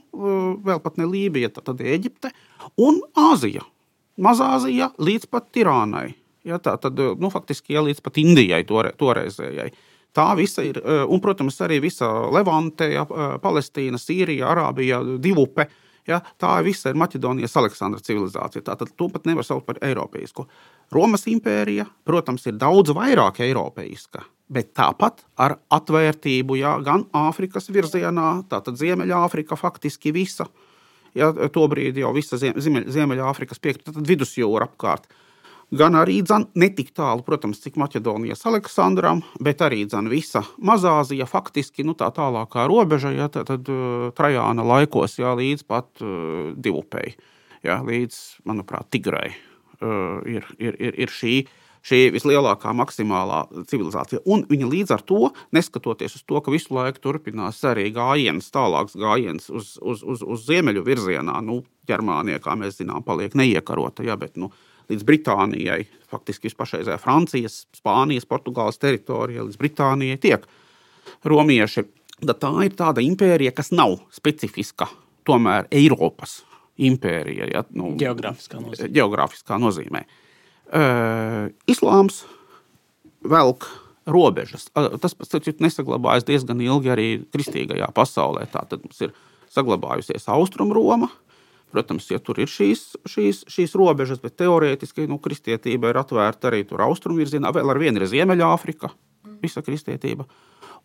vēl 0.65 0.82
pat 0.84 1.00
ne 1.02 1.08
Lībija, 1.10 1.52
tad 1.56 1.82
Eģipte 1.82 2.34
un 2.82 3.02
Āzija. 3.19 3.65
Mazāzija 4.22 4.91
līdz 5.02 5.30
pat 5.32 5.50
Tirānai. 5.56 6.12
Ja, 6.46 6.60
tā 6.60 6.76
tad 6.82 7.00
nu, 7.00 7.30
faktiski 7.32 7.78
ja, 7.78 7.82
līdz 7.86 8.04
pat 8.04 8.19
Indijai 8.22 8.63
tore, 8.67 8.91
toreizējai. 9.00 9.72
Tā 10.13 10.26
visa 10.38 10.62
ir, 10.65 10.78
un, 10.84 11.22
protams, 11.24 11.56
arī 11.65 11.80
visa 11.82 12.10
Levante, 12.30 12.91
ja, 12.93 13.06
Palestīna, 13.41 13.98
Sīrija, 13.98 14.52
Arābija, 14.52 15.00
Divupe. 15.24 15.65
Ja, 16.08 16.19
tā 16.38 16.58
visa 16.65 16.91
ir 16.91 17.00
Maķedonijas 17.00 17.56
Aleksandra 17.62 18.04
civilizācija. 18.04 18.65
Tātad 18.67 18.91
to 19.00 19.08
pat 19.10 19.26
nevar 19.26 19.48
saukt 19.48 19.65
par 19.69 19.80
Eiropeisku. 19.82 20.43
Romas 20.94 21.26
impērija, 21.30 21.88
protams, 22.08 22.46
ir 22.50 22.60
daudz 22.62 22.94
vairāk 22.96 23.42
eiropeiska, 23.46 24.24
bet 24.54 24.74
tāpat 24.78 25.24
ar 25.42 25.58
atvērtību 25.74 26.60
ja, 26.60 26.76
gan 26.86 27.08
Āfrikas 27.16 27.72
virzienā, 27.74 28.44
tātad 28.52 28.78
Ziemeļāfrika 28.80 29.58
faktiski 29.60 30.14
visa 30.16 30.48
ja, 31.18 31.32
tobrīd 31.54 31.98
jau 32.02 32.14
visa 32.16 32.40
Ziemeļāfrikas 32.40 33.62
piekrita, 33.62 33.94
tad 33.96 34.08
vidusjūra 34.10 34.70
apkārt. 34.70 35.08
Gan 35.74 35.96
arī 35.98 36.20
dzan, 36.22 36.46
ne 36.60 36.68
tik 36.70 36.92
tālu, 36.94 37.24
protams, 37.26 37.64
cik 37.64 37.80
Maķedonijas 37.82 38.44
Aleksandram, 38.46 39.24
bet 39.42 39.64
arī 39.66 39.88
dzan, 39.88 40.10
visa 40.12 40.44
Mazāzija, 40.62 41.26
faktiski 41.30 41.86
nu, 41.88 41.96
tā 41.98 42.12
tālākā 42.14 42.68
robeža, 42.70 43.14
ja, 43.16 43.30
tad, 43.34 43.50
tad 43.50 43.72
uh, 43.74 44.12
Trajāna 44.14 44.66
laikos, 44.70 45.18
ja, 45.18 45.34
līdz 45.40 45.66
pat 45.66 46.04
uh, 46.06 46.52
divupei, 46.54 47.16
ja, 47.66 47.80
līdz, 47.82 48.22
manuprāt, 48.46 48.92
Tigrai 48.94 49.32
ir, 50.30 50.48
ir, 50.60 50.80
ir, 50.80 50.98
ir 51.06 51.13
šī 51.13 51.43
šī 51.84 52.00
vislielākā 52.15 52.72
maksimālā 52.80 53.43
civilizācija. 53.67 54.22
Un 54.32 54.46
viņa 54.48 54.69
līdz 54.72 54.93
ar 54.96 55.04
to, 55.04 55.32
neskatoties 55.56 56.15
uz 56.15 56.24
to, 56.28 56.39
ka 56.39 56.54
visu 56.54 56.76
laiku 56.76 57.02
turpinās 57.04 57.60
arī 57.67 57.89
gājiens, 57.96 58.48
tālāks 58.54 58.96
gājiens 59.00 59.50
uz, 59.52 59.76
uz, 59.82 60.04
uz, 60.08 60.24
uz 60.24 60.46
ziemeļu 60.48 60.86
virzienā, 60.88 61.39
nu, 61.46 61.62
Ģermānija, 61.89 62.39
kā 62.39 62.56
mēs 62.56 62.78
zinām, 62.80 63.04
paliek 63.04 63.34
neiekarota. 63.36 64.06
Ja, 64.08 64.15
bet, 64.19 64.38
nu, 64.39 64.54
līdz 64.88 65.04
Britānijai, 65.08 65.82
faktiski 66.12 66.48
vispašreizējā 66.48 66.96
Francijas, 67.04 67.65
Spānijas, 67.76 68.28
Portugāles 68.30 68.80
teritorijai, 68.80 69.43
līdz 69.50 69.60
Britānijai 69.60 70.22
tiek 70.24 70.48
romieši. 71.28 71.84
Tā 72.24 72.54
ir 72.63 72.80
tāda 72.80 73.04
impērija, 73.04 73.52
kas 73.52 73.74
nav 73.76 73.98
specifiska 74.15 74.88
tomēr 75.28 75.67
Eiropas 75.76 76.39
impērija. 76.78 77.50
Ja, 77.52 77.64
nu, 77.78 77.94
geogrāfiskā 78.00 78.62
nozīmē. 78.62 78.92
Geogrāfiskā 78.96 79.60
nozīmē. 79.62 80.04
Uh, 80.74 81.52
islāms 81.70 82.24
velk 83.30 83.68
robežas. 84.10 84.68
Tas 84.74 85.16
pats 85.16 85.52
nesaglabājas 85.62 86.26
diezgan 86.28 86.62
ilgi 86.64 86.92
arī 86.92 87.10
kristīgajā 87.34 87.92
pasaulē. 87.96 88.48
Tā 88.52 88.66
tad 88.70 88.84
mums 88.86 89.00
ir 89.06 89.14
saglabājusies 89.54 90.28
Austrumroma. 90.34 91.12
Protams, 91.74 92.06
ja 92.12 92.20
tur 92.22 92.38
ir 92.38 92.50
šīs, 92.52 92.92
šīs, 93.10 93.40
šīs 93.50 93.72
robežas, 93.80 94.20
bet 94.22 94.36
teorētiski 94.38 95.08
nu, 95.10 95.18
kristietība 95.22 95.90
ir 95.90 95.98
atvērta 96.04 96.52
arī 96.52 96.62
tur 96.70 96.84
austrumvirzienā. 96.86 97.50
Vēl 97.56 97.74
ar 97.74 97.80
vienu 97.82 97.98
ir 97.98 98.06
Ziemeļāfrika, 98.12 98.92
visa 99.42 99.64
kristietība. 99.66 100.28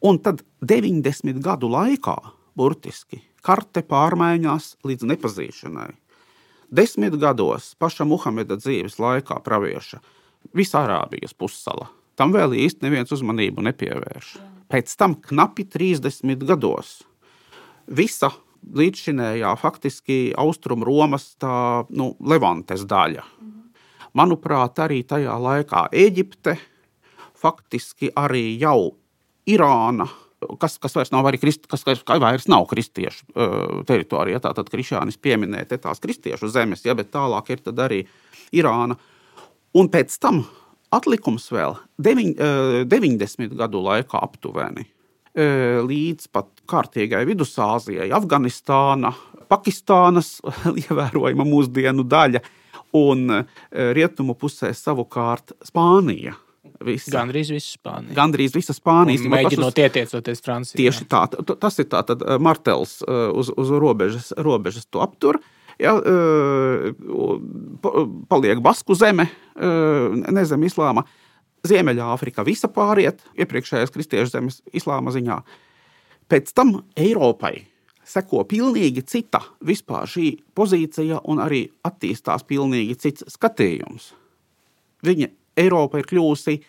Un 0.09 0.21
tad 0.25 0.41
90 0.65 1.43
gadu 1.45 1.69
laikā 1.75 2.17
burtiski 2.57 3.21
karte 3.45 3.83
pārmaiņās 3.87 4.77
līdz 4.87 5.09
nepazīšanai. 5.13 5.91
Desmit 6.69 7.17
gados 7.17 7.73
paša 7.81 8.05
Muhameda 8.05 8.59
dzīves 8.61 8.99
laikā 9.01 9.39
pravieša 9.45 10.03
visa 10.55 10.83
Arābijas 10.85 11.33
pussala. 11.33 11.89
Tam 12.19 12.35
vēl 12.35 12.57
īsti 12.59 12.85
neviens 12.85 13.13
uzmanību 13.15 13.63
nepievērš. 13.69 14.35
Pēc 14.69 14.93
tam 15.01 15.15
knapi 15.23 15.65
30 15.71 16.45
gados 16.45 16.99
visa 17.89 18.31
līdzšinējā 18.75 19.55
faktiski 19.57 20.19
austrumu 20.37 20.85
Romas 20.85 21.31
tā, 21.41 21.87
nu, 21.95 22.11
Levantes 22.21 22.85
daļa. 22.89 23.25
Manuprāt, 24.19 24.81
arī 24.83 25.03
tajā 25.07 25.37
laikā 25.41 25.87
Eģipte, 25.95 26.57
faktiski 27.39 28.11
arī 28.19 28.59
jau 28.61 28.91
Irāna, 29.49 30.09
kas, 30.61 30.79
kas 30.83 30.95
vairs 30.97 31.13
nav 31.15 31.27
arī 31.29 31.41
krist, 31.43 31.67
kas, 31.71 31.85
kas 31.87 32.03
vairs 32.07 32.49
nav 32.51 32.67
kristiešu 32.71 33.27
uh, 33.29 33.81
teritorija. 33.89 34.41
Tātad 34.45 34.71
Krišānis 34.73 35.19
pieminēja 35.21 35.81
tās 35.83 36.03
kristiešu 36.03 36.51
zemes, 36.53 36.85
ja, 36.87 36.97
bet 36.99 37.13
tālāk 37.15 37.53
ir 37.55 37.65
arī 37.75 38.05
Irāna. 38.57 38.97
Un 39.77 39.91
pēc 39.93 40.15
tam 40.23 40.45
atlikums 40.95 41.51
vēl 41.53 41.77
deviņ, 42.01 42.31
uh, 42.37 42.79
90 42.89 43.57
gadu 43.59 43.83
laikā 43.85 44.23
aptuveni 44.25 44.87
uh, 44.87 45.81
līdz 45.85 46.31
pat 46.33 46.51
kārtīgai 46.71 47.25
Vidusāzijai, 47.29 48.11
Afganistāna, 48.17 49.13
Pakistānas 49.49 50.39
ievērojama 50.85 51.47
mūsdienu 51.49 52.05
daļa 52.05 52.45
un 52.99 53.43
rietumu 53.69 54.33
pusē 54.41 54.71
savukārt 54.73 55.53
Spānija 55.65 56.33
Visa. 56.85 57.11
Gandrīz 57.11 57.51
visa 57.51 57.75
Spānija. 57.75 58.15
Gandrīz 58.15 58.55
visa 58.55 58.75
Spānija. 58.77 59.23
Mēģinot 59.27 59.73
pašus... 59.73 59.85
ietiecoties 59.85 60.43
Francijā. 60.45 60.79
Tieši 60.79 61.07
tā. 61.11 61.25
Tas 61.51 61.79
ir 61.83 61.89
tā, 61.91 62.05
tad 62.07 62.23
eh, 62.23 62.37
martels 62.43 63.01
eh, 63.03 63.23
uz, 63.35 63.51
uz 63.51 63.73
robežas, 63.75 64.31
robežas 64.39 64.87
to 64.87 65.03
aptur. 65.03 65.41
Ja, 65.79 65.95
eh, 65.99 66.91
paliek 68.31 68.63
Basku 68.63 68.97
zeme, 68.99 69.29
ne 69.59 70.45
zem 70.47 70.67
islāma. 70.67 71.05
Ziemeļāfrika 71.67 72.45
visa 72.47 72.71
pāriet 72.71 73.23
iepriekšējās 73.39 73.95
kristiešu 73.95 74.31
zemes 74.31 74.61
islāma 74.75 75.11
ziņā. 75.15 75.39
Pēc 76.31 76.53
tam 76.55 76.77
Eiropai 76.99 77.57
seko 78.09 78.45
pilnīgi 78.49 79.03
cita 79.09 79.41
vispār 79.67 80.09
šī 80.09 80.31
pozīcija 80.57 81.23
un 81.29 81.43
arī 81.45 81.65
attīstās 81.87 82.47
pilnīgi 82.49 82.97
cits 83.03 83.27
skatījums. 83.35 84.13
Viņa 85.07 85.31
Eiropa 85.59 86.01
ir 86.01 86.09
kļuvusi 86.09 86.61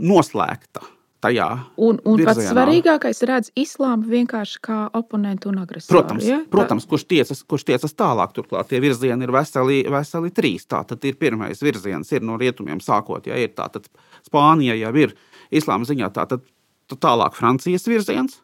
noslēgta. 0.00 0.86
Tajā 1.20 1.46
un, 1.76 1.98
un 2.08 2.16
virzienā. 2.16 2.32
pats 2.32 2.46
svarīgākais 2.48 3.18
ir 3.20 3.28
redzams 3.28 3.52
islāmu 3.60 4.08
vienkārši 4.08 4.60
kā 4.64 4.76
oponentu 4.96 5.50
un 5.50 5.58
agresoru. 5.60 5.98
Protams, 5.98 6.24
ja? 6.24 6.38
protams 6.48 6.86
kurš, 6.88 7.04
tiecas, 7.10 7.42
kurš 7.44 7.66
tiecas 7.68 7.92
tālāk, 7.92 8.32
turklāt 8.32 8.70
tie 8.70 8.80
virzieni 8.80 9.28
ir 9.28 9.32
veseli, 9.34 9.82
veseli 9.92 10.32
trīs. 10.32 10.64
Tā 10.64 10.80
tad 10.88 11.04
ir 11.04 11.18
pirmais 11.20 11.60
virziens, 11.60 12.08
ir 12.16 12.24
no 12.24 12.38
rietumiem 12.40 12.80
sākot, 12.80 13.28
ja 13.28 13.36
ir 13.36 13.52
tā, 13.52 13.68
tad 13.74 13.90
Spānija 14.24 14.78
jau 14.80 14.94
ir 14.96 15.12
islāma 15.52 15.84
ziņā, 15.84 16.08
tā 16.16 16.24
tad 16.30 16.48
tālāk 16.96 17.36
Francijas 17.36 17.84
virziens. 17.90 18.40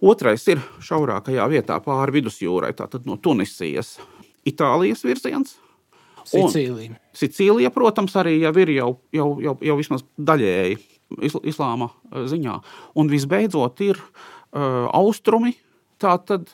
Otrais 0.00 0.46
ir 0.48 0.62
šaurākajā 0.84 1.44
vietā 1.52 1.76
pāri 1.84 2.20
vidusjūrai, 2.22 2.72
tātad 2.78 3.04
no 3.04 3.18
Tunisijas, 3.20 3.98
Itālijas 4.48 5.04
virziens. 5.04 5.58
Sicīlija. 6.28 6.96
Sicīlija, 7.18 7.72
protams, 7.74 8.14
arī 8.20 8.36
jau 8.42 8.52
ir 8.62 8.72
jau, 8.76 8.88
jau, 9.14 9.28
jau, 9.42 9.54
jau 9.64 9.76
vismaz 9.78 10.04
daļēji 10.18 10.78
islāma 11.48 11.90
eh, 11.90 12.26
ziņā. 12.30 12.56
Un 13.00 13.10
visbeidzot 13.10 13.80
ir 13.86 13.98
uh, 13.98 14.86
austrumi, 14.94 15.54
tātad, 16.02 16.50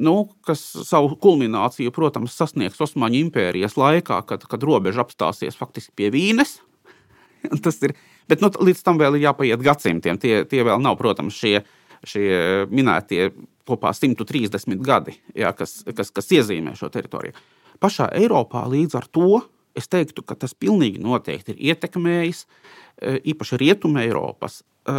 nu, 0.00 0.14
kas 0.46 0.62
savu 0.88 1.12
kulmināciju, 1.20 1.92
protams, 1.94 2.36
sasniegs 2.38 2.80
Osmaņu 2.82 3.20
impērijas 3.26 3.76
laikā, 3.78 4.22
kad, 4.28 4.46
kad 4.48 4.64
robeža 4.66 5.04
apstāsies 5.04 5.58
faktiski 5.58 5.94
pie 5.98 6.10
Vīnes. 6.14 6.58
Tas 7.64 7.78
ir, 7.86 7.94
bet 8.30 8.42
nu, 8.42 8.50
līdz 8.50 8.82
tam 8.86 8.98
vēl 8.98 9.18
ir 9.18 9.28
jāpaiet 9.28 9.62
gadsimtiem. 9.62 10.18
Tie, 10.22 10.40
tie 10.50 10.64
vēl 10.66 10.82
nav, 10.82 10.98
protams, 10.98 11.36
šie, 11.38 11.60
šie 12.06 12.32
minētie 12.72 13.30
kopā 13.68 13.92
130 13.94 14.80
gadi, 14.82 15.18
jā, 15.36 15.52
kas, 15.54 15.82
kas, 15.94 16.10
kas 16.14 16.34
iezīmē 16.38 16.74
šo 16.78 16.88
teritoriju 16.90 17.36
pašā 17.82 18.10
Eiropā 18.18 18.64
līdz 18.70 18.98
ar 18.98 19.06
to 19.10 19.40
es 19.80 19.90
teiktu, 19.90 20.24
ka 20.26 20.36
tas 20.38 20.54
pilnīgi 20.54 21.02
noteikti 21.02 21.54
ir 21.54 21.72
ietekmējis 21.72 22.44
e, 22.44 23.18
īpaši 23.34 23.60
Rietumē 23.62 24.06
Eiropas 24.06 24.62
e, 24.62 24.96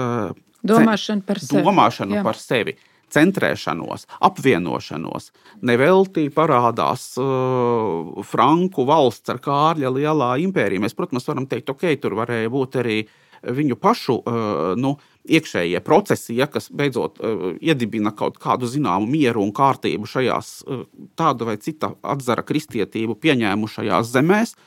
domāšanu 0.64 1.26
par 1.28 1.42
sevi. 1.44 1.66
Domāšanu 1.66 2.20
Jā. 2.20 2.26
par 2.26 2.40
sevi 2.40 2.78
centrēšanos, 3.14 4.06
apvienošanos. 4.26 5.32
Nevelti 5.66 6.28
parādās 6.34 7.12
uh, 7.18 8.20
Franku 8.26 8.86
valsts 8.86 9.34
ar 9.34 9.42
Kārļa 9.44 9.92
lielā 9.96 10.34
impērija. 10.46 10.84
Mēs, 10.84 10.98
protams, 10.98 11.28
varam 11.30 11.48
teikt, 11.50 11.72
ok, 11.74 11.88
tur 12.02 12.18
varēja 12.20 12.52
būt 12.54 12.80
arī 12.84 13.00
viņu 13.40 13.78
pašu 13.80 14.18
uh, 14.20 14.74
nu, 14.78 14.98
iekšējie 15.30 15.80
procesi, 15.86 16.36
ja, 16.40 16.50
kas 16.52 16.68
beidzot 16.76 17.22
uh, 17.24 17.46
iedibina 17.64 18.12
kaut 18.16 18.40
kādu 18.42 18.68
zināmu 18.70 19.08
mieru 19.10 19.46
un 19.46 19.54
kārtību 19.56 20.10
šajās 20.10 20.54
uh, 20.68 20.84
tāda 21.20 21.48
vai 21.48 21.56
cita 21.64 21.94
atzara 22.04 22.44
kristietību 22.46 23.16
pieņēmušajās 23.24 24.12
zemēs, 24.12 24.58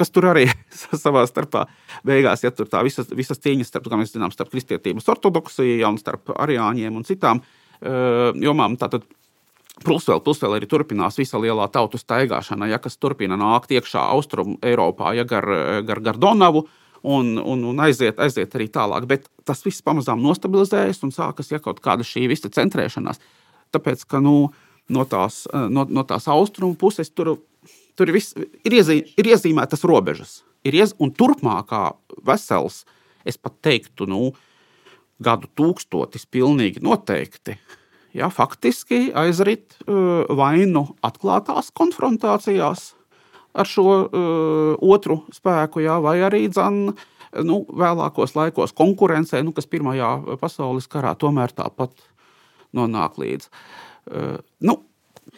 kas 0.00 0.12
tur 0.14 0.30
arī 0.32 0.48
savā 1.04 1.26
starpā 1.28 1.66
beigās, 2.06 2.44
ja 2.46 2.52
tur 2.54 2.68
tā 2.72 2.82
visas, 2.86 3.12
visas 3.16 3.40
cīņas 3.42 3.72
starp, 3.72 3.88
kā 3.92 4.00
mēs 4.00 4.16
zinām, 4.16 4.32
starp 4.34 4.52
kristietības 4.52 5.08
ortodoksiju 5.12 5.88
un 5.88 6.00
starp 6.00 6.32
ariāņiem 6.36 6.96
un 6.96 7.06
citām 7.08 7.42
uh, 7.44 8.30
jomām. 8.40 8.78
Tātad, 8.80 9.06
Plus 9.80 10.04
vēl, 10.04 10.18
plus 10.20 10.40
vēl 10.42 10.58
arī 10.58 10.66
turpinās 10.68 11.16
visa 11.16 11.38
lielā 11.40 11.64
tautu 11.72 11.96
staigāšana, 11.96 12.66
ja, 12.68 12.76
kas 12.82 12.98
turpina 13.00 13.38
nākt 13.40 13.70
iekšā 13.72 14.02
austrumu 14.12 14.58
Eiropā, 14.66 15.14
ja 15.16 15.24
gar, 15.24 15.46
gar, 15.88 16.02
gar 16.04 16.18
Donavu, 16.20 16.66
un, 17.02 17.38
un, 17.38 17.62
un 17.70 17.80
aiziet, 17.80 18.18
aiziet 18.20 18.56
arī 18.58 18.68
tālāk. 18.72 19.06
Bet 19.08 19.28
tas 19.48 19.64
viss 19.64 19.80
pamazām 19.84 20.20
nostabilizējas 20.20 21.00
un 21.06 21.14
sākas 21.16 21.48
ja, 21.52 21.62
kaut 21.64 21.80
kāda 21.84 22.04
šī 22.04 22.26
visa 22.28 22.50
centrēšanās. 22.52 23.22
Tāpēc, 23.72 24.04
ka 24.10 24.20
nu, 24.20 24.50
no, 24.92 25.06
tās, 25.08 25.46
no, 25.72 25.86
no 25.88 26.04
tās 26.04 26.28
austrumu 26.28 26.76
puses 26.76 27.08
tur 27.14 27.38
Tur 27.98 28.10
ir, 28.10 28.16
viss, 28.18 28.36
ir, 28.36 28.76
iezī, 28.80 29.00
ir 29.18 29.32
iezīmētas 29.32 29.84
robežas. 29.88 30.40
Ir 30.66 30.76
iez, 30.76 30.92
un 31.00 31.12
turpmākā 31.16 31.90
vesels, 32.26 32.84
es 33.24 33.38
pat 33.40 33.56
teiktu, 33.64 34.08
nu, 34.10 34.30
gadu 35.20 35.48
tūkstotis 35.56 36.26
pilnīgi 36.28 36.82
noteikti. 36.84 37.56
Ja, 38.16 38.26
faktiski 38.34 39.12
aizrit 39.14 39.76
uh, 39.84 40.26
vai 40.34 40.66
nu 40.66 40.82
atklātās 41.06 41.70
konfrontācijās 41.76 42.90
ar 43.54 43.68
šo 43.68 43.86
uh, 43.86 44.74
otru 44.82 45.20
spēku, 45.34 45.82
ja, 45.84 46.00
vai 46.02 46.18
arī 46.26 46.44
dzan, 46.50 46.90
nu, 47.46 47.60
vēlākos 47.70 48.34
laikos 48.38 48.74
konkurencē, 48.76 49.44
nu, 49.46 49.54
kas 49.54 49.70
Pirmajā 49.70 50.38
pasaules 50.42 50.90
karā 50.90 51.14
tomēr 51.18 51.54
tāpat 51.54 51.94
nonāk 52.74 53.18
līdzi. 53.22 53.50
Uh, 54.10 54.38
nu, 54.66 54.80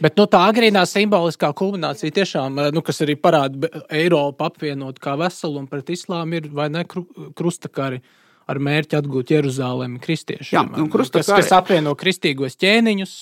Bet 0.02 0.18
nu, 0.18 0.26
tā 0.26 0.40
agrīnā 0.50 0.82
simboliskā 0.88 1.52
kulminācija 1.54 2.14
tiešām, 2.16 2.58
eh, 2.58 2.72
nu, 2.74 2.82
kas 2.82 3.02
arī 3.04 3.14
parāda 3.20 3.70
Eiropu 3.92 4.48
apvienot 4.48 4.98
kā 5.02 5.14
veselu 5.20 5.62
un 5.62 5.68
pret 5.70 5.92
islāmu, 5.94 6.40
ir 6.40 6.48
vai 6.50 6.68
ne 6.72 6.82
krustakari 6.84 8.02
ar 8.50 8.58
mērķi 8.58 8.98
atgūt 8.98 9.30
Jeruzalemi 9.30 10.00
kristiešiem. 10.02 10.58
Jā, 10.58 10.64
un 10.82 10.90
krustakari, 10.90 11.26
kas, 11.26 11.46
kas 11.46 11.56
apvieno 11.60 11.94
kristīgos 11.98 12.58
ķēniņus. 12.58 13.14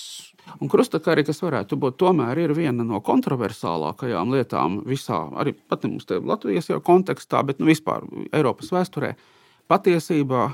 Un 0.57 0.71
krustakari, 0.71 1.23
kas 1.23 1.39
varētu 1.43 1.77
būt, 1.79 1.99
tomēr 2.01 2.41
ir 2.41 2.55
viena 2.57 2.83
no 2.83 2.99
kontroversālākajām 3.05 4.33
lietām 4.33 4.81
visā, 4.89 5.21
arī 5.37 5.53
pat 5.53 5.85
ne 5.85 5.93
mums 5.93 6.09
te 6.09 6.17
Latvijas 6.17 6.71
kontekstā, 6.83 7.43
bet 7.45 7.61
nu, 7.61 7.69
vispār 7.69 8.03
Eiropas 8.33 8.73
vēsturē. 8.73 9.13
Patiesībā 9.69 10.49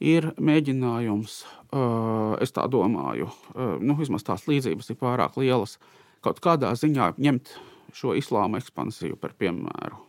ir 0.00 0.30
mēģinājums 0.38 1.42
es 2.44 2.52
tā 2.52 2.66
domāju, 2.68 3.30
nu, 3.80 3.96
vismaz 3.96 4.24
tās 4.26 4.46
līdzības 4.48 4.92
ir 4.92 4.98
pārāk 5.00 5.38
lielas, 5.40 5.78
kaut 6.24 6.40
kādā 6.44 6.72
ziņā 6.76 7.14
ņemt 7.16 7.54
šo 7.96 8.14
islāma 8.16 8.60
ekspansiju 8.60 9.16
par 9.20 9.34
piemēru. 9.40 10.00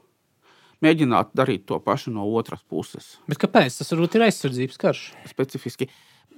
Mēģināt 0.83 1.31
darīt 1.37 1.63
to 1.69 1.77
pašu 1.79 2.11
no 2.11 2.25
otras 2.35 2.59
puses. 2.67 3.13
Bet 3.31 3.39
kāpēc? 3.39 3.77
Tas 3.79 3.93
varbūt 3.93 4.17
ir 4.17 4.25
aizsardzības 4.25 4.81
karš. 4.81 5.03
Specifiski. 5.31 5.87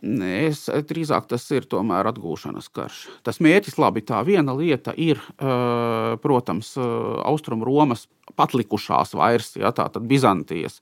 Es, 0.06 0.68
drīzāk 0.70 1.26
tas 1.32 1.48
ir 1.56 1.66
tomēr 1.72 2.06
atgūšanas 2.12 2.68
karš. 2.76 3.00
Tas 3.26 3.42
mērķis, 3.42 3.80
labi, 3.82 4.04
tā 4.06 4.20
viena 4.28 4.54
lieta 4.54 4.94
ir, 5.02 5.22
protams, 6.22 6.76
Austrum 6.78 7.66
Romas 7.66 8.06
patlikušās 8.38 9.16
vairs, 9.18 9.56
ja, 9.58 9.74
tātad 9.74 10.06
Bizantijas, 10.06 10.78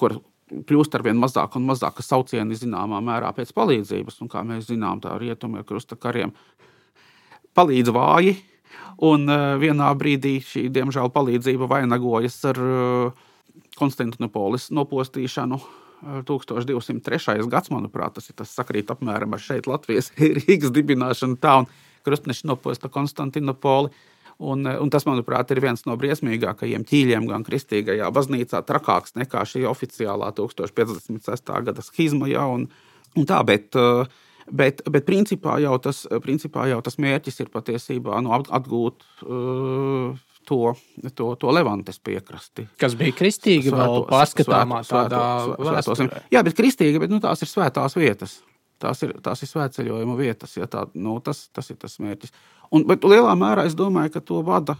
kur 0.00 0.22
kļūst 0.50 0.96
ar 0.96 1.04
vien 1.06 1.20
mazāk 1.20 1.56
un 1.58 1.68
mazāk 1.68 2.00
saucieni 2.04 2.56
zināmā 2.58 3.00
mērā 3.04 3.32
pēc 3.36 3.52
palīdzības. 3.56 4.20
Un, 4.24 4.30
kā 4.32 4.44
mēs 4.46 4.68
zinām, 4.70 5.00
tā 5.04 5.16
rietumie 5.20 5.64
krustakariem 5.66 6.34
palīdz 7.56 7.94
vāji. 7.94 8.36
Un 9.04 9.28
uh, 9.30 9.54
vienā 9.60 9.88
brīdī 9.98 10.36
šī, 10.44 10.68
diemžēl, 10.74 11.10
palīdzība 11.14 11.68
vainagojas 11.70 12.36
ar 12.52 12.60
uh, 12.60 13.24
Konstantinopolis 13.78 14.70
nopostīšanu. 14.74 15.62
1203. 16.04 17.46
gads, 17.48 17.70
manuprāt, 17.72 18.12
tas, 18.18 18.26
ir, 18.28 18.36
tas 18.36 18.50
sakrīt 18.52 18.90
apmēram 18.92 19.32
ar 19.32 19.40
šeit 19.40 19.68
Latvijas 19.70 20.10
Rīgas 20.44 20.74
dibināšanu 20.74 21.38
tā 21.40 21.62
un 21.62 21.68
krustneši 22.04 22.48
noposta 22.50 22.90
Konstantinopoli. 22.92 23.92
Un, 24.42 24.66
un 24.66 24.90
tas, 24.90 25.06
manuprāt, 25.06 25.52
ir 25.54 25.60
viens 25.62 25.84
no 25.86 25.94
briesmīgākajiem 26.00 26.84
ķīļiem 26.88 27.28
gan 27.30 27.46
kristīgajā 27.46 28.10
baznīcā, 28.14 28.64
trakāks 28.66 29.14
nekā 29.18 29.44
šī 29.46 29.62
oficiālā 29.70 30.32
1056. 30.34 31.54
gada 31.68 31.84
schizma. 31.86 32.28
Ja, 32.30 32.48
un, 32.50 32.66
un 33.14 33.28
tā, 33.30 33.40
bet, 33.46 33.78
bet, 34.50 34.82
bet 34.90 35.06
principā, 35.06 35.60
jau 35.62 35.78
tas, 35.82 36.02
principā 36.24 36.66
jau 36.72 36.82
tas 36.84 36.98
mērķis 36.98 37.44
ir 37.44 37.52
patiesībā 37.54 38.22
nu, 38.26 38.34
atgūt. 38.34 39.06
Uh, 39.22 40.14
to, 40.44 40.74
to, 41.14 41.34
to 41.40 41.52
Levantes 41.52 41.96
piekrasti. 42.04 42.66
Kas 42.80 42.92
bija 43.00 43.14
kristīga, 43.16 43.72
vēl 43.72 44.02
paskatāmā 44.10 44.82
tādā 44.84 45.22
veidā. 45.56 46.24
Jā, 46.34 46.42
bet 46.44 46.58
kristīga, 46.58 47.00
bet 47.00 47.12
nu, 47.12 47.20
tās 47.24 47.40
ir 47.40 47.48
svētās 47.48 47.96
vietas. 47.96 48.42
Tās 48.84 49.00
ir, 49.06 49.14
tās 49.24 49.40
ir 49.40 49.48
svētceļojuma 49.48 50.14
vietas, 50.18 50.58
ja 50.58 50.68
tā, 50.68 50.84
nu, 50.92 51.16
tas, 51.24 51.46
tas 51.56 51.70
ir 51.72 51.78
tas 51.80 51.96
mērķis. 52.04 52.34
Un, 52.74 52.84
bet 52.88 53.06
lielā 53.08 53.32
mērā 53.38 53.64
es 53.68 53.76
domāju, 53.78 54.12
ka 54.12 54.20
to 54.24 54.42
vada 54.44 54.76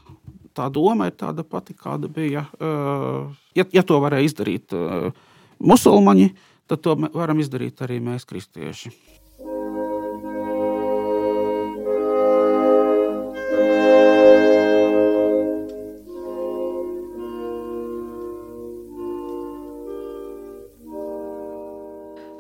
tā 0.55 0.69
doma 0.73 1.09
ir 1.09 1.17
tāda 1.19 1.45
pati, 1.47 1.75
kāda 1.79 2.11
bija. 2.13 2.45
Ja, 3.57 3.65
ja 3.65 3.83
to 3.87 3.99
varēja 4.03 4.29
izdarīt 4.31 4.75
musulmaņi, 5.65 6.31
tad 6.71 6.85
to 6.85 6.97
varam 7.15 7.41
izdarīt 7.43 7.83
arī 7.87 8.01
mēs, 8.05 8.27
kristieši. 8.29 8.93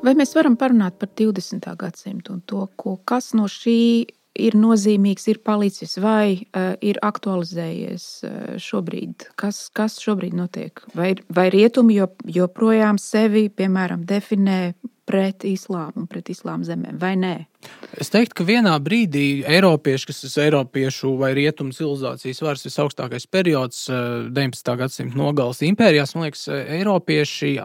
Vai 0.05 0.13
mēs 0.19 0.35
varam 0.37 0.59
parunāt 0.61 0.99
par 1.01 1.09
20. 1.17 1.65
gadsimtu 1.81 2.35
un 2.35 2.43
to, 2.45 2.67
ko, 2.77 2.99
kas 3.09 3.33
no 3.33 3.47
šī 3.49 4.05
ir 4.35 4.57
nozīmīgs, 4.59 5.29
ir 5.31 5.39
palicis 5.47 5.97
vai 6.03 6.35
uh, 6.37 6.75
ir 6.85 6.99
aktualizējies 7.07 8.05
uh, 8.27 8.35
šobrīd? 8.61 9.31
Kas, 9.41 9.69
kas 9.73 9.97
šobrīd 10.03 10.37
notiek? 10.37 10.83
Vai, 10.99 11.15
vai 11.33 11.47
rietumi 11.55 11.97
joprojām 12.37 13.01
sevi, 13.01 13.47
piemēram, 13.49 14.05
definē 14.05 14.75
pret 15.09 15.45
islāmu 15.49 16.05
un 16.05 16.11
pret 16.11 16.29
islāma 16.35 16.69
zemēm, 16.69 17.01
vai 17.01 17.15
nē? 17.21 17.35
Es 18.01 18.13
teiktu, 18.13 18.43
ka 18.43 18.49
vienā 18.49 18.77
brīdī 18.85 19.45
Eiropieši, 19.49 20.11
kas 20.11 20.23
ir 20.27 20.47
Eiropiešu 20.51 21.17
vai 21.21 21.33
Rietumu 21.37 21.73
civilizācijas 21.77 22.45
varas 22.45 22.69
visaugstākais 22.69 23.29
periods, 23.33 23.87
19. 23.89 24.79
gadsimta 24.85 25.21
nogales 25.21 25.65
impērijās, 25.65 26.17
man 26.17 26.29
liekas, 26.29 26.49
Eiropieši. 26.53 27.59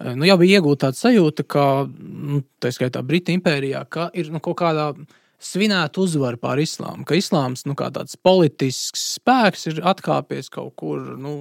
Nu, 0.00 0.24
jau 0.24 0.36
bija 0.40 0.60
iegūta 0.60 0.88
tāda 0.88 0.96
sajūta, 0.96 1.44
ka, 1.44 1.64
nu, 1.90 2.40
tā 2.62 2.70
skaitā, 2.72 3.02
Britu 3.04 3.34
impērijā, 3.36 3.82
ka 3.92 4.08
ir 4.16 4.30
nu, 4.32 4.40
kaut 4.40 4.56
kādā 4.62 4.92
veidā 4.94 5.18
svinētu 5.40 6.04
uzvaru 6.04 6.38
pār 6.40 6.60
islāmu, 6.60 7.06
ka 7.08 7.16
islāms 7.16 7.64
nu, 7.68 7.74
kā 7.78 7.88
tāds 7.94 8.18
politisks 8.20 9.16
spēks 9.16 9.70
ir 9.70 9.80
atkāpies 9.88 10.52
kaut 10.52 10.74
kur, 10.78 11.00
nu, 11.20 11.34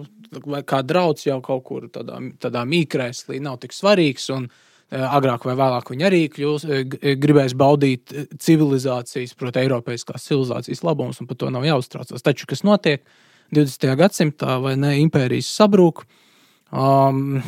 vai 0.47 0.63
kā 0.63 0.81
draugs 0.87 1.27
jau 1.27 1.39
kaut 1.43 1.65
kur 1.67 1.89
tādā, 1.91 2.21
tādā 2.39 2.63
mīkrēslī, 2.69 3.41
nav 3.43 3.59
tik 3.63 3.75
svarīgs. 3.75 4.29
Un, 4.35 4.47
e, 4.87 5.01
Agrāk 5.03 5.43
vai 5.47 5.57
vēlāk 5.59 5.91
viņi 5.91 6.07
arī 6.07 6.21
kļūs, 6.31 6.67
e, 6.67 6.79
e, 7.01 7.15
gribēs 7.19 7.57
baudīt 7.59 8.15
civilizācijas, 8.39 9.35
proti, 9.39 9.65
Eiropas 9.65 10.07
civilizācijas 10.07 10.85
labumus, 10.87 11.19
un 11.19 11.27
par 11.27 11.41
to 11.41 11.51
nav 11.51 11.67
jāuztraucas. 11.67 12.23
Taču, 12.23 12.47
kas 12.47 12.63
notiek 12.63 13.03
20. 13.51 13.91
gadsimtā, 13.99 14.61
vai 14.63 14.77
ne, 14.79 14.95
impērijas 15.03 15.51
sabrūk, 15.59 16.05
uh, 16.05 16.28
Um, 16.69 17.39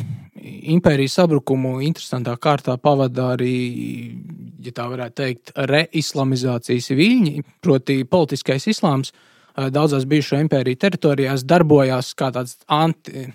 impērijas 0.42 1.14
sabrukumu 1.20 1.76
interesantā 1.86 2.34
kārtā 2.42 2.74
pavada 2.82 3.28
arī, 3.36 3.54
ja 4.64 4.72
tā 4.74 4.88
varētu 4.90 5.14
teikt, 5.20 5.52
reislamizācijas 5.70 6.90
viļņi, 6.98 7.44
proti, 7.62 8.00
politiskais 8.02 8.66
islāms 8.72 9.12
uh, 9.14 9.68
daudzās 9.70 10.08
bijušo 10.10 10.40
impēriju 10.42 10.80
teritorijās 10.82 11.46
darbojās 11.46 12.10
kā 12.18 12.32
tāds 12.34 12.58
anti, 12.66 13.28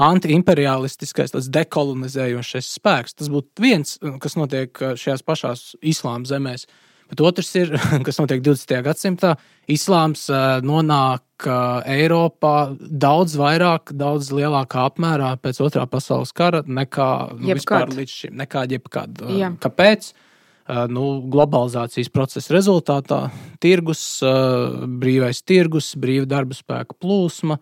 antiimperialistiskais, 0.00 1.32
tāds 1.32 1.48
dekolonizējošais 1.56 2.70
spēks. 2.76 3.16
Tas 3.16 3.32
būtu 3.32 3.64
viens, 3.64 3.96
kas 4.20 4.36
notiek 4.36 4.76
uh, 4.84 4.92
šajās 5.00 5.24
pašās 5.24 5.66
islāma 5.80 6.28
zemēs. 6.28 6.68
Bet 7.10 7.22
otrs 7.26 7.50
ir, 7.58 7.74
kas 8.06 8.20
notiek 8.20 8.42
20. 8.44 8.76
gadsimtā, 8.86 9.34
islāms 9.70 10.28
nonāk 10.66 11.46
Eiropā 11.88 12.54
daudz 12.78 13.36
vairāk, 13.40 13.94
daudz 13.96 14.30
lielākā 14.36 14.86
apmērā 14.90 15.34
pēc 15.42 15.62
otrā 15.64 15.86
pasaules 15.90 16.34
kara 16.36 16.62
nekā 16.66 17.10
nu, 17.38 17.54
vispār 17.54 17.94
līdz 17.96 18.16
šim. 18.16 18.36
Nekā 18.42 18.66
jebkad. 18.74 19.22
Jā. 19.38 19.54
Kāpēc? 19.62 20.12
Nu, 20.92 21.04
globalizācijas 21.26 22.12
procesa 22.14 22.52
rezultātā 22.54 23.24
tirgus, 23.62 24.20
brīvais 25.02 25.40
tirgus, 25.42 25.88
brīva 25.98 26.28
darba 26.30 26.54
spēka 26.54 26.94
plūsma, 27.00 27.56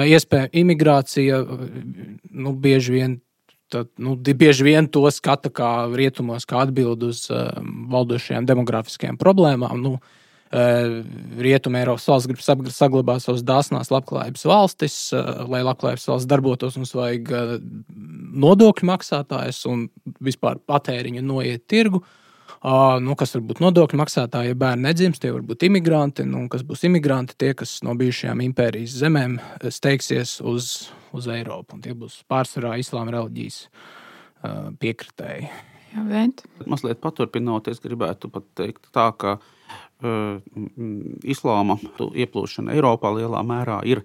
iespēja 0.00 0.48
imigrācija, 0.62 1.42
nu, 1.44 2.54
bieži 2.56 2.94
vien 2.94 3.18
tad, 3.74 3.90
nu, 4.00 4.16
bieži 4.16 4.66
vien 4.66 4.88
to 4.88 5.04
skata 5.12 5.50
kā 5.52 5.70
rietumos, 5.92 6.46
kā 6.48 6.62
atbildi 6.64 7.10
uz 7.12 7.26
uh, 7.32 7.50
valdošajām 7.92 8.46
demografiskajām 8.50 9.18
problēmām. 9.20 9.82
Nu, 9.82 9.98
Rietumē 10.54 11.80
Eiropas 11.82 12.04
valsts 12.06 12.28
grib 12.30 12.70
saglabāt 12.70 13.24
savas 13.24 13.40
dāsnās 13.42 13.88
labklājības 13.90 14.44
valstis, 14.46 14.96
lai 15.50 15.64
labklājības 15.66 16.04
valsts 16.12 16.28
darbotos, 16.30 16.76
mums 16.78 16.92
vajag 16.94 17.32
nodokļu 18.44 18.86
maksātājus 18.86 19.64
un 19.66 19.88
vispār 20.22 20.60
patēriņu 20.62 21.24
noiet 21.26 21.64
tirgu. 21.66 22.04
Uh, 22.04 22.14
nu, 23.04 23.12
kas 23.18 23.34
var 23.36 23.42
būt 23.44 23.60
nodokļu 23.60 23.98
maksātāji, 24.00 24.54
ja 24.54 24.56
bērni 24.56 24.86
nedzimst, 24.86 25.20
tie 25.20 25.34
var 25.34 25.42
būt 25.44 25.66
imigranti. 25.66 26.24
Nu, 26.24 26.46
kas 26.48 26.62
būs 26.64 26.86
imigranti, 26.88 27.36
tie, 27.36 27.52
kas 27.56 27.76
no 27.84 27.92
bijušajām 27.98 28.40
impērijas 28.46 28.94
zemēm 29.02 29.36
steigsies 29.68 30.38
uz, 30.40 30.70
uz 31.14 31.28
Eiropu. 31.30 31.78
Tie 31.82 31.94
būs 31.98 32.22
pārsvarā 32.30 32.74
islāma 32.82 33.14
reliģijas 33.14 33.62
piekritēji. 34.80 35.48
Jā, 35.94 36.02
vent. 36.08 36.42
Mazliet 36.66 36.98
paturpinot, 37.02 37.68
es 37.70 37.78
gribētu 37.82 38.28
pat 38.32 38.46
teikt 38.58 38.88
tā, 38.94 39.06
ka 39.14 39.36
uh, 39.38 40.40
islāma 41.22 41.78
ieplūšana 42.02 42.74
Eiropā 42.74 43.12
lielā 43.14 43.44
mērā 43.46 43.78
ir 43.86 44.02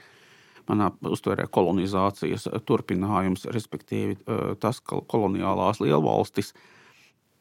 manā 0.70 0.92
uztverē 1.10 1.48
kolonizācijas 1.50 2.46
turpinājums, 2.70 3.48
respektīvi 3.50 4.20
uh, 4.20 4.54
tas, 4.62 4.84
ka 4.86 5.02
koloniālās 5.10 5.82
lielvalstis 5.82 6.54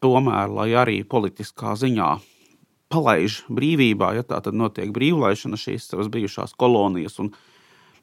tomēr, 0.01 0.49
lai 0.49 0.71
arī 0.81 1.03
politiskā 1.05 1.75
ziņā 1.77 2.09
palaiž 2.89 3.43
brīvībā, 3.53 4.15
ja 4.17 4.25
tā 4.25 4.41
tad 4.41 4.57
notiek 4.57 4.95
brīvlaišana 4.97 5.61
šīs 5.61 5.91
savas 5.91 6.09
bijušās 6.13 6.57
kolonijas 6.57 7.19
un 7.21 7.35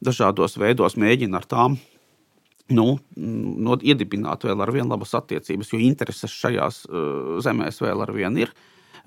dažādos 0.04 0.58
veidos 0.60 0.98
mēģina 1.00 1.42
ar 1.42 1.48
tām 1.50 1.78
nu, 2.74 2.96
no, 3.16 3.78
iedibināt 3.82 4.46
vēl 4.48 4.64
ar 4.64 4.72
vien 4.74 4.90
labas 4.90 5.14
attiecības, 5.18 5.72
jo 5.74 5.82
intereses 5.86 6.34
šajās 6.34 6.86
uh, 6.90 7.36
zemēs 7.46 7.82
vēl 7.84 8.02
ar 8.02 8.14
vien 8.16 8.40
ir, 8.42 8.54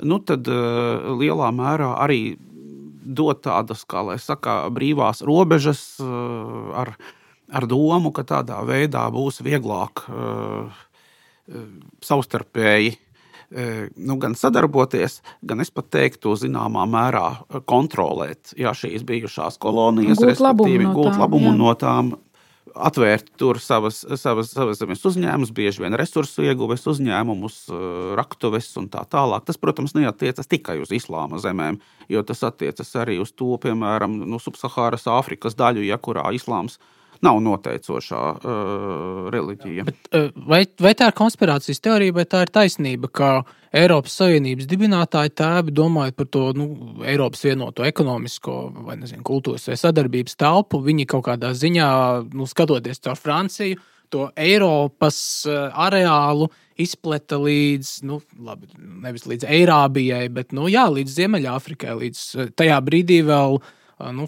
nu, 0.06 0.20
tad 0.22 0.46
uh, 0.52 1.10
lielā 1.18 1.50
mērā 1.54 1.94
arī 2.04 2.36
dot 3.08 3.42
tādas, 3.46 3.82
kā 3.88 4.04
lai 4.04 4.18
saka, 4.22 4.60
brīvās 4.74 5.24
robežas 5.26 5.82
uh, 6.04 6.70
ar, 6.78 6.94
ar 7.50 7.66
domu, 7.66 8.12
ka 8.14 8.26
tādā 8.28 8.60
veidā 8.68 9.08
būs 9.10 9.42
vieglāk 9.42 10.04
uh, 10.06 10.84
savstarpēji 12.04 12.98
nu, 13.96 14.16
gan 14.20 14.34
sadarboties, 14.36 15.22
gan 15.40 15.64
es 15.64 15.70
pat 15.72 15.88
teiktu, 15.94 16.34
zināmā 16.36 16.84
mērā 16.90 17.26
kontrolēt 17.68 18.52
jā, 18.60 18.74
šīs 18.76 19.06
bijušās 19.08 19.56
kolonijas, 19.62 20.20
gūt 20.20 20.42
labumu 20.44 20.82
no 20.82 20.96
gūt 20.98 21.12
tām, 21.14 21.22
labumu 21.22 21.52
jā. 21.52 21.58
no 21.60 21.76
tām. 21.80 22.16
Atvērt 22.78 23.32
tur 23.40 23.58
savas, 23.58 24.02
savas, 24.20 24.52
savas 24.52 24.78
zemes 24.78 25.00
uzņēmumus, 25.08 25.50
bieži 25.56 25.82
vien 25.82 25.96
resursu 25.98 26.44
ieguves 26.46 26.84
uzņēmumus, 26.86 27.56
raktuves 28.20 28.68
un 28.78 28.86
tā 28.92 29.02
tālāk. 29.08 29.48
Tas, 29.48 29.58
protams, 29.58 29.96
neatiecas 29.96 30.46
tikai 30.46 30.76
uz 30.84 30.92
islāma 30.94 31.40
zemēm, 31.42 31.80
jo 32.12 32.22
tas 32.28 32.44
attiecas 32.46 32.92
arī 33.00 33.16
uz 33.24 33.32
to, 33.32 33.56
piemēram, 33.64 34.20
nu, 34.28 34.38
subsahāras 34.38 35.08
Āfrikas 35.10 35.58
daļu, 35.58 35.88
ja 35.88 35.98
kurā 35.98 36.28
islāms 36.36 36.76
ir 36.78 36.97
nav 37.24 37.40
noteicošā 37.42 38.22
uh, 38.36 39.28
reliģija. 39.34 39.86
Bet, 39.88 40.10
uh, 40.14 40.28
vai, 40.48 40.62
vai 40.80 40.94
tā 40.98 41.10
ir 41.10 41.16
konspirācijas 41.18 41.82
teorija, 41.84 42.14
vai 42.16 42.24
tā 42.30 42.44
ir 42.44 42.52
taisnība, 42.54 43.10
ka 43.10 43.30
Eiropas 43.74 44.14
Savienības 44.20 44.68
dibinātāji 44.70 45.34
tēvi 45.38 45.74
domājot 45.76 46.16
par 46.18 46.30
to 46.32 46.44
nu, 46.56 46.68
Eiropas 47.06 47.44
vienoto 47.44 47.84
ekonomisko 47.86 48.56
vai 48.86 48.96
nezinu, 49.00 49.24
kultūras 49.26 49.68
vai 49.68 49.78
sadarbības 49.80 50.38
telpu, 50.40 50.82
viņi 50.84 51.08
kaut 51.10 51.26
kādā 51.28 51.52
ziņā, 51.56 51.90
nu, 52.32 52.48
skatoties 52.48 53.02
caur 53.04 53.18
Franciju, 53.20 53.80
to 54.08 54.30
Eiropas 54.40 55.18
uh, 55.48 55.68
areālu 55.88 56.48
izpleta 56.78 57.36
līdz, 57.42 57.90
nu, 58.06 58.20
labi, 58.46 58.70
nevis 58.78 59.26
līdz 59.28 59.48
Eirābijai, 59.50 60.28
bet 60.32 60.54
nu, 60.56 60.68
jā, 60.70 60.86
līdz 60.94 61.16
Ziemeļāfrikai, 61.18 61.96
līdz 62.04 62.22
tajā 62.56 62.78
brīdī 62.86 63.18
vēl 63.26 63.58
uh, 63.58 63.74
nu, 64.14 64.26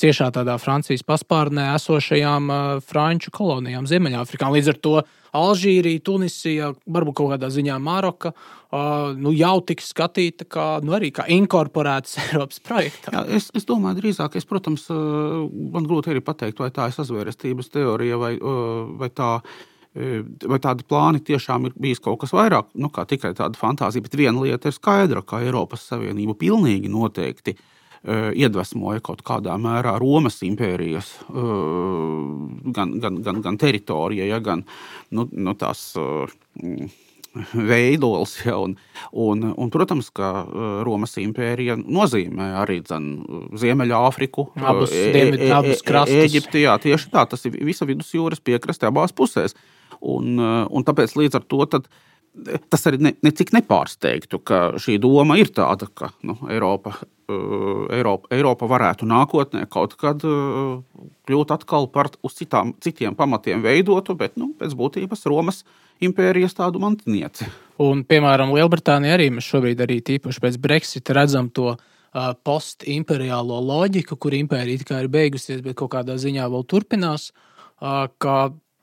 ciešā 0.00 0.30
tādā 0.32 0.56
Francijas 0.60 1.04
paspārnē 1.06 1.72
esošajām 1.76 2.48
franču 2.86 3.32
kolonijām 3.34 3.88
Ziemeļāfrikā. 3.90 4.48
Līdz 4.54 4.72
ar 4.72 4.78
to 4.84 4.94
Alžīrija, 5.36 6.02
Tunisija, 6.04 6.70
varbūt 6.92 7.16
kaut 7.20 7.32
kādā 7.34 7.48
ziņā 7.52 7.78
Maroka 7.80 8.32
nu, 9.16 9.32
jau 9.36 9.54
tiks 9.68 9.90
skatīta 9.92 10.46
kā, 10.48 10.66
nu, 10.84 10.94
arī 10.96 11.12
kā 11.14 11.26
inkorporētas 11.32 12.18
Eiropas 12.26 12.62
projektā. 12.64 13.12
Jā, 13.16 13.24
es, 13.40 13.50
es 13.56 13.68
domāju, 13.68 14.00
drīzāk, 14.00 14.38
es, 14.40 14.48
protams, 14.48 14.88
man 14.92 15.88
grūti 15.88 16.12
arī 16.12 16.24
pateikt, 16.24 16.62
vai 16.64 16.72
tā 16.74 16.88
ir 16.88 16.96
sazvērestības 16.96 17.72
teorija 17.72 18.20
vai, 18.20 18.34
vai 19.00 19.12
tā. 19.12 19.36
Vai 19.92 20.56
tādi 20.56 20.86
plāni 20.88 21.18
tiešām 21.20 21.66
ir 21.68 21.74
bijis 21.76 21.98
kaut 22.00 22.22
kas 22.22 22.30
vairāk, 22.32 22.70
nu, 22.80 22.88
kā 22.88 23.02
tikai 23.04 23.34
tāda 23.36 23.58
fantāzija, 23.60 24.00
bet 24.06 24.14
viena 24.16 24.40
lieta 24.40 24.70
ir 24.70 24.72
skaidra, 24.72 25.20
ka 25.20 25.42
Eiropas 25.44 25.84
Savienība 25.84 26.32
pilnīgi 26.40 26.88
noteikti 26.88 27.52
uh, 27.52 27.66
iedvesmoja 28.02 29.02
kaut 29.04 29.22
kādā 29.26 29.54
mērā 29.62 29.94
Romas 30.02 30.40
impērijas 30.42 31.12
gan, 31.30 32.96
gan, 32.98 33.20
gan, 33.22 33.40
gan 33.44 33.58
teritorija, 33.60 34.26
ja, 34.26 34.40
gan 34.42 34.64
nu, 35.14 35.28
nu, 35.30 35.54
tās 35.58 35.92
veidols. 37.54 38.36
Ja, 38.46 38.58
un, 38.58 38.76
un, 39.12 39.44
un, 39.56 39.70
protams, 39.72 40.10
ka 40.14 40.32
Romas 40.86 41.16
impērija 41.20 41.78
nozīmē 41.80 42.52
arī 42.62 42.80
Ziemeļāfriku, 42.84 44.48
abus, 44.60 44.92
dienvid, 44.92 45.46
abus 45.54 45.84
krastus. 45.86 46.18
Eģipti. 46.26 46.64
Jā, 46.66 46.76
tieši 46.82 47.12
tā, 47.12 47.26
tas 47.30 47.46
ir 47.48 47.56
visa 47.64 47.88
vidusjūras 47.88 48.42
piekraste 48.44 48.88
abās 48.88 49.14
pusēs. 49.16 49.56
Un, 50.02 50.34
un 50.42 50.84
tāpēc 50.86 51.14
līdz 51.18 51.38
ar 51.38 51.46
to 51.46 51.66
tad, 51.70 51.86
tas 52.72 52.88
arī 52.90 52.98
ne, 53.06 53.14
necik 53.22 53.52
nepārsteigtu, 53.54 54.40
ka 54.42 54.62
šī 54.82 54.98
doma 55.02 55.38
ir 55.40 55.52
tāda, 55.54 55.86
ka 55.94 56.10
nu, 56.26 56.36
Eiropa 56.50 56.96
Eiropa, 57.92 58.28
Eiropa 58.34 58.68
varētu 58.70 59.06
nākotnē 59.08 59.66
kaut 59.72 59.96
kad 60.00 60.24
eh, 60.26 61.06
kļūt 61.28 61.54
atkal 61.56 61.88
par 61.92 62.10
uz 62.24 62.36
citām, 62.38 62.74
citiem 62.82 63.16
pamatiem 63.18 63.62
veidotu, 63.64 64.16
bet 64.18 64.36
nu, 64.40 64.52
pēc 64.58 64.76
būtības 64.78 65.26
Romas 65.30 65.62
impērijas 66.02 66.56
tādu 66.58 66.82
mantinieci. 66.82 67.48
Un, 67.82 68.02
piemēram, 68.08 68.52
Lielbritānija 68.56 69.16
arī 69.16 69.30
mēs 69.34 69.48
šobrīd 69.50 69.80
arī 69.84 70.00
tīpaši 70.04 70.42
pēc 70.42 70.58
Brexit 70.62 71.12
redzam 71.14 71.48
to 71.54 71.72
uh, 71.74 71.78
postimperiālo 72.44 73.60
loģiku, 73.62 74.18
kur 74.18 74.34
impērija 74.36 75.00
ir 75.02 75.10
beigusies, 75.12 75.62
bet 75.64 75.78
kaut 75.78 75.94
kādā 75.94 76.18
ziņā 76.20 76.48
vēl 76.52 76.66
turpinās. 76.70 77.30
Uh, 77.82 78.06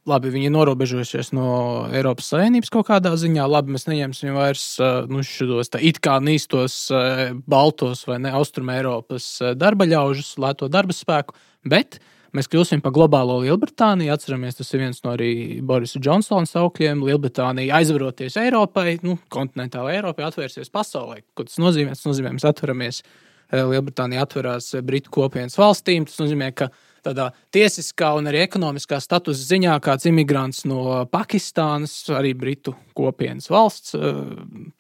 labi, 0.10 0.32
viņi 0.34 0.50
ir 0.50 0.54
norobežojušies 0.56 1.32
no 1.38 1.50
Eiropas 1.96 2.32
Savienības 2.34 2.72
kaut 2.74 2.90
kādā 2.90 3.14
ziņā. 3.20 3.46
Labi, 3.50 3.76
mēs 3.76 3.88
neņemsim 3.88 4.36
vairs 4.36 4.66
nu, 5.10 5.24
šos 5.26 5.72
it 5.80 6.02
kā 6.04 6.18
nīstos 6.24 6.88
Baltos 7.50 8.06
vai 8.10 8.20
ne 8.24 8.34
Austrumē 8.36 8.80
Eiropas 8.82 9.32
darba 9.56 9.88
ļaužus, 9.90 10.36
lēto 10.42 10.70
darba 10.72 10.96
spēku, 10.96 11.38
bet 11.70 12.02
mēs 12.36 12.50
kļūsim 12.50 12.84
par 12.86 12.94
globālo 12.94 13.40
Lielbritāniju. 13.46 14.12
Atceramies, 14.14 14.60
tas 14.60 14.74
ir 14.74 14.84
viens 14.84 15.02
no 15.06 15.14
arī 15.16 15.32
Borisa 15.66 16.02
Džonsona 16.02 16.50
saukļiem. 16.50 17.06
Lielbritānija 17.08 17.80
aizvaroties 17.80 18.38
Eiropai, 18.42 19.00
nu, 19.06 19.18
kontinentālajai 19.34 20.02
Eiropai, 20.02 20.28
atvērsies 20.28 20.70
pasaulē. 20.74 21.24
Ko 21.34 21.48
tas 21.48 21.58
nozīmē? 21.62 21.96
Tas 21.98 22.06
nozīmē, 22.10 22.36
mēs 22.38 22.46
atveramies. 22.50 23.02
Lielbritānija 23.50 24.28
atverās 24.28 24.76
Britu 24.86 25.10
kopienas 25.14 25.58
valstīm. 25.58 26.06
Tas 26.06 26.20
nozīmē, 26.22 26.52
ka 26.54 26.70
tādā 27.06 27.30
tiesiskā 27.56 28.12
un 28.20 28.30
arī 28.32 28.44
ekonomiskā 28.46 29.00
statusa 29.04 29.46
ziņā 29.54 29.76
kāds 29.84 30.08
imigrants 30.10 30.64
no 30.70 31.06
Pakistānas, 31.12 31.94
arī 32.16 32.34
Britu 32.38 32.76
kopienas 32.98 33.50
valsts, 33.52 33.96
eh, 33.96 34.20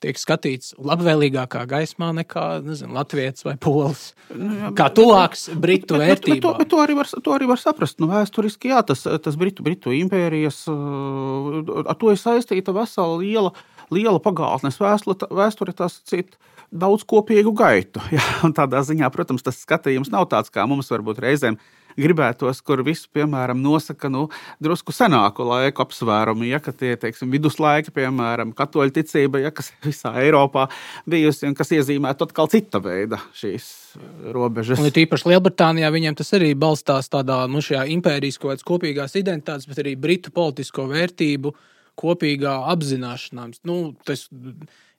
tiek 0.03 0.19
skatīts 0.19 0.75
labvēlīgākā 0.77 1.65
gaismā 1.69 2.11
nekā 2.21 2.45
nezinu, 2.65 2.93
Latvijas 2.97 3.45
vai 3.47 3.55
Polis. 3.57 4.13
Nu, 4.33 4.73
kā 4.77 4.89
tuvāks 4.93 5.49
Britu 5.55 5.97
bet, 5.97 6.05
vērtībām. 6.05 6.35
Bet, 6.35 6.43
bet, 6.43 6.43
to, 6.43 6.53
bet 6.59 6.69
to, 6.73 6.83
arī 6.83 6.99
var, 6.99 7.13
to 7.29 7.35
arī 7.37 7.49
var 7.49 7.61
saprast. 7.61 7.99
Nu, 8.03 8.11
vēsturiski 8.11 8.73
jā, 8.73 8.83
tas, 8.85 9.03
tas 9.03 9.39
Britu, 9.39 9.65
Britu 9.65 9.95
impērijas, 9.95 10.65
eh, 10.67 11.73
ar 11.85 11.99
to 11.99 12.13
ir 12.13 12.21
saistīta 12.21 12.75
vesela 12.75 13.19
liela, 13.21 13.53
liela 13.89 14.19
pagātnes 14.21 14.79
vēsture, 14.79 15.73
tas 15.73 16.01
cits 16.05 16.37
daudz 16.71 17.05
kopīgu 17.09 17.53
gaitu. 17.57 18.01
Jā, 18.15 18.23
tādā 18.55 18.81
ziņā, 18.85 19.09
protams, 19.13 19.45
tas 19.45 19.59
skatījums 19.63 20.11
nav 20.13 20.29
tāds, 20.31 20.53
kā 20.53 20.65
mums 20.69 20.91
varbūt 20.93 21.21
reizēm 21.25 21.59
gribētos, 21.99 22.61
kur 22.65 22.83
visu, 22.85 23.09
piemēram, 23.15 23.59
nosaka 23.63 24.09
nu, 24.11 24.27
drusku 24.63 24.93
senāku 24.95 25.45
laiku 25.47 25.83
apsvērumi, 25.85 26.49
ja 26.51 26.61
tie 26.69 26.95
ir 26.95 27.31
viduslaiki, 27.33 27.93
piemēram, 27.95 28.53
katoļu 28.57 28.95
ticība, 28.99 29.43
ja, 29.43 29.53
kas 29.55 29.71
visā 29.85 30.13
Eiropā 30.23 30.67
bijusi 31.09 31.49
un 31.49 31.57
kas 31.57 31.73
iezīmētu 31.75 32.29
atkal 32.29 32.51
cita 32.51 32.81
veida 32.83 33.21
šīs 33.37 33.69
uh, 33.99 34.29
robežas. 34.35 34.81
Un 34.81 34.91
tīpaši 34.95 35.33
Lielbritānijā 35.33 35.89
viņiem 35.93 36.19
tas 36.19 36.33
arī 36.37 36.53
balstās 36.59 37.11
tādā 37.11 37.41
nu, 37.51 37.63
impērijas 37.63 38.39
kaut 38.39 38.53
kādas 38.53 38.67
kopīgās 38.67 39.17
identitātes, 39.19 39.69
bet 39.69 39.83
arī 39.83 39.95
britu 39.99 40.33
politisko 40.35 40.87
vērtību 40.89 41.53
kopīgā 41.99 42.53
apzināšanās. 42.71 43.63
Nu, 43.67 43.79
tas, 44.07 44.29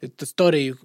tas 0.01 0.33
Toriju 0.33 0.77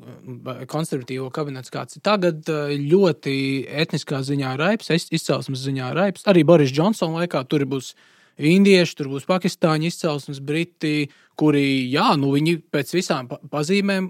konservatīvo 0.71 1.29
kabinets, 1.33 1.71
kāds 1.71 1.95
ir 1.97 2.03
tagad, 2.05 2.43
ļoti 2.75 3.35
etniskā 3.83 4.19
ziņā 4.27 4.55
raips, 4.59 4.91
izcelsmes 4.91 5.63
ziņā 5.63 5.93
raips. 5.95 6.25
Arī 6.27 6.43
Boris 6.47 6.73
Džonsona 6.75 7.23
laikā 7.23 7.45
tur 7.47 7.63
būs 7.69 7.93
indieši, 8.35 8.97
tur 8.99 9.13
būs 9.13 9.27
pakistāņu 9.29 9.87
izcelsmes, 9.87 10.41
briti, 10.43 11.07
kuri, 11.39 11.85
jā, 11.91 12.09
nu, 12.19 12.33
viņi 12.35 12.57
pēc 12.71 12.91
visām 12.97 13.29
pazīmēm 13.51 14.09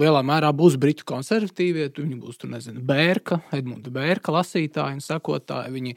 lielā 0.00 0.22
mērā 0.24 0.52
būs 0.56 0.78
britu 0.80 1.04
konservatīvie. 1.08 1.90
Viņi 1.98 2.20
būs, 2.22 2.40
tur 2.40 2.52
nezinu, 2.54 2.80
Bērka, 2.84 3.42
Edmunda 3.56 3.92
Bērka 3.92 4.32
lasītāji 4.38 4.96
un 4.96 5.04
sekotāji. 5.04 5.74
Viņi 5.76 5.96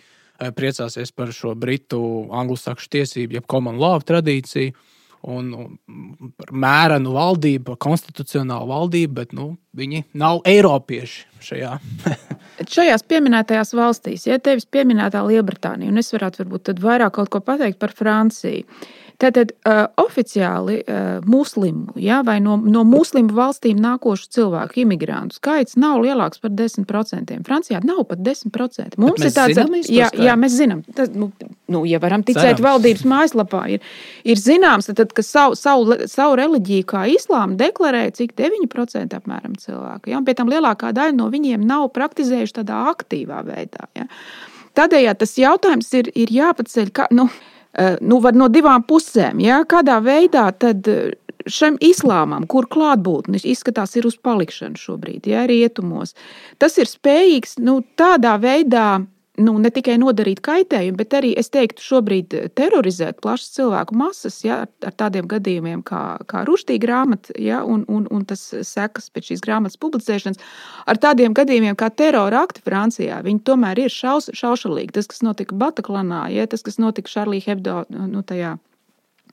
priecāsies 0.57 1.13
par 1.15 1.31
šo 1.31 1.53
britu 1.55 2.01
angļu 2.35 2.59
tiesību, 2.91 3.39
jeb 3.39 3.47
common 3.47 3.79
law 3.79 4.01
tradīciju 4.03 4.75
un, 5.24 5.51
un 5.55 6.32
par 6.38 6.51
mērenu 6.51 7.13
valdību, 7.15 7.65
par 7.71 7.80
konstitucionālu 7.86 8.69
valdību, 8.69 9.13
bet 9.21 9.36
nu, 9.38 9.53
viņi 9.78 10.03
nav 10.19 10.41
eiropieši 10.49 11.43
šajā. 11.43 11.78
Šajās 12.76 13.05
pieminētajās 13.09 13.74
valstīs, 13.76 14.28
ja 14.28 14.38
tevis 14.39 14.67
pieminētā 14.69 15.24
Lielbritānija, 15.26 15.91
un 15.91 16.01
es 16.01 16.13
varētu 16.13 16.43
varbūt 16.43 16.76
vairāk 16.84 17.15
kaut 17.17 17.32
ko 17.34 17.41
pateikt 17.43 17.80
par 17.82 17.95
Franciju. 17.97 18.67
Tātad 19.22 19.53
uh, 19.53 19.86
oficiāli 20.01 20.80
uh, 20.82 21.22
muslimu 21.30 21.93
ja, 22.01 22.22
vai 22.26 22.39
no, 22.43 22.55
no 22.57 22.84
muslimu 22.88 23.34
valstīm 23.36 23.78
nākošu 23.82 24.30
cilvēku, 24.34 24.82
imigrantu 24.84 25.38
skaits 25.38 25.78
nav 25.80 26.01
lielāks 26.03 26.41
par 26.43 26.53
10%. 26.53 27.36
Francijā 27.47 27.82
nav 27.86 28.03
pat 28.09 28.24
10%. 28.26 28.97
Mums 29.01 29.24
ir 29.24 29.34
tāds 29.36 29.57
zināms, 29.59 29.91
jā, 29.91 30.09
jā, 30.18 30.36
mēs 30.39 30.57
zinām, 30.57 30.82
tas, 30.97 31.11
nu, 31.16 31.30
nu, 31.72 31.84
ja 31.89 32.01
varam 32.03 32.26
ticēt 32.26 32.57
Cerams. 32.57 32.66
valdības 32.66 33.05
mājaslapā, 33.14 33.64
ir, 33.76 33.86
ir 34.28 34.41
zināms, 34.41 34.89
tad, 34.91 35.14
ka 35.16 35.26
savu, 35.26 35.57
savu, 35.59 35.99
savu 36.09 36.39
reliģiju 36.41 36.89
kā 36.89 37.05
islāmu 37.14 37.57
deklarē 37.59 38.07
cik 38.18 38.36
9% 38.39 39.20
apmēram 39.20 39.55
cilvēku. 39.61 40.14
Ja, 40.14 40.24
pie 40.26 40.36
tam 40.38 40.51
lielākā 40.51 40.91
daļa 40.95 41.16
no 41.18 41.30
viņiem 41.34 41.64
nav 41.70 41.89
praktizējuši 41.95 42.59
tādā 42.61 42.84
aktīvā 42.93 43.43
veidā. 43.47 43.88
Ja. 43.97 44.09
Tādējādi 44.78 45.22
tas 45.22 45.36
jautājums 45.38 45.91
ir, 45.99 46.09
ir 46.18 46.32
jāpaceļ. 46.34 46.93
Kā, 46.97 47.05
nu, 47.14 47.28
Eh, 47.74 47.95
nu, 48.05 48.19
no 48.38 48.47
divām 48.53 48.84
pusēm. 48.86 49.39
Ja? 49.41 49.63
Kādā 49.65 49.97
veidā 50.05 50.45
tad 50.61 50.86
eh, 50.91 51.15
šim 51.49 51.80
islāmam, 51.82 52.45
kur 52.45 52.67
klātbūtne 52.69 53.41
izskatās 53.41 53.95
ir 53.97 54.05
uz 54.05 54.19
palikšanu 54.21 54.78
šobrīd, 54.78 55.26
ja 55.32 55.47
rietumos, 55.49 56.13
tas 56.61 56.78
ir 56.78 56.88
spējīgs 56.91 57.57
nu, 57.65 57.80
tādā 57.97 58.36
veidā 58.38 59.01
nu, 59.41 59.53
ne 59.57 59.69
tikai 59.73 59.95
nodarīt 60.01 60.41
kaitējumu, 60.45 60.97
bet 60.99 61.15
arī, 61.17 61.31
es 61.39 61.49
teiktu, 61.53 61.81
šobrīd 61.81 62.36
terorizēt 62.57 63.21
plašas 63.23 63.55
cilvēku 63.55 63.97
masas 63.97 64.39
ja, 64.45 64.59
ar, 64.86 64.95
tādiem 64.99 65.29
gadījumiem 65.29 65.81
kā, 65.88 66.03
kā 66.29 66.43
Ruštī 66.47 66.77
grāmata 66.81 67.34
ja, 67.41 67.63
un, 67.65 67.86
un, 67.89 68.05
un 68.13 68.25
tas 68.29 68.45
sekas 68.67 69.09
pēc 69.13 69.31
šīs 69.31 69.45
grāmatas 69.45 69.79
publicēšanas, 69.81 70.41
ar 70.86 71.01
tādiem 71.01 71.34
gadījumiem 71.38 71.77
kā 71.79 71.89
terora 71.89 72.43
akti 72.45 72.61
Francijā. 72.65 73.23
Viņi 73.25 73.41
tomēr 73.47 73.86
ir 73.86 73.93
šaus, 73.93 74.29
šaušalīgi. 74.38 74.93
Tas, 74.99 75.09
kas 75.09 75.25
notika 75.25 75.57
Bataklanā, 75.57 76.27
ja, 76.34 76.45
tas, 76.49 76.65
kas 76.65 76.77
notika 76.81 77.09
Šarlī 77.09 77.41
Hebdo 77.45 77.84
nu, 77.89 78.21
tajā 78.21 78.57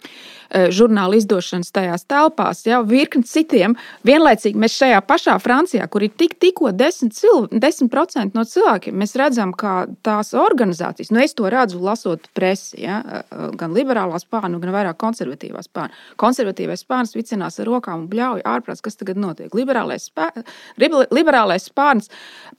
Eh, 0.01 0.40
žurnāla 0.51 1.19
izdošanas 1.21 1.71
tajās 1.75 2.07
telpās, 2.11 2.65
jau 2.67 2.83
virkni 2.89 3.23
citiem. 3.27 3.77
Vienlaicīgi 4.07 4.59
mēs 4.59 4.75
šajā 4.81 5.01
pašā 5.07 5.37
Francijā, 5.43 5.87
kur 5.91 6.05
ir 6.07 6.15
tik, 6.17 6.37
tikko 6.43 6.73
10%, 6.75 7.15
cilv, 7.15 7.49
10 7.53 8.35
no 8.35 8.45
cilvēkiem, 8.47 8.97
mēs 8.97 9.17
redzam, 9.19 9.53
ka 9.57 9.87
tās 10.07 10.33
organizācijas, 10.37 11.11
nu 11.15 11.23
es 11.23 11.35
to 11.37 11.49
redzu, 11.51 11.81
lasot 11.83 12.29
presi, 12.37 12.83
ja, 12.85 13.01
eh, 13.01 13.51
gan 13.59 13.75
liberālā 13.77 14.19
spārna, 14.23 14.61
gan 14.61 14.75
vairāk 14.75 14.99
konservatīvā 15.01 15.63
spārna. 15.65 15.95
Konservatīvais 16.21 16.85
spārns 16.85 17.15
vicinās 17.17 17.61
ar 17.61 17.67
rokām 17.67 18.05
un 18.05 18.09
bļauj 18.09 18.43
ārprāts, 18.43 18.83
kas 18.83 18.97
tagad 18.97 19.17
notiek. 19.17 19.53
Liberālais, 19.55 20.09
spēr, 20.11 20.45
liberālais 21.11 21.69
spārns 21.71 22.11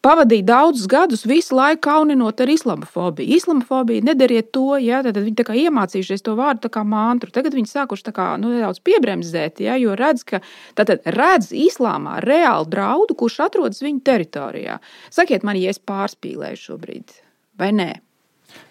pavadīja 0.01 0.45
daudzus 0.45 0.87
gadus 0.87 1.25
visu 1.25 1.55
laiku 1.55 1.81
kauninot 1.89 2.41
ar 2.41 2.49
islamofobiju. 2.49 3.35
Islamofobija 3.37 4.05
nedariet 4.05 4.51
to, 4.51 4.77
ja, 4.77 5.01
tad 5.03 5.17
viņi 5.17 5.35
tā 5.35 5.45
kā 5.47 5.57
iemācījušies 5.57 6.25
to 6.25 6.35
vārdu 6.39 6.69
kā 6.69 6.83
mantru. 6.87 7.31
Tagad 7.31 7.55
viņi 7.57 7.71
sākuši 7.81 8.13
kā, 8.15 8.27
nu, 8.41 8.51
nedaudz 8.53 8.81
piebremzēt, 8.85 9.61
ja, 9.63 9.77
jo 9.79 9.95
redz, 9.97 10.23
ka 10.27 10.41
tātad, 10.77 11.03
redz 11.05 11.51
islāmā 11.55 12.19
reāli 12.23 12.69
draudu, 12.71 13.17
kurš 13.17 13.41
atrodas 13.47 13.81
viņu 13.83 14.03
teritorijā. 14.05 14.79
Sakiet 15.13 15.45
man, 15.47 15.59
ja 15.59 15.73
es 15.73 15.81
pārspīlēju 15.81 16.61
šobrīd, 16.61 17.13
vai 17.59 17.71
nē? 17.75 17.91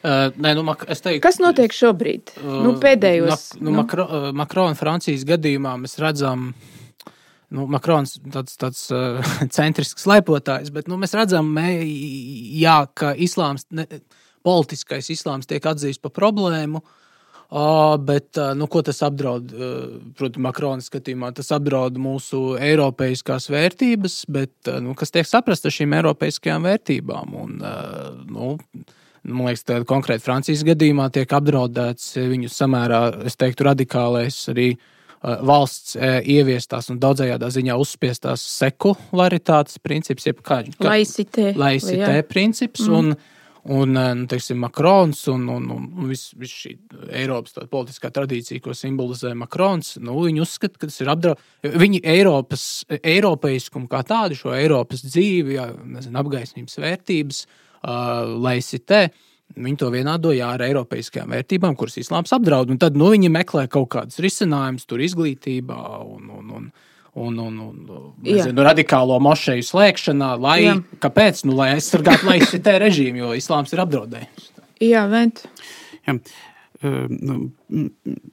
Uh, 0.05 0.29
nē, 0.37 0.53
nu, 0.59 0.65
teiktu, 0.77 1.23
Kas 1.25 1.41
notiek 1.41 1.73
šobrīd? 1.73 2.35
Uh, 2.37 2.61
nu, 2.67 2.75
pēdējos, 2.81 3.55
nu, 3.61 3.71
nu. 3.71 3.79
Makro, 3.81 4.05
uh, 4.05 4.29
Makrona 4.37 4.77
Francijas 4.77 5.25
gadījumā 5.29 5.73
mēs 5.81 5.97
redzam, 6.01 6.51
nu, 7.57 7.65
Makrons 7.73 8.19
tāds, 8.33 8.59
tāds 8.61 8.87
uh, 8.93 9.25
centrisks 9.57 10.05
lepotājs, 10.09 10.73
bet 10.75 10.89
nu, 10.89 11.01
mēs 11.01 11.17
redzam, 11.17 11.49
mē, 11.57 11.81
jā, 12.61 12.83
ka 12.93 13.15
islāms, 13.17 13.67
ne, 13.73 13.89
politiskais 14.45 15.09
islāms 15.13 15.49
tiek 15.49 15.65
atzīts 15.69 16.01
par 16.01 16.13
problēmu. 16.17 16.81
Uh, 16.85 17.00
Bet 18.07 18.39
nu, 18.55 18.67
ko 18.71 18.83
tas 18.87 19.01
apdraud? 19.03 19.51
Protams, 20.19 20.43
Makrona 20.45 20.85
skatījumā 20.85 21.33
tas 21.35 21.51
apdraud 21.57 21.97
mūsu 21.99 22.55
eiropeiskās 22.63 23.49
vērtības, 23.51 24.21
bet 24.31 24.71
nu, 24.85 24.95
kas 24.99 25.11
tiek 25.11 25.27
saprasts 25.27 25.67
ar 25.67 25.75
šīm 25.75 25.97
eiropeiskajām 25.99 26.69
vērtībām? 26.69 27.35
Un, 27.41 27.57
nu, 28.31 28.53
man 29.27 29.51
liekas, 29.51 29.67
tādā 29.67 29.89
konkrēti 29.89 30.25
Francijas 30.29 30.63
gadījumā 30.69 31.09
tiek 31.15 31.35
apdraudēts 31.41 32.13
viņu 32.21 32.53
samērā, 32.55 33.03
es 33.27 33.35
teiktu, 33.41 33.67
radikālais 33.67 34.39
arī 34.55 34.71
valsts 35.21 35.99
ieviestās 36.01 36.89
un 36.93 37.03
daudzējādā 37.03 37.51
ziņā 37.53 37.75
uzspiestās 37.83 38.47
sekularitātes 38.61 39.83
princips, 39.83 40.31
jeb 40.31 40.41
kā 40.47 40.63
laicitē, 40.81 41.51
laicitē 41.59 42.23
princips. 42.31 42.87
Mm. 42.87 42.97
Un, 42.97 43.40
Un, 43.63 43.97
eh, 43.97 44.13
nu, 44.17 44.25
teiksim, 44.31 44.57
Makrons 44.63 45.27
un, 45.29 45.49
un, 45.53 45.67
un 45.75 45.89
viss 46.09 46.33
vis 46.41 46.53
šī 46.63 46.71
Eiropas 47.21 47.59
politiskā 47.69 48.09
tradīcija, 48.15 48.63
ko 48.65 48.73
simbolizē 48.77 49.35
Makrons, 49.37 49.99
nu, 50.01 50.17
viņi 50.25 50.41
uzskata, 50.41 50.79
ka 50.81 50.89
tas 50.89 51.01
ir 51.03 51.11
apdraudējums. 51.13 51.81
Viņi 51.83 52.01
Eiropas, 52.09 52.69
Eiropeiskumu 53.01 53.91
kā 53.91 54.01
tādu, 54.09 54.39
šo 54.39 54.55
Eiropas 54.57 55.05
dzīvi, 55.05 55.59
jā, 55.59 55.67
nezinu, 55.97 56.23
apgaismības 56.23 56.81
vērtības, 56.81 57.43
uh, 57.45 58.33
laicitē. 58.41 59.09
Viņi 59.59 59.81
to 59.83 59.89
vienādoja 59.91 60.53
ar 60.55 60.63
eiropeiskajām 60.63 61.33
vērtībām, 61.35 61.75
kuras 61.77 61.99
islāms 61.99 62.31
apdraud. 62.33 62.71
Un 62.71 62.79
tad 62.79 62.97
nu, 62.99 63.09
viņi 63.11 63.33
meklē 63.35 63.67
kaut 63.69 63.91
kādus 63.97 64.21
risinājumus, 64.23 64.87
tur 64.87 65.03
izglītībā 65.03 65.81
un, 66.07 66.31
un, 66.39 66.53
un, 66.55 66.69
un, 67.13 67.39
un, 67.39 67.59
un 67.59 68.13
nezinu, 68.23 68.63
radikālo 68.65 69.17
mošeju 69.23 69.65
slēgšanā, 69.67 70.35
lai, 70.41 70.61
Jā. 70.65 70.77
kāpēc, 71.03 71.43
nu, 71.49 71.57
lai 71.59 71.73
aizsargātu 71.77 72.29
laicitē 72.29 72.77
režīmu, 72.85 73.25
jo 73.25 73.33
islāms 73.39 73.75
ir 73.75 73.83
apdraudējums. 73.85 74.51
Jā, 74.85 75.05
vent. 75.11 75.45
Jā. 76.07 76.17
Nu, 76.81 77.35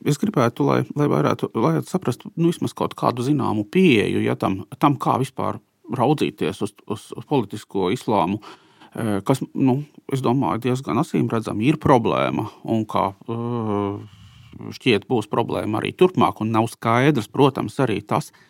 es 0.08 0.20
gribētu, 0.22 0.64
lai, 0.70 0.78
lai 0.96 1.08
varētu 1.12 1.50
lai 1.60 1.74
saprastu 1.84 2.30
nu, 2.38 2.48
vismaz 2.48 2.72
kaut 2.78 2.94
kādu 2.96 3.26
zināmu 3.26 3.66
pieeju 3.68 4.22
ja, 4.24 4.38
tam, 4.40 4.62
tam, 4.80 4.96
kā 4.96 5.18
vispār 5.20 5.60
raudzīties 5.92 6.62
uz, 6.64 6.72
uz, 6.88 7.10
uz 7.12 7.28
politisko 7.28 7.90
islāmu, 7.92 8.40
kas, 9.28 9.44
nu, 9.52 9.82
es 10.16 10.24
domāju, 10.24 10.64
diezgan 10.64 11.04
acīm 11.04 11.28
redzami 11.32 11.68
ir 11.68 11.82
problēma 11.84 12.48
un 12.64 12.88
kā 12.88 13.10
šķiet 14.78 15.10
būs 15.12 15.28
problēma 15.28 15.82
arī 15.82 15.92
turpmāk. 16.00 16.40
Un 16.40 16.56
nav 16.56 16.72
skaidrs, 16.72 17.28
protams, 17.28 17.76
arī 17.84 18.00
tas, 18.00 18.32
uh, 18.32 18.48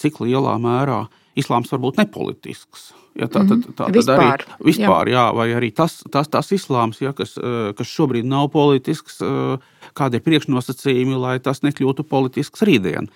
cik 0.00 0.20
lielā 0.24 0.56
mērā 0.62 1.04
islāms 1.38 1.72
var 1.72 1.80
būt 1.82 2.00
nepolitisks. 2.02 2.90
Ja, 3.12 3.26
tā, 3.28 3.42
tā, 3.44 3.58
tā, 3.60 3.72
tā 3.76 3.88
vispār, 3.92 4.40
arī, 4.40 4.54
vispār 4.64 5.10
jā. 5.10 5.18
Jā, 5.18 5.24
vai 5.36 5.48
arī 5.52 5.68
tas, 5.76 5.98
tas, 6.12 6.30
tas 6.32 6.48
islāms, 6.56 7.02
ja, 7.02 7.12
kas, 7.16 7.34
eh, 7.36 7.72
kas 7.76 7.90
šobrīd 7.90 8.28
nav 8.28 8.48
politisks, 8.54 9.20
eh, 9.20 9.90
kādi 9.98 10.16
ir 10.16 10.24
priekšnosacījumi, 10.24 11.18
lai 11.20 11.36
tas 11.44 11.60
nekļūtu 11.60 12.06
politisks 12.08 12.64
rītdien. 12.64 13.10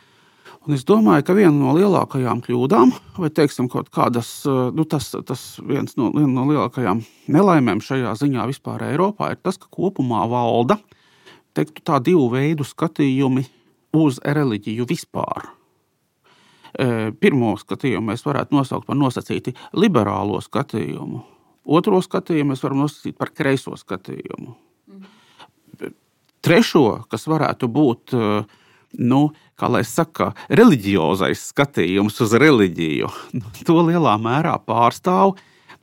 Un 0.67 0.75
es 0.75 0.85
domāju, 0.85 1.25
ka 1.25 1.37
viena 1.39 1.55
no 1.55 1.73
lielākajām 1.77 2.43
kļūdām, 2.45 2.93
vai 3.23 3.31
teiksim, 3.31 3.71
kādas, 3.71 4.31
nu, 4.75 4.85
tas, 4.85 5.13
tas 5.25 5.45
viens 5.63 5.95
no, 5.97 6.11
viena 6.11 6.33
no 6.33 6.45
lielākajām 6.51 7.05
nelaimēm 7.31 7.79
šajā 7.79 8.17
ziņā 8.19 8.49
vispār 8.51 8.83
Eiropā 8.91 9.31
ir 9.31 9.39
tas, 9.47 9.61
ka 9.63 9.71
kopumā 9.71 10.27
valda 10.29 10.81
teiktu, 11.55 11.87
tā 11.87 12.03
divu 12.03 12.27
veidu 12.35 12.67
skatījumi 12.67 13.47
uz 13.95 14.19
reliģiju 14.27 14.91
vispār. 14.91 15.56
Pirmo 17.21 17.55
skatījumu 17.61 18.13
mēs 18.13 18.27
varētu 18.27 18.57
nosaukt 18.57 18.87
par 18.89 18.99
nosacīti 19.01 19.55
liberālo 19.79 20.43
skatījumu. 20.45 21.23
Otro 21.67 22.03
skatījumu 22.05 22.53
mēs 22.53 22.63
varam 22.63 22.85
nosacīt 22.85 23.17
par 23.19 23.33
kreiso 23.35 23.75
skatījumu. 23.81 24.55
Mhm. 24.93 25.97
Trešo, 26.47 26.87
kas 27.11 27.27
varētu 27.27 27.67
būt 27.73 28.15
nu, 29.03 29.21
saka, 29.83 30.31
reliģiozais 30.49 31.49
skatījums 31.51 32.21
uz 32.21 32.33
reliģiju, 32.33 33.11
nu, 33.41 33.53
to 33.67 33.81
lielā 33.83 34.15
mērā 34.21 34.55
pārstāv 34.63 35.35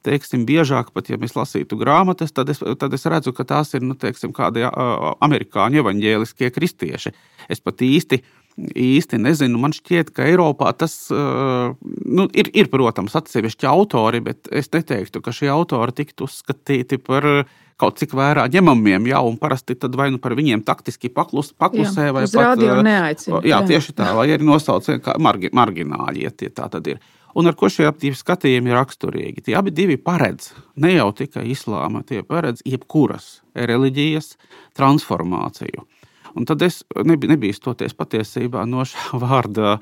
teiksim, 0.03 0.43
biežāk, 0.47 0.91
pat 0.93 1.09
ja 1.09 1.17
mēs 1.19 1.35
lasītu 1.37 1.77
grāmatas, 1.79 2.33
tad 2.35 2.51
es, 2.51 2.59
tad 2.59 2.93
es 2.95 3.05
redzu, 3.09 3.33
ka 3.35 3.45
tās 3.47 3.73
ir 3.77 3.85
nu, 3.85 3.95
teiksim, 3.99 4.33
kādi 4.35 4.65
amerikāņu 4.67 5.79
evaņģēliskie 5.83 6.49
kristieši. 6.53 7.13
Es 7.51 7.63
pat 7.63 7.83
īsti 7.83 8.19
īsti 8.59 9.19
nezinu. 9.21 9.59
Man 9.61 9.73
šķiet, 9.75 10.11
ka 10.13 10.27
Eiropā 10.27 10.71
tas 10.77 10.95
uh, 11.13 11.73
nu, 12.05 12.27
ir, 12.37 12.51
ir, 12.53 12.69
protams, 12.73 13.15
atsevišķi 13.17 13.69
autori, 13.69 14.21
bet 14.23 14.49
es 14.53 14.69
neteiktu, 14.73 15.23
ka 15.23 15.33
šie 15.35 15.49
autori 15.53 15.95
tiktu 15.95 16.27
uzskatīti 16.29 17.01
par 17.01 17.45
kaut 17.81 17.97
cik 17.99 18.13
vērā 18.15 18.45
ņemamiem, 18.53 19.09
jā, 19.09 19.19
un 19.25 19.39
parasti 19.41 19.75
tad 19.79 19.95
vai 19.97 20.09
nu 20.13 20.21
par 20.21 20.35
viņiem 20.37 20.61
taktiski 20.65 21.09
paklus, 21.11 21.51
paklusē, 21.57 22.09
Jā, 22.09 22.13
vai 22.15 22.23
pat, 22.29 22.61
neaicina, 22.85 23.41
Jā, 23.41 23.57
jā. 23.57 23.61
tieši 23.73 23.95
tā, 23.97 24.11
vai 24.17 24.29
arī 24.35 24.45
nosauc 24.45 24.87
kā 25.03 25.17
margi, 25.19 25.49
margināļi, 25.53 26.27
ja 26.27 26.31
tie 26.31 26.51
tā 26.53 26.69
tad 26.71 26.87
ir. 26.93 27.01
Un 27.33 27.49
ar 27.49 27.55
ko 27.57 27.65
šie 27.71 27.87
abi 27.89 28.11
skatījumi 28.13 28.69
ir 28.69 28.77
raksturīgi? 28.77 29.47
Tie 29.47 29.55
abi 29.57 29.73
divi 29.73 29.97
paredz 29.97 30.51
ne 30.77 30.93
jau 30.93 31.09
tikai 31.17 31.47
islāma, 31.49 32.03
tie 32.05 32.21
paredz 32.21 32.61
jebkuras 32.61 33.39
reliģijas 33.57 34.35
transformāciju. 34.77 35.87
Un 36.33 36.47
tad 36.49 36.63
es 36.65 36.81
nebiju, 36.97 37.33
nebiju 37.33 37.55
stoties 37.57 37.93
patiesībā 37.97 38.65
no 38.69 38.85
šā 38.87 39.17
vārda 39.23 39.77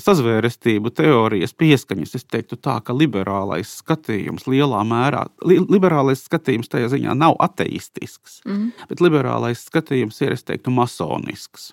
sazvērestību 0.00 0.90
teorijas 0.96 1.52
pieskaņas. 1.54 2.14
Es 2.18 2.24
teiktu, 2.26 2.58
tā, 2.58 2.80
ka 2.82 2.94
liberālais 2.96 3.76
skatījums 3.78 4.48
lielā 4.50 4.80
mērā, 4.86 5.26
li, 5.46 5.60
liberālais 5.70 6.24
skatījums 6.26 6.70
tajā 6.72 6.90
ziņā 6.96 7.14
nav 7.18 7.36
ateistisks, 7.38 8.40
mm. 8.46 8.88
bet 8.90 9.04
liberālais 9.04 9.62
skatījums 9.68 10.18
ir, 10.24 10.34
es 10.34 10.42
teiktu, 10.46 10.74
masonisks 10.74 11.70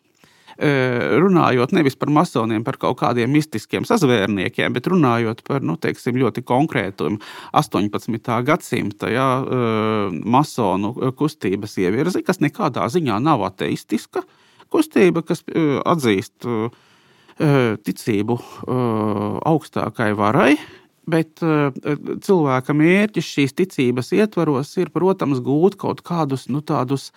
runājot 0.57 1.73
nevis 1.75 1.97
par 1.99 2.09
masoniem, 2.13 2.63
par 2.65 2.79
kaut 2.81 2.97
kādiem 3.01 3.29
mistiskiem 3.33 3.85
sazvērniekiem, 3.85 4.73
bet 4.73 4.89
runājot 4.89 5.43
par 5.47 5.65
nu, 5.65 5.77
teiksim, 5.77 6.17
ļoti 6.17 6.43
konkrētu 6.47 7.11
18. 7.53 8.41
gadsimta 8.47 9.11
ja, 9.13 9.27
masonu 10.25 10.93
kustības 11.17 11.77
ievirzi, 11.83 12.23
kas 12.25 12.41
nekādā 12.41 12.87
ziņā 12.89 13.19
nav 13.21 13.45
ateistiska 13.51 14.25
kustība, 14.73 15.23
kas 15.23 15.45
atzīst 15.85 16.49
ticību 17.85 18.39
augstākai 19.45 20.11
varai. 20.17 20.55
Bet 21.07 21.43
uh, 21.45 21.69
cilvēka 22.23 22.75
mērķis 22.75 23.31
šīs 23.37 23.55
ticības 23.55 24.11
ietvaros 24.17 24.73
ir, 24.81 24.91
protams, 24.91 25.39
gūt 25.43 25.77
kaut 25.79 26.03
kādus 26.07 26.47
nu, 26.51 26.59
tādus 26.65 27.13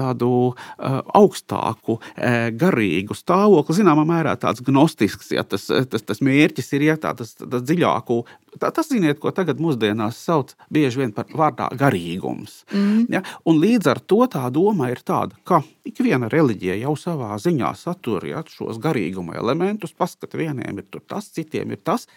tādu 0.00 0.30
uh, 0.50 1.00
augstāku, 1.14 1.98
uh, 2.00 2.48
garīgu 2.56 3.14
stāvokli, 3.14 3.76
zināmā 3.80 4.02
mērā 4.08 4.32
tāds 4.40 4.62
gnostisks, 4.66 5.30
ja 5.34 5.44
tas, 5.46 5.68
tas, 5.68 6.04
tas 6.06 6.22
mērķis 6.24 6.72
ir 6.78 6.86
ja, 6.88 6.96
tā, 7.00 7.12
tas, 7.18 7.36
tas 7.38 7.64
dziļāku. 7.66 8.16
Tā, 8.56 8.72
tas, 8.74 8.88
ziniet, 8.90 9.20
ko 9.22 9.30
tagad 9.34 9.60
mūsdienās 9.62 10.18
sauc 10.24 10.56
bieži 10.72 11.04
vien 11.04 11.12
par 11.14 11.30
vārdā 11.30 11.68
garīgums. 11.78 12.64
Mm. 12.74 13.04
Ja, 13.14 13.22
un 13.46 13.60
līdz 13.62 13.92
ar 13.92 14.00
to 14.02 14.24
tā 14.32 14.46
doma 14.54 14.90
ir 14.90 15.04
tāda, 15.06 15.38
ka 15.46 15.60
ik 15.86 16.02
viena 16.02 16.30
reliģija 16.32 16.80
jau 16.80 16.96
savā 16.98 17.36
ziņā 17.38 17.70
satur 17.78 18.26
ja, 18.26 18.42
šos 18.56 18.80
garīguma 18.82 19.38
elementus, 19.38 19.94
paskat, 19.94 20.34
vieniem 20.40 20.82
ir 20.82 21.06
tas, 21.06 21.30
citiem 21.36 21.76
ir 21.76 21.84
tas. 21.86 22.08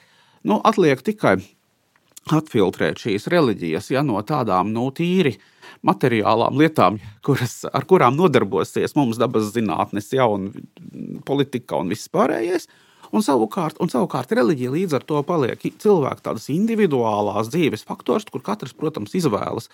Nu, 0.44 0.60
atliek 0.68 1.02
tikai 1.04 1.38
atfiltrēt 2.32 3.02
šīs 3.04 3.28
reliģijas 3.32 3.90
ja, 3.92 4.04
no 4.06 4.22
tādām 4.24 4.72
nu, 4.76 4.88
tīri 4.96 5.36
materiālām 5.84 6.60
lietām, 6.60 7.00
kuras, 7.26 7.62
ar 7.68 7.88
kurām 7.88 8.16
nodarbosies 8.20 8.96
mums 8.96 9.20
dabas 9.20 9.52
zinātnes, 9.56 10.12
ja, 10.16 10.28
un 10.32 10.52
politika 11.28 11.80
un 11.80 11.92
viss 11.92 12.12
pārējais. 12.12 12.70
Un 13.14 13.22
savukārt, 13.22 13.78
un 13.84 13.92
savukārt 13.92 14.32
reliģija 14.34 14.72
līdz 14.74 14.96
ar 14.98 15.04
to 15.06 15.20
paliek 15.28 15.60
cilvēka 15.62 16.24
tādas 16.32 16.48
individuālās 16.50 17.52
dzīves 17.54 17.86
faktors, 17.86 18.26
kur 18.32 18.42
katrs, 18.42 18.74
protams, 18.74 19.14
izvēlas 19.20 19.70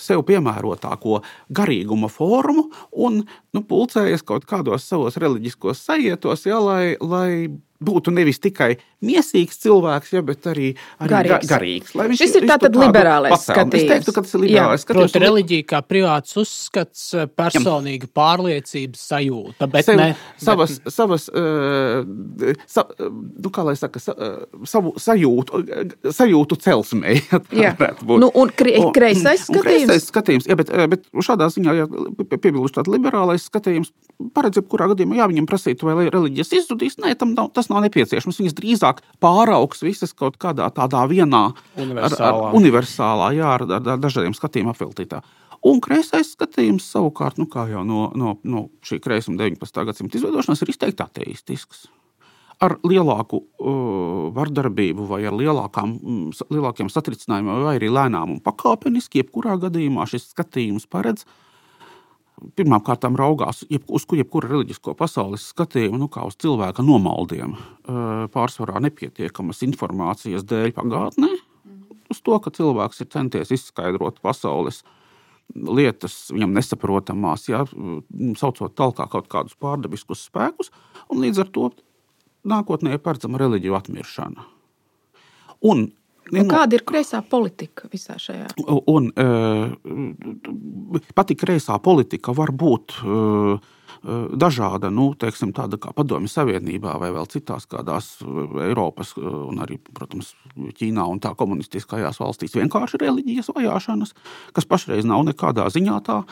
sev 0.00 0.22
piemērotāko 0.28 1.18
garīguma 1.52 2.08
formu 2.08 2.70
un 2.92 3.20
nu, 3.52 3.60
pulcējas 3.68 4.24
kaut 4.24 4.46
kādos 4.48 4.86
savos 4.88 5.18
reliģiskos 5.20 5.82
sajietos, 5.84 6.46
ja, 6.48 6.60
lai, 6.62 6.94
lai 7.00 7.50
būtu 7.82 8.12
nevis 8.14 8.38
tikai 8.42 8.76
mīsīgs 9.02 9.58
cilvēks, 9.64 10.12
ja, 10.14 10.22
bet 10.22 10.46
arī, 10.46 10.72
arī 11.02 11.10
Garīgs. 11.10 11.46
ga- 11.48 11.58
garīgs. 11.58 11.94
Lai 11.98 12.06
viņš 12.12 12.20
Šis 12.22 12.36
ir 12.38 12.46
tātad 12.46 12.70
tādu 12.70 12.82
liberālais 12.84 13.32
pasauli- 13.34 13.42
Es 13.42 13.82
skatījums. 13.82 13.88
teiktu, 13.90 14.12
ka 14.14 14.22
tas 14.22 14.34
ir 14.34 14.40
liberālais 14.44 14.84
skatījums. 14.84 15.12
Proti, 15.12 15.24
reliģija 15.26 15.64
kā 15.72 15.80
privāts 15.82 16.36
uzskats, 16.38 17.02
personīga 17.34 18.06
pārliecības 18.14 19.02
sajūta. 19.10 19.68
Bet 19.72 19.84
Sev, 19.88 19.96
ne, 19.96 20.08
savas, 20.38 20.78
bet... 20.78 20.92
savas 20.94 21.28
uh, 21.28 22.04
sa, 22.66 22.84
nu, 23.00 23.50
kā 23.50 23.64
lai 23.66 23.74
saka, 23.80 23.98
sa, 24.02 24.12
uh, 24.12 24.44
savu 24.68 24.92
sajūtu, 25.00 25.62
sajūtu 26.12 26.58
celsmē. 26.62 27.16
Jā. 27.64 27.72
Nu, 28.06 28.28
un 28.34 28.52
kre- 28.54 28.76
Un- 28.82 28.92
kreisais 28.92 29.48
un 29.48 29.56
skatījums? 29.56 29.64
Kreisais 29.66 30.06
skatījums, 30.10 30.46
jā, 30.46 30.56
bet, 30.58 30.70
eh, 30.70 30.86
bet 30.90 31.04
šādā 31.24 31.48
ziņā, 31.52 31.72
ja 31.80 31.86
piebilduši 32.36 32.74
tāds 32.78 32.90
liberālais 32.92 33.46
skatījums, 33.48 33.90
paredz, 34.36 34.58
jebkurā 34.60 34.86
gadījumā, 34.92 35.16
jā, 35.20 35.26
viņam 35.32 35.46
prasītu, 35.48 35.88
vai 35.88 36.08
reliģijas 36.12 36.52
izzudīs. 36.60 36.98
Nē, 37.02 37.14
tam 37.18 37.32
nav, 37.34 37.48
tas 37.56 37.68
nav 37.71 37.71
nepieciešams. 37.80 38.40
Viņas 38.42 38.56
drīzāk 38.58 39.00
pāraugs 39.22 39.82
visas 39.84 40.12
kaut 40.12 40.36
kādā 40.42 40.68
tādā 40.74 41.04
vienā 41.10 41.44
ar, 41.48 41.54
ar, 41.56 41.86
Universālā. 41.86 42.50
universālā, 42.58 43.30
jā, 43.38 43.54
ar, 43.56 43.64
ar, 43.68 43.88
ar 43.94 44.02
dažādiem 44.02 44.36
skatījumiem 44.36 44.74
apveltītā. 44.74 45.22
Un 45.62 45.78
kreisais 45.78 46.32
skatījums 46.34 46.88
savukārt, 46.90 47.38
nu, 47.38 47.46
kā 47.50 47.68
jau 47.70 47.84
no, 47.86 48.08
no, 48.18 48.34
no 48.42 48.66
šī 48.82 48.98
kreisuma 49.02 49.38
19. 49.44 49.84
gadsimta 49.86 50.18
izveidošanās, 50.18 50.62
ir 50.64 50.72
izteikti 50.74 51.04
ateistisks. 51.04 51.86
Ar 52.62 52.76
lielāku 52.86 53.40
uh, 53.42 54.26
vardarbību, 54.34 55.06
vai 55.10 55.22
ar 55.26 55.34
lielākām, 55.38 55.94
mm, 55.98 56.50
lielākiem 56.50 56.90
satricinājumiem, 56.90 57.62
vai 57.66 57.76
arī 57.78 57.90
lēnām 57.90 58.36
un 58.36 58.42
pakāpeniski, 58.42 59.22
jebkurā 59.22 59.56
gadījumā 59.62 60.06
šis 60.10 60.28
skatījums 60.34 60.86
paredz 60.90 61.26
pirmkārt 62.56 63.04
raugās 63.18 63.62
jeb, 63.70 63.84
uz 63.88 64.04
kur 64.08 64.18
jebkura 64.20 64.50
reliģisko 64.50 64.94
pasaules 64.98 65.48
skatījumu, 65.52 66.00
nu, 66.02 66.08
kā 66.12 66.24
uz 66.26 66.36
cilvēka 66.42 66.84
nomaldiem, 66.86 67.54
pārsvarā 68.34 68.82
nepietiekamas 68.82 69.62
informācijas 69.66 70.46
dēļ 70.48 70.74
pagātnē, 70.76 71.30
uz 72.12 72.20
to, 72.20 72.38
ka 72.42 72.52
cilvēks 72.54 73.04
ir 73.04 73.10
centies 73.12 73.54
izskaidrot 73.54 74.20
pasaules 74.24 74.82
lietas, 75.52 76.30
viņam 76.32 76.54
nesaprotamās, 76.56 77.48
ja, 77.50 77.64
saucot 78.40 78.74
tālāk 78.78 79.10
kaut 79.12 79.28
kādus 79.32 79.56
pārdabiskus 79.60 80.26
spēkus, 80.28 80.72
un 81.12 81.20
līdz 81.24 81.42
ar 81.44 81.50
to 81.52 81.70
nākotnē 82.48 82.96
ir 82.96 83.02
paredzama 83.02 83.40
reliģiju 83.42 83.76
atmiršana. 83.78 84.46
Un, 85.68 85.90
Un 86.30 86.48
kāda 86.48 86.78
ir 86.78 86.84
kreisā 86.86 87.20
politika 87.26 87.88
visā 87.92 88.16
šajā? 88.20 88.46
Un 88.88 89.10
uh, 89.10 89.74
pati 91.16 91.36
kreisā 91.38 91.76
politika 91.82 92.32
var 92.36 92.54
būt 92.56 93.00
uh, 93.02 93.58
dažāda, 94.34 94.90
nu, 94.90 95.12
teiksim, 95.18 95.52
tāda 95.54 95.78
kā 95.80 95.92
Padomju 95.94 96.30
Savienībā 96.30 96.96
vai 96.98 97.12
vēl 97.14 97.28
citās 97.30 97.68
kādās 97.70 98.16
Eiropas 98.22 99.14
un 99.18 99.62
arī, 99.62 99.78
protams, 99.94 100.32
Ķīnā 100.56 101.04
un 101.08 101.20
tā 101.22 101.34
komunistiskajās 101.38 102.18
valstīs 102.22 102.56
vienkārši 102.58 103.02
reliģijas 103.04 103.52
vajāšanas, 103.54 104.14
kas 104.56 104.68
pašreiz 104.68 105.06
nav 105.08 105.24
nekādā 105.28 105.68
ziņā 105.72 106.00
tā. 106.06 106.22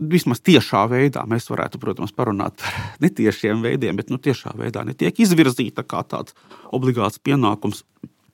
Vismaz 0.00 0.40
tiešā 0.40 0.86
veidā 0.88 1.26
mēs 1.28 1.50
varētu, 1.52 1.76
protams, 1.82 2.14
parunāt 2.16 2.56
par 2.62 2.78
netiešiem 3.04 3.60
veidiem, 3.64 3.98
bet 4.00 4.08
nu, 4.08 4.16
tiešā 4.16 4.54
veidā 4.56 4.86
netiek 4.88 5.20
izvirzīta 5.20 5.84
kā 5.84 6.00
tāds 6.08 6.32
obligāts 6.72 7.20
pienākums 7.20 7.84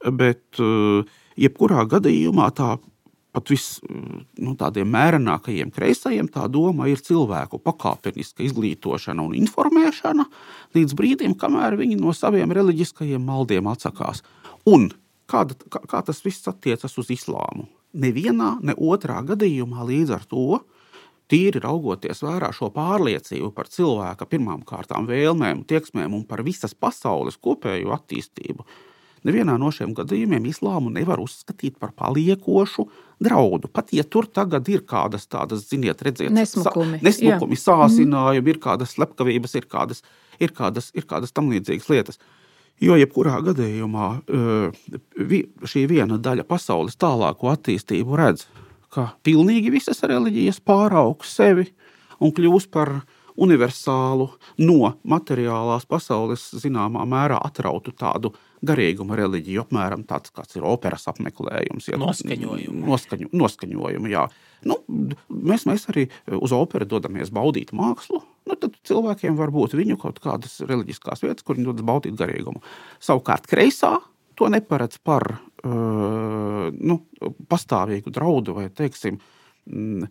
Bet, 0.01 0.45
uh, 0.63 1.05
jebkurā 1.37 1.85
gadījumā, 1.91 2.49
tā 2.57 2.77
pat 3.31 3.51
vis, 3.53 3.79
nu, 4.41 4.55
mērenākajiem 4.59 5.71
kreisajiem, 5.75 6.29
tā 6.33 6.47
doma 6.51 6.89
ir 6.91 7.03
cilvēku 7.03 7.61
pakāpeniska 7.63 8.43
izglītošana 8.47 9.23
un 9.23 9.37
informēšana 9.39 10.27
līdz 10.75 10.97
brīdim, 10.99 11.37
kamēr 11.39 11.79
viņi 11.79 12.01
no 12.01 12.15
saviem 12.17 12.51
reliģiskajiem 12.57 13.23
maldiem 13.23 13.71
atsakās. 13.71 14.25
Un 14.67 14.91
kāda, 15.31 15.55
kā, 15.71 15.83
kā 15.87 16.03
tas 16.07 16.25
viss 16.25 16.49
attiecas 16.51 16.99
uz 16.99 17.13
islāmu? 17.15 17.69
Nevienā, 18.01 18.57
ne 18.63 18.75
otrā 18.75 19.21
gadījumā 19.27 19.87
līdz 19.87 20.15
ar 20.19 20.27
to. 20.31 20.61
Tīri 21.31 21.63
raugoties 21.63 22.25
vērā 22.27 22.51
šo 22.55 22.73
pārliecību 22.75 23.53
par 23.55 23.69
cilvēka 23.71 24.27
pirmām 24.27 24.65
kārtām 24.67 25.07
vēlmēm, 25.07 25.63
tieksmēm 25.71 26.17
un 26.19 26.25
par 26.27 26.43
visas 26.43 26.75
pasaules 26.75 27.39
kopējo 27.39 27.95
attīstību, 27.95 28.67
Nevienā 29.27 29.59
no 29.61 29.69
šiem 29.75 29.93
gadījumiem 29.97 30.47
islāmu 30.49 30.93
nevar 30.95 31.21
uzskatīt 31.21 31.77
par 31.81 31.93
paliekošu 31.97 32.87
draudu. 33.21 33.69
Pat 33.69 33.93
ja 33.93 34.05
tur 34.05 34.29
tagad 34.31 34.69
ir 34.73 34.85
kādas 34.89 35.29
tādas, 35.29 35.67
ziniet, 35.69 36.01
redziet, 36.07 36.33
Nesmukumi, 36.33 37.01
sa, 37.01 37.05
nesmukumi 37.05 37.59
sāsinājumi, 37.61 38.55
ir 38.55 38.61
kādas 38.63 38.97
slepkavības, 38.97 39.57
ir 39.61 39.69
kādas, 39.69 40.01
ir 40.41 40.55
kādas, 40.57 40.89
ir 40.97 41.05
kādas 41.09 41.37
tam 41.37 41.53
līdzīgas 41.53 41.91
lietas. 41.93 42.21
Jo 42.81 42.97
jebkurā 42.97 43.43
gadījumā 43.45 44.09
šī 45.69 45.85
viena 45.91 46.17
daļa 46.17 46.47
pasaules 46.49 46.97
tālāko 46.97 47.53
attīstību 47.53 48.17
redz, 48.17 48.47
ka 48.89 49.11
pilnīgi 49.27 49.73
visas 49.75 50.01
reliģijas 50.01 50.63
pāraugs 50.65 51.37
sevi 51.37 51.69
un 52.25 52.33
kļūs 52.33 52.71
par 52.73 53.03
universālu, 53.41 54.31
no 54.61 54.95
materiālās 55.09 55.87
pasaules 55.89 56.47
zināmā 56.61 57.05
mērā 57.09 57.39
atrautu 57.45 57.93
tādu 57.97 58.33
garīguma 58.67 59.17
reliģiju, 59.19 59.65
apmēram 59.65 60.05
tāds, 60.09 60.33
kāds 60.35 60.57
ir 60.59 60.67
operas 60.69 61.07
apmeklējums. 61.11 61.89
Ja, 61.91 61.99
noskaņojumu. 62.01 62.85
Noskaņu, 62.89 63.31
noskaņojumu 63.41 64.13
jā. 64.13 64.27
nu, 64.69 64.77
mēs, 65.29 65.67
mēs 65.69 65.89
arī 65.93 66.07
uz 66.37 66.55
operu 66.57 66.89
dodamies 66.89 67.33
baudīt 67.35 67.73
mākslu. 67.77 68.23
Nu, 68.49 68.57
tad 68.61 68.77
cilvēkiem 68.89 69.37
var 69.39 69.53
būt 69.55 69.77
viņu 69.79 69.99
kaut 70.01 70.21
kādas 70.25 70.61
reliģiskās 70.67 71.25
vietas, 71.25 71.47
kur 71.47 71.57
viņi 71.59 71.71
dodas 71.71 71.87
baudīt 71.89 72.17
garīgumu. 72.21 72.63
Savukārt, 73.03 73.49
kreisā 73.51 73.97
to 74.41 74.49
neparedz 74.53 75.01
par 75.05 75.27
uh, 75.37 76.67
nu, 76.73 76.97
pastāvīgu 77.51 78.13
draudu 78.13 78.57
vai, 78.57 78.69
teiksim, 78.73 79.19
mm, 79.69 80.09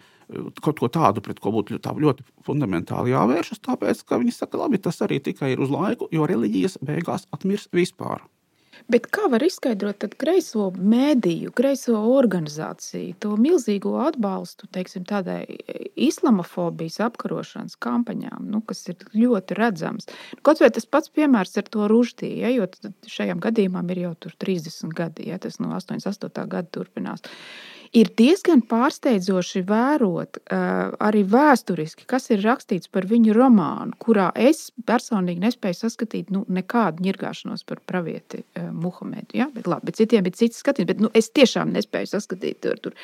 kaut 0.61 0.81
ko 0.81 0.89
tādu, 0.93 1.23
pret 1.25 1.41
ko 1.41 1.53
būtu 1.55 1.77
ļoti, 1.77 1.93
ļoti 2.05 2.25
fundamentāli 2.45 3.15
jāvēršas, 3.15 3.63
tāpēc, 3.65 4.03
ka 4.05 4.21
viņi 4.21 4.35
saka, 4.35 4.61
labi, 4.61 4.81
tas 4.81 5.01
arī 5.05 5.17
tikai 5.25 5.55
ir 5.55 5.63
uz 5.65 5.73
laiku, 5.73 6.09
jo 6.13 6.29
reliģijas 6.29 6.77
beigās 6.85 7.25
atmirs 7.33 7.69
vispār. 7.73 8.21
Bet 8.87 9.09
kā 9.13 9.27
var 9.31 9.43
izskaidrot 9.43 10.05
kreiso 10.19 10.69
mēdīju, 10.77 11.51
kreiso 11.57 11.97
organizāciju, 12.15 13.17
to 13.19 13.35
milzīgo 13.39 13.97
atbalstu 14.05 14.69
teiksim, 14.75 15.05
tādai 15.09 15.41
islamofobijas 15.99 16.99
apkarošanas 17.09 17.75
kampaņām, 17.83 18.47
nu, 18.53 18.61
kas 18.65 18.85
ir 18.91 19.03
ļoti 19.13 19.57
redzams? 19.59 20.09
Kaut 20.45 20.61
vai 20.63 20.71
tas 20.73 20.87
pats 20.89 21.11
piemērs 21.13 21.57
ar 21.59 21.67
to 21.71 21.89
ruždī, 21.91 22.31
ja, 22.43 22.53
jo 22.53 22.69
šajam 23.09 23.41
gadījumam 23.43 23.91
ir 23.93 24.05
jau 24.05 24.13
30 24.29 24.95
gadi, 24.95 25.29
ja 25.33 25.39
tas 25.41 25.59
no 25.59 25.73
88. 25.75 26.47
gada 26.47 26.67
turpinās 26.71 27.25
ir 27.95 28.09
diezgan 28.17 28.61
pārsteidzoši 28.69 29.63
vērot 29.67 30.39
uh, 30.39 30.93
arī 31.01 31.23
vēsturiski, 31.29 32.05
kas 32.09 32.29
ir 32.33 32.43
rakstīts 32.45 32.91
par 32.91 33.07
viņu 33.09 33.33
romānu, 33.35 33.95
kurā 34.01 34.29
es 34.37 34.69
personīgi 34.87 35.41
nespēju 35.43 35.79
saskatīt 35.81 36.33
nu, 36.33 36.43
nekādu 36.47 37.05
ņirgāšanos 37.07 37.65
par 37.69 37.81
pravieti 37.89 38.43
uh, 38.43 38.69
Muhamedu. 38.73 39.39
Ja? 39.41 39.49
Bet, 39.53 39.69
labi, 39.69 39.89
bet 39.89 40.01
citiem 40.01 40.29
ir 40.29 40.37
cits 40.37 40.61
skatījums, 40.61 40.91
bet 40.93 41.05
nu, 41.05 41.13
es 41.17 41.31
tiešām 41.33 41.73
nespēju 41.75 42.13
saskatīt 42.13 42.61
tur, 42.65 42.77
tur, 42.83 42.99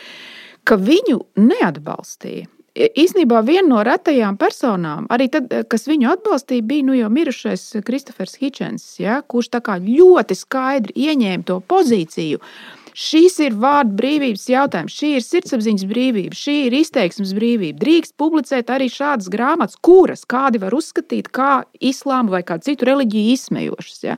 ka 0.67 0.77
viņu 0.81 1.23
neatbalstīja. 1.41 2.51
Īsnībā 2.75 3.37
viena 3.47 3.69
no 3.69 3.81
retajām 3.87 4.35
personām, 4.35 5.05
arī 5.07 5.29
tad, 5.31 5.53
kas 5.71 5.85
viņu 5.87 6.09
atbalstīja, 6.11 6.65
bija 6.67 6.83
nu, 6.83 6.97
jau 6.97 7.07
mirušais 7.07 7.69
Kristofers 7.87 8.35
Hitchens, 8.41 8.97
ja, 8.99 9.21
kurš 9.23 9.53
ļoti 9.63 10.35
skaidri 10.35 11.07
ieņēma 11.07 11.47
to 11.47 11.61
pozīciju. 11.63 12.41
Uh, 12.43 12.84
Šis 12.95 13.41
ir 13.43 13.55
vārdu 13.59 13.97
brīvības 13.99 14.45
jautājums, 14.47 14.93
šī 14.95 15.09
ir 15.17 15.23
sirdsapziņas 15.25 15.87
brīvība, 15.89 16.37
šī 16.39 16.53
ir 16.69 16.75
izteiksmes 16.77 17.33
brīvība. 17.35 17.75
Drīkst 17.81 18.15
publicēt 18.21 18.71
arī 18.71 18.87
šādas 18.91 19.27
grāmatas, 19.33 19.75
kuras 19.83 20.23
kādi 20.23 20.61
var 20.63 20.71
uzskatīt 20.77 21.27
kā 21.35 21.65
islāma 21.83 22.37
vai 22.37 22.41
kādu 22.47 22.69
citu 22.69 22.87
reliģiju 22.87 23.33
izsmejošas. 23.35 23.99
Ja? 24.05 24.15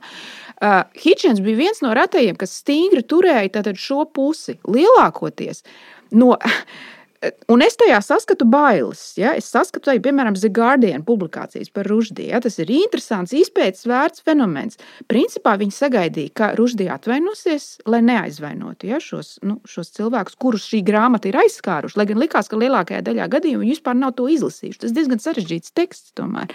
Uh, 0.62 0.84
Hitchens 0.94 1.42
bija 1.42 1.58
viens 1.64 1.82
no 1.82 1.90
retajiem, 1.98 2.38
kas 2.38 2.54
stingri 2.62 3.02
turēja 3.02 3.74
šo 3.74 4.04
pusi 4.14 4.60
lielākoties. 4.62 5.64
No, 6.14 6.36
Un 7.50 7.62
es 7.64 7.74
tajā 7.74 7.98
saskatu 8.04 8.46
bailes. 8.46 9.00
Ja? 9.18 9.32
Es 9.38 9.48
saskatu 9.50 9.90
arī, 9.90 9.98
piemēram, 10.04 10.36
The 10.38 10.50
Guardian 10.54 11.02
publikācijas 11.06 11.72
par 11.74 11.88
Ruždiju. 11.90 12.30
Ja? 12.30 12.38
Tas 12.44 12.60
ir 12.62 12.70
interesants, 12.70 13.34
izpētes 13.34 13.88
vērts 13.90 14.22
fenomens. 14.26 14.78
Principā 15.10 15.56
viņi 15.58 15.74
sagaidīja, 15.74 16.34
ka 16.38 16.52
Ruždija 16.58 16.94
atvainosies, 16.94 17.66
lai 17.90 18.04
neaizvainotu 18.06 18.92
ja? 18.92 19.02
šos, 19.02 19.36
nu, 19.42 19.58
šos 19.66 19.90
cilvēkus, 19.98 20.38
kurus 20.38 20.68
šī 20.70 20.84
grāmata 20.86 21.30
ir 21.30 21.40
aizskāruši. 21.42 21.98
Lai 21.98 22.06
gan 22.12 22.22
likās, 22.22 22.50
ka 22.50 22.60
lielākajā 22.60 23.02
daļā 23.10 23.26
gadījumu 23.34 23.66
viņi 23.66 23.74
vispār 23.74 23.98
nav 23.98 24.14
to 24.18 24.30
izlasījuši. 24.30 24.84
Tas 24.86 24.94
diezgan 24.94 25.22
sarežģīts 25.24 25.74
teksts 25.74 26.14
tomēr. 26.18 26.54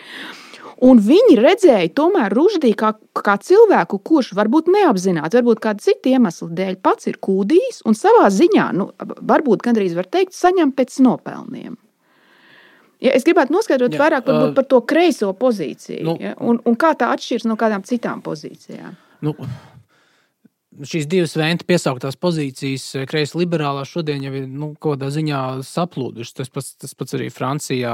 Un 0.81 0.99
viņi 1.03 1.37
redzēja 1.37 1.91
tomēr 1.95 2.33
Ruždī 2.33 2.73
kā, 2.77 2.93
kā 3.13 3.35
cilvēku, 3.37 3.99
kurš 4.01 4.33
varbūt 4.37 4.71
neapzināti, 4.73 5.37
varbūt 5.37 5.61
kāda 5.63 5.83
cita 5.83 6.09
iemesla 6.15 6.49
dēļ 6.57 6.79
pats 6.83 7.09
ir 7.11 7.19
kūdījis 7.23 7.83
un 7.89 7.97
savā 7.97 8.29
ziņā, 8.33 8.67
nu, 8.79 8.89
varbūt 9.21 9.65
gandrīz 9.65 9.93
var 9.97 10.09
teikt, 10.09 10.33
saņem 10.37 10.73
pēc 10.73 10.97
nopelniem. 11.05 11.77
Ja, 13.03 13.11
es 13.11 13.25
gribētu 13.27 13.51
noskaidrot 13.51 13.93
Jā, 13.93 13.99
vairāk 13.99 14.29
uh, 14.31 14.45
par 14.55 14.67
to 14.71 14.79
kreiso 14.87 15.33
pozīciju 15.35 16.03
nu, 16.07 16.15
ja, 16.23 16.37
un, 16.39 16.61
un 16.63 16.77
kā 16.79 16.93
tā 16.95 17.11
atšķiras 17.11 17.49
no 17.49 17.57
kādām 17.59 17.83
citām 17.83 18.23
pozīcijām. 18.23 18.95
Nu, 19.23 19.35
šīs 20.81 21.07
divas 21.09 21.35
venta 21.37 21.65
piesauktās 21.67 22.17
pozīcijas, 22.19 22.85
eh, 22.97 23.05
kreisa 23.09 23.37
liberālā, 23.39 23.83
šodien 23.87 24.23
jau 24.25 24.33
ir 24.33 24.47
nu, 24.47 24.73
kaut 24.79 24.97
kādā 24.97 25.11
ziņā 25.13 25.41
saplūdušas. 25.67 26.35
Tas 26.39 26.49
pats, 26.53 26.73
tas 26.81 26.93
pats 26.97 27.17
arī 27.17 27.29
Francijā, 27.33 27.93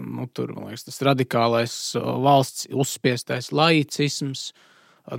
nu, 0.00 0.26
tur, 0.34 0.54
liekas, 0.66 0.86
tas 0.88 1.02
radikālais 1.06 1.74
eh, 1.96 2.00
valsts 2.00 2.68
uzspiestais 2.72 3.52
laicisms. 3.52 4.52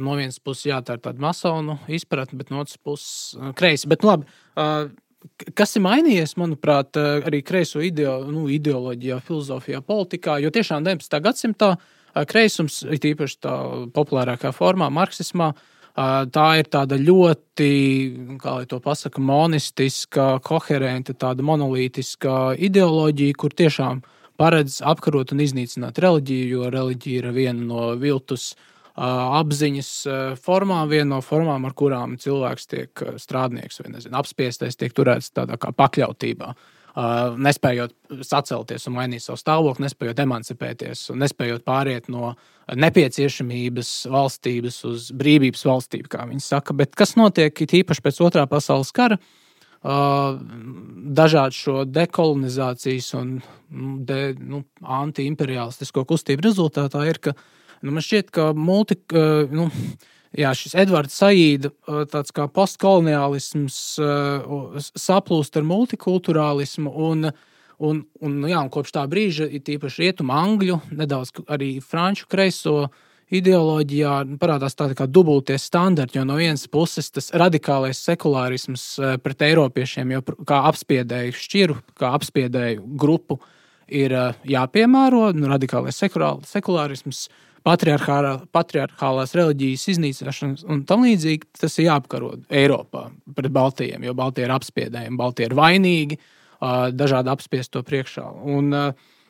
No 0.04 0.18
vienas 0.20 0.40
puses, 0.44 0.66
jā, 0.68 0.82
tā 0.84 0.98
ir 0.98 1.04
tāda 1.06 1.24
masonu 1.24 1.78
izpratne, 1.88 2.36
bet 2.38 2.50
no 2.52 2.60
otras 2.64 2.78
puses, 2.78 3.36
eh, 3.40 3.54
kreisa. 3.56 3.88
Bet, 3.88 4.04
nu, 4.04 4.12
labi, 4.12 4.28
kas 5.56 5.76
ir 5.76 5.84
mainījies, 5.86 6.36
manuprāt, 6.40 6.98
arī 6.98 7.42
kreiso 7.44 7.80
ideo, 7.84 8.20
nu, 8.32 8.48
ideoloģijā, 8.52 9.22
filozofijā, 9.24 9.82
politikā, 9.82 10.42
jo 10.44 10.52
tiešām 10.52 10.84
19. 10.84 11.22
gadsimtā 11.24 11.72
kreisums, 12.28 12.82
it 12.90 13.06
īpaši 13.06 13.40
tā 13.44 13.56
populārākā 13.94 14.50
formā, 14.56 14.88
marksismā, 14.94 15.52
uh, 15.54 15.77
Tā 15.98 16.46
ir 16.60 16.68
tāda 16.70 17.00
ļoti, 17.02 17.70
kā 18.38 18.52
lai 18.60 18.68
to 18.70 18.78
pasaka, 18.84 19.22
monistiska, 19.24 20.28
koherenta, 20.46 21.16
tāda 21.18 21.42
monolītiska 21.42 22.54
ideoloģija, 22.70 23.38
kur 23.42 23.56
tiešām 23.58 24.04
paredz 24.38 24.78
apkarot 24.86 25.34
un 25.34 25.42
iznīcināt 25.42 25.98
reliģiju, 26.04 26.52
jo 26.54 26.70
reliģija 26.74 27.24
ir 27.24 27.32
viena 27.34 27.66
no 27.66 27.90
viltus 27.98 28.52
apziņas 28.94 29.92
formām, 30.42 30.86
viena 30.90 31.16
no 31.16 31.22
formām, 31.26 31.66
ar 31.66 31.74
kurām 31.78 32.16
cilvēks 32.22 32.70
tiek 32.70 33.06
strādnieks 33.18 33.82
vai 33.82 33.98
nezinu, 33.98 34.18
apspiestais, 34.22 34.78
tiek 34.78 34.94
turēts 34.94 35.34
tādā 35.34 35.58
kā 35.62 35.74
pakļautībā. 35.74 36.54
Uh, 36.54 36.77
nespējot 36.98 37.94
sacelties 38.26 38.88
un 38.90 38.96
mainīt 38.96 39.22
savu 39.22 39.38
stāvokli, 39.38 39.86
nespējot 39.86 40.22
emancipēties 40.24 41.04
nespējot 41.14 41.66
pāriet 41.68 42.08
no 42.10 42.32
nepieciešamības 42.74 43.92
valstības 44.12 44.80
uz 44.90 45.10
brīvības 45.16 45.66
valstību, 45.68 46.10
kā 46.12 46.26
viņi 46.30 46.44
saka. 46.44 46.76
Bet 46.78 46.96
kas 46.98 47.14
notiek 47.20 47.54
īpaši 47.54 48.04
pēc 48.04 48.22
otrā 48.26 48.48
pasaules 48.50 48.92
kara? 48.96 49.20
Dažādu 51.22 51.56
šo 51.56 51.86
dekolonizācijas 51.86 53.14
un 53.20 53.38
nu, 53.38 53.94
de, 54.08 54.34
nu, 54.42 54.64
anti-imperialistisko 54.82 56.04
kustību 56.10 56.48
rezultātā 56.48 57.06
ir, 57.08 57.22
ka 57.22 57.36
nu, 57.86 57.94
man 57.94 58.04
šķiet, 58.04 58.34
ka 58.34 58.50
multi, 58.58 58.98
nu, 59.54 59.70
jā, 60.36 60.54
šis 60.58 60.76
Edvards 60.84 61.18
Saīda 61.20 61.72
tāds 62.12 62.34
kā 62.36 62.48
postkoloniālisms 62.52 63.80
saplūst 64.98 65.60
ar 65.60 65.68
multikulturālismu. 65.68 66.94
Un, 67.08 67.32
un, 67.80 68.06
un, 68.22 68.40
jā, 68.50 68.62
un 68.62 68.72
kopš 68.74 68.96
tā 68.98 69.06
brīža 69.10 69.50
ir 69.50 69.66
tīpaši 69.68 70.06
rietumu 70.06 70.36
angļu, 70.36 70.80
nedaudz 70.98 71.36
arī 71.48 71.78
franču 71.84 72.28
kreiso 72.32 72.88
ideoloģijā 73.28 74.14
parādās 74.40 74.78
tādi 74.80 74.96
kā 74.96 75.08
dubultie 75.12 75.58
standarti. 75.60 76.18
Jo 76.20 76.24
no 76.28 76.38
vienas 76.40 76.64
puses 76.72 77.12
tas 77.12 77.30
radikālais 77.36 78.00
sekulārisms 78.00 78.86
pret 79.24 79.44
eiropiešiem, 79.50 80.16
jau 80.16 80.24
kā 80.48 80.62
apspiedēju 80.70 81.36
šķiru, 81.36 81.78
kā 82.00 82.14
apspiedēju 82.16 82.86
grupu, 83.00 83.42
ir 83.88 84.16
jāpiemēro. 84.48 85.32
Nu, 85.36 85.52
radikālais 85.52 86.00
sekulārisms 86.00 87.28
patriarchālās 87.68 89.36
reliģijas 89.38 89.84
iznīcināšanas 89.94 90.66
un 90.68 90.86
tam 90.88 91.04
līdzīgi, 91.08 91.52
tas 91.60 91.76
ir 91.80 91.90
jāapkaro 91.90 92.34
Eiropā 92.48 93.08
pret 93.36 93.54
Baltijiem, 93.54 94.08
jo 94.08 94.16
Baltija 94.18 94.48
ir 94.48 94.56
apspiedējumi, 94.56 95.20
Baltija 95.20 95.52
ir 95.52 95.58
vainīgi 95.58 96.20
dažādu 96.98 97.34
apspiesto 97.36 97.84
priekšā. 97.86 98.26
Un, 98.56 98.74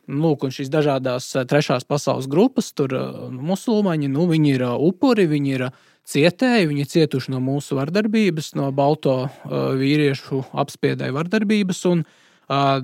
Lūk, 0.07 0.45
un 0.47 0.53
šīs 0.55 0.69
dažādas 0.71 1.25
trešās 1.51 1.83
pasaules 1.83 2.29
grupas, 2.31 2.69
tur 2.71 2.93
musulmaņi, 3.27 4.07
nu, 4.07 4.23
viņi 4.29 4.53
ir 4.53 4.61
upuri, 4.71 5.25
viņi 5.27 5.51
ir 5.51 5.65
cietēji, 6.07 6.69
viņi 6.69 6.85
ir 6.85 6.91
cietuši 6.93 7.33
no 7.33 7.41
mūsu 7.43 7.75
vardarbības, 7.75 8.53
no 8.55 8.69
balto 8.71 9.17
vīriešu 9.51 10.45
apspiedēju 10.63 11.17
vardarbības. 11.17 11.83
Un, 11.91 12.05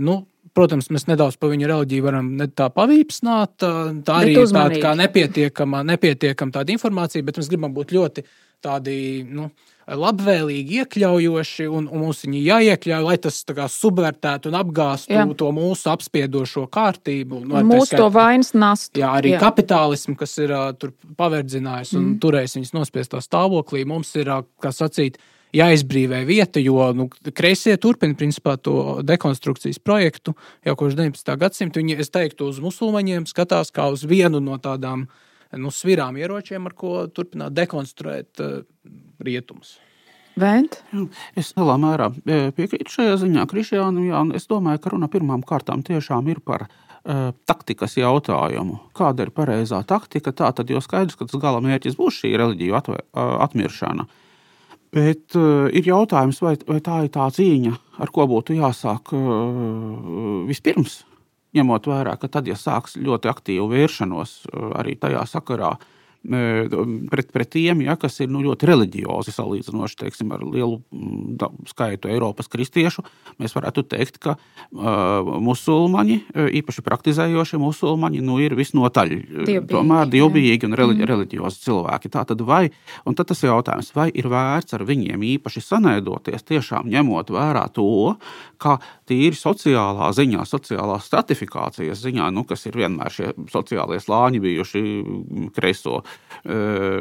nu, 0.03 0.17
Protams, 0.53 0.91
mēs 0.93 1.07
nedaudz 1.09 1.39
par 1.41 1.49
viņu 1.49 1.65
reliģiju 1.69 2.05
varam 2.05 2.29
tā 2.53 2.69
pavīpsnāt. 2.73 3.55
Tā 4.05 4.17
arī 4.21 4.35
ir 4.37 4.51
tāda 4.53 4.81
kā 4.83 4.93
nepietiekama, 4.99 5.81
nepietiekama 5.89 6.53
tāda 6.59 6.75
informācija, 6.75 7.25
bet 7.25 7.39
mēs 7.41 7.49
gribam 7.49 7.73
būt 7.73 7.95
ļoti 7.95 8.25
tādi. 8.63 8.95
Nu, 9.33 9.49
labvēlīgi, 9.83 10.77
iekļaujoši, 10.83 11.65
un, 11.67 11.89
un 11.91 12.05
mums 12.05 12.21
viņi 12.23 12.43
jāiekļauj, 12.45 13.03
lai 13.03 13.17
tas 13.25 13.41
subvertētu 13.73 14.51
un 14.51 14.55
apgāstu 14.61 15.17
jā. 15.17 15.25
to 15.41 15.49
mūsu 15.55 15.89
apspiedošo 15.91 16.67
kārtību. 16.71 17.41
Nu, 17.43 17.59
mūsu 17.67 17.89
skait, 17.89 17.99
to 17.99 18.07
vainas 18.13 18.53
nastu. 18.55 19.01
Jā, 19.01 19.11
arī 19.19 19.33
jā. 19.33 19.41
kapitālismu, 19.43 20.15
kas 20.21 20.37
ir 20.39 20.53
uh, 20.55 20.69
tur 20.79 20.93
paverdzinājis 21.19 21.97
un 21.97 22.05
mm. 22.05 22.17
turējis 22.23 22.59
viņus 22.59 22.75
nospiestā 22.77 23.19
stāvoklī, 23.25 23.83
mums 23.89 24.13
ir, 24.21 24.31
uh, 24.31 24.45
kā 24.63 24.71
sacīt, 24.71 25.19
uh, 25.19 25.32
jāizbrīvē 25.53 26.23
vieta, 26.27 26.61
jo 26.61 26.87
nu, 26.97 27.07
kreisie 27.35 27.75
turpina 27.81 28.17
principā, 28.17 28.55
to 28.57 29.01
dekonstrukcijas 29.05 29.79
projektu 29.83 30.35
jau 30.65 30.75
kopš 30.79 30.97
19. 30.97 31.35
gadsimta. 31.39 31.81
Viņi, 31.81 31.99
es 32.01 32.11
teiktu, 32.13 32.49
uz 32.49 32.59
musulmaņiem 32.63 33.27
skatās 33.29 33.73
kā 33.73 33.89
uz 33.93 34.05
vienu 34.09 34.41
no 34.43 34.57
tādām 34.61 35.07
nu, 35.53 35.71
svirām 35.73 36.17
ieročiem, 36.17 36.65
ar 36.65 36.77
ko 36.77 37.03
turpināt 37.13 37.53
dekonstruēt 37.57 38.41
uh, 38.41 38.61
rietumus. 39.23 39.77
Vēnt? 40.39 40.79
Es 41.37 41.51
lielā 41.53 41.75
mērā 41.77 42.07
e, 42.25 42.37
piekrītu 42.57 42.89
šajā 42.89 43.19
ziņā 43.21 43.43
Krišjānam. 43.51 44.31
Es 44.33 44.49
domāju, 44.49 44.81
ka 44.81 44.95
runa 44.95 45.05
pirmām 45.13 45.43
kārtām 45.45 45.83
tiešām 45.85 46.31
ir 46.33 46.41
par 46.41 46.65
uh, 46.65 47.29
taktikas 47.45 47.99
jautājumu. 47.99 48.79
Kāda 48.97 49.27
ir 49.27 49.33
pareizā 49.35 49.83
taktika? 49.85 50.33
Tā 50.33 50.49
tad 50.57 50.73
jau 50.73 50.81
skaidrs, 50.81 51.19
ka 51.19 51.29
tas 51.29 51.37
gala 51.37 51.61
mērķis 51.61 51.99
būs 51.99 52.23
šī 52.23 52.33
reliģiju 52.41 52.81
atmiršana. 53.13 54.07
Uh, 54.09 54.22
Bet 54.93 55.37
uh, 55.39 55.71
ir 55.73 55.87
jautājums, 55.89 56.41
vai, 56.43 56.53
vai 56.67 56.77
tā 56.85 56.99
ir 57.05 57.09
tā 57.13 57.25
cīņa, 57.33 57.73
ar 58.03 58.11
ko 58.13 58.27
būtu 58.29 58.57
jāsāk 58.59 59.13
uh, 59.17 60.43
vispirms, 60.49 60.99
ņemot 61.57 61.89
vērā, 61.89 62.13
ka 62.21 62.29
tad, 62.29 62.49
ja 62.49 62.57
sāks 62.57 62.99
ļoti 63.01 63.31
aktīvu 63.31 63.71
vēršanos 63.73 64.35
uh, 64.51 64.69
arī 64.81 64.93
tajā 65.01 65.25
sakarā, 65.33 65.73
uh, 65.73 66.02
pret, 66.23 67.31
pret 67.35 67.49
tiem, 67.51 67.81
ja, 67.83 67.95
kas 67.99 68.21
ir 68.23 68.29
nu, 68.31 68.41
ļoti 68.45 68.67
reliģiozi 68.69 69.33
salīdzinoši 69.35 69.97
teiksim, 69.99 70.31
ar 70.31 70.43
lielu 70.47 70.77
mm, 70.79 71.33
da, 71.39 71.49
skaitu 71.67 72.07
Eiropas 72.11 72.47
kristiešu. 72.51 73.03
Mēs 73.41 73.55
varētu 73.57 73.83
teikt, 73.91 74.21
ka 74.23 74.37
uh, 74.37 75.33
musulmaņi, 75.43 76.19
īpaši 76.61 76.85
praktizējošie 76.85 77.59
musulmaņi, 77.59 78.23
nu, 78.23 78.37
ir 78.43 78.55
visnotaļ 78.55 79.11
dievbijīgi, 79.13 79.65
tomēr 79.71 80.11
dievbijīgi 80.13 80.69
un 80.69 80.77
reliģi, 80.79 81.03
mm. 81.03 81.09
reliģiozi 81.11 81.63
cilvēki. 81.67 82.13
Tā 82.13 82.23
tad 82.31 82.45
vai, 82.47 82.63
un 83.09 83.19
tad 83.19 83.31
tas 83.33 83.43
jautājums, 83.43 83.91
vai 83.95 84.07
ir 84.15 84.31
vērts 84.31 84.77
ar 84.77 84.87
viņiem 84.87 85.27
īpaši 85.33 85.65
sanaidoties, 85.65 86.47
tiešām 86.47 86.87
ņemot 86.93 87.33
vērā 87.35 87.67
to, 87.75 88.15
ka 88.63 88.77
tīri 89.09 89.35
sociālā 89.35 90.07
ziņā, 90.15 90.47
sociālās 90.47 91.09
stratifikācijas 91.09 91.99
ziņā, 92.05 92.31
nu, 92.31 92.45
kas 92.47 92.63
ir 92.69 92.79
vienmēr 92.79 93.11
šie 93.11 93.33
sociālie 93.51 93.99
slāņi 93.99 94.43
bijuši 94.43 94.83
kreiso 95.55 95.99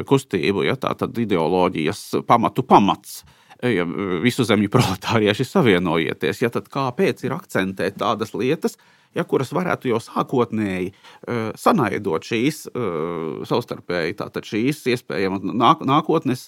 kustību, 0.07 0.63
ja 0.63 0.77
tā 0.79 0.93
tad 0.95 1.17
ideoloģijas 1.19 2.23
pamatu 2.27 2.63
pamats. 2.63 3.23
E, 3.59 3.73
ja 3.75 3.85
visu 4.23 4.45
zemju 4.47 4.71
proletārieši 4.71 5.47
savienojieties, 5.47 6.43
ja 6.43 6.51
tad 6.53 6.69
kāpēc 6.71 7.25
ir 7.25 7.35
akcentēt 7.35 7.99
tādas 7.99 8.31
lietas, 8.35 8.77
ja, 9.13 9.25
kuras 9.27 9.53
varētu 9.53 9.91
jau 9.91 9.99
sākotnēji 10.01 10.89
uh, 10.93 11.51
sanaidot 11.59 12.25
šīs 12.25 12.63
savstarpēji, 13.49 14.17
tātad 14.23 14.47
šīs 14.47 14.81
iespējams 14.95 15.45
nāk, 15.53 15.83
nākotnes 15.85 16.47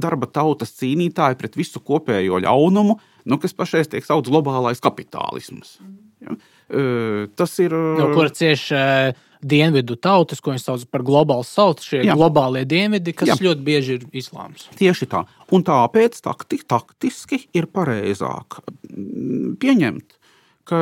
darba 0.00 0.30
tautas 0.30 0.72
cīnītāji 0.78 1.38
pret 1.40 1.58
visu 1.60 1.82
kopējo 1.84 2.40
ļaunumu, 2.46 2.98
nu, 3.28 3.40
kas 3.42 3.56
pašais 3.56 3.92
tiek 3.92 4.06
saukts 4.06 4.32
globālais 4.32 4.80
kapitālisms. 4.84 5.78
Ja. 6.24 6.38
Uh, 6.64 7.26
tas 7.36 7.58
ir. 7.60 7.74
Uh, 7.76 7.98
no 8.00 8.08
kura 8.16 8.32
cieši 8.32 8.76
uh, 8.78 9.22
dienvidu 9.44 9.98
tautas, 10.00 10.40
ko 10.40 10.54
viņi 10.54 10.62
sauc 10.62 10.84
par 10.88 11.02
globālu 11.04 11.44
sautu, 11.44 11.84
šie 11.84 12.00
Jā. 12.06 12.14
globālie 12.16 12.64
dienvidi, 12.64 13.12
kas 13.12 13.34
Jā. 13.34 13.36
ļoti 13.44 13.64
bieži 13.66 13.98
ir 13.98 14.06
islāms. 14.16 14.70
Tieši 14.78 15.08
tā. 15.12 15.24
Un 15.52 15.64
tāpēc 15.66 16.16
takti, 16.24 16.62
taktiski 16.64 17.42
ir 17.52 17.68
pareizāk 17.68 18.62
mm, 18.64 19.58
pieņemt, 19.60 20.16
ka 20.64 20.80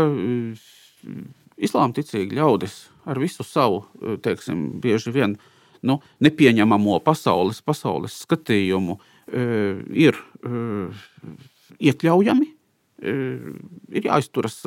islāma 1.59 1.97
ticīgi 1.97 2.39
ļaudis 2.39 2.77
ar 3.11 3.19
visu 3.19 3.43
savu, 3.43 3.83
teiksim, 4.23 4.69
bieži 4.83 5.11
vien 5.11 5.35
nu, 5.83 5.99
nepieņemamo 6.23 7.01
pasaules, 7.03 7.59
pasaules 7.67 8.21
skatījumu 8.23 9.01
ir 9.99 10.21
iekļaujami, 11.83 12.47
ir 13.03 14.07
jāizturas 14.07 14.61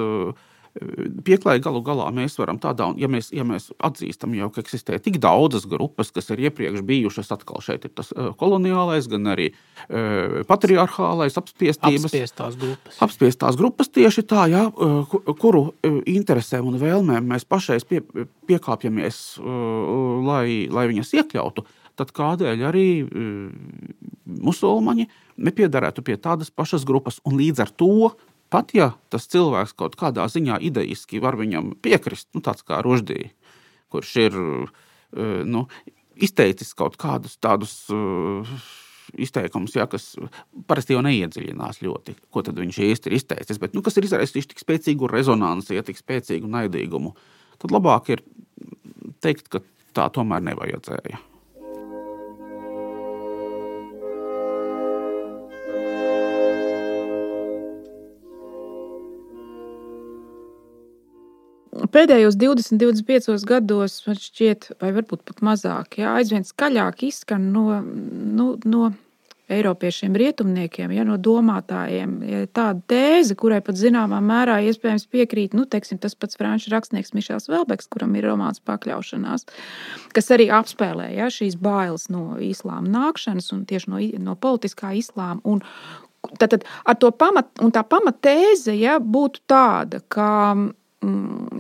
Pieklājīgi 0.76 1.64
galu 1.64 1.80
galā 1.88 2.10
mēs 2.12 2.34
varam 2.36 2.58
tādā, 2.60 2.90
ja 3.00 3.08
mēs, 3.08 3.30
ja 3.32 3.46
mēs 3.48 3.70
atzīstam, 3.80 4.34
jau, 4.36 4.50
ka 4.52 4.60
eksistē 4.60 4.98
tik 5.00 5.22
daudzas 5.24 5.64
grupas, 5.72 6.10
kas 6.12 6.28
ir 6.36 6.42
iepriekš 6.50 6.84
bijušas, 6.84 7.32
atkal 7.32 7.64
šeit 7.64 7.88
ir 7.88 7.94
tas 7.96 8.12
koloniālais, 8.42 9.08
gan 9.12 9.32
arī 9.32 9.54
uh, 9.54 10.42
patriarchālais 10.50 11.40
apspiestības. 11.40 12.10
Apspiestās 12.10 12.60
grupas. 12.60 13.00
Apspiestās 13.08 13.60
grupas 13.62 13.92
tieši 13.96 14.26
tā, 14.28 14.50
jā, 14.52 14.66
kuru 15.40 15.64
interesēm 16.12 16.68
un 16.68 16.76
vēlmēm 16.82 17.32
mēs 17.32 17.48
pašais 17.48 17.88
pie, 17.88 18.04
piekāpjamies, 18.52 19.24
lai, 20.28 20.68
lai 20.68 20.88
viņas 20.92 21.16
iekļautu. 21.22 21.64
Tad 21.96 22.12
kādēļ 22.12 22.68
arī 22.68 22.88
musulmaņi 24.28 25.08
nepiedarētu 25.40 26.04
pie 26.04 26.20
tādas 26.20 26.52
pašas 26.52 26.84
grupas 26.88 27.22
un 27.24 27.40
līdz 27.40 27.64
ar 27.64 27.72
to 27.72 28.12
Pat 28.54 28.72
ja 28.78 28.92
tas 29.10 29.26
cilvēks 29.32 29.74
kaut 29.78 29.98
kādā 30.00 30.28
ziņā 30.30 30.60
idejiski 30.68 31.22
var 31.24 31.38
viņam 31.40 31.74
piekrist, 31.84 32.30
nu, 32.38 32.44
tāds 32.46 32.66
kā 32.68 32.82
Roždī, 32.86 33.32
kurš 33.94 34.16
ir 34.28 34.40
eh, 34.40 35.44
nu, 35.48 35.66
izteicis 36.16 36.74
kaut 36.78 36.96
kādus 37.02 37.36
tādus 37.44 37.74
uh, 37.92 38.48
izteikumus, 39.20 39.76
ja, 39.76 39.86
kas 39.90 40.14
parasti 40.68 40.96
jau 40.96 41.04
neiedziļinās 41.06 41.82
ļoti, 41.84 42.16
ko 42.34 42.44
viņš 42.48 42.80
īsti 42.88 43.12
ir 43.12 43.18
izteicis, 43.20 43.60
bet 43.62 43.76
nu, 43.76 43.84
kas 43.86 43.98
ir 44.00 44.08
izraisījis 44.08 44.50
tik 44.52 44.64
spēcīgu 44.64 45.10
rezonanci, 45.12 45.76
ja 45.78 45.84
tik 45.86 46.00
spēcīgu 46.00 46.50
naidīgumu, 46.52 47.14
tad 47.62 47.76
labāk 47.76 48.12
ir 48.16 48.24
teikt, 49.24 49.50
ka 49.52 49.64
tā 49.96 50.10
tomēr 50.14 50.44
nevajadzēja. 50.50 51.22
Pēdējos 61.96 62.36
20, 62.36 62.76
25 62.82 63.46
gados, 63.48 64.02
man 64.04 64.18
šķiet, 64.20 64.74
vai 64.84 64.92
varbūt 64.98 65.22
pat 65.30 65.40
mazāk, 65.46 66.02
jā, 66.02 66.12
aizvien 66.20 66.44
skaļāk 66.44 67.06
izskan 67.08 67.46
no, 67.54 67.80
no, 67.80 68.50
no 68.68 68.90
Eiropiešiem, 69.46 70.16
rietumniekiem, 70.18 70.90
ja, 70.96 71.04
no 71.06 71.16
domātājiem. 71.22 72.14
Ja, 72.26 72.42
tāda 72.50 72.82
tēze, 72.90 73.36
kurai 73.38 73.60
pat 73.64 73.78
zināmā 73.78 74.18
mērā 74.26 74.58
iespējams 74.66 75.06
piekrīt 75.14 75.54
nu, 75.54 75.68
teiksim, 75.70 76.00
tas 76.02 76.18
pats 76.18 76.40
franču 76.40 76.74
rakstnieks 76.74 77.14
Mišels 77.14 77.46
Velbeks, 77.54 77.88
kuram 77.94 78.16
ir 78.18 78.26
romāns 78.26 78.60
pakļaušanās, 78.66 79.46
kas 80.18 80.32
arī 80.34 80.50
apspēlē 80.50 81.12
ja, 81.14 81.30
šīs 81.32 81.60
bailes 81.62 82.10
no 82.10 82.40
islāma 82.42 82.90
nākšanas 82.90 83.54
un 83.54 83.68
tieši 83.70 83.94
no, 83.94 84.02
no 84.32 84.36
politiskā 84.36 84.96
islāma. 84.98 85.40
Un, 85.46 85.64
Tātad 86.42 86.64
ar 86.90 86.96
to 86.98 87.12
pamat, 87.14 87.52
tā 87.70 87.84
pamatēze 87.86 88.74
ja, 88.74 88.96
būtu 88.98 89.44
tāda, 89.46 90.00
ka 90.10 90.26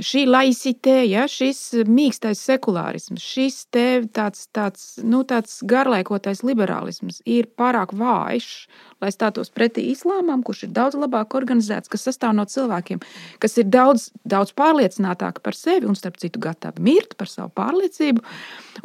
šī 0.03 0.25
laicitē, 0.29 0.99
ja, 1.07 1.25
šis 1.29 1.85
mīkstais 1.89 2.39
sekulārisms, 2.47 3.23
šis 3.23 3.61
tāds, 3.73 4.47
tāds, 4.55 4.85
nu, 5.03 5.23
tāds 5.27 5.59
garlaikotais 5.67 6.43
liberālisms 6.45 7.21
ir 7.25 7.49
pārāk 7.57 7.93
vājš, 7.95 8.49
lai 9.03 9.11
stātos 9.13 9.51
pretī 9.53 9.89
islāmam, 9.91 10.43
kurš 10.45 10.65
ir 10.67 10.73
daudz 10.75 10.97
labāk 10.99 11.35
organizēts, 11.37 11.91
kas 11.91 12.07
sastāv 12.07 12.35
no 12.37 12.45
cilvēkiem, 12.49 13.01
kas 13.43 13.57
ir 13.61 13.67
daudz, 13.71 14.09
daudz 14.27 14.53
pārliecinātāki 14.57 15.43
par 15.45 15.57
sevi 15.57 15.89
un, 15.89 15.97
starp 15.99 16.17
citu, 16.21 16.41
gatavi 16.43 16.83
mirt 16.85 17.17
par 17.19 17.29
savu 17.31 17.51
pārliecību. 17.59 18.23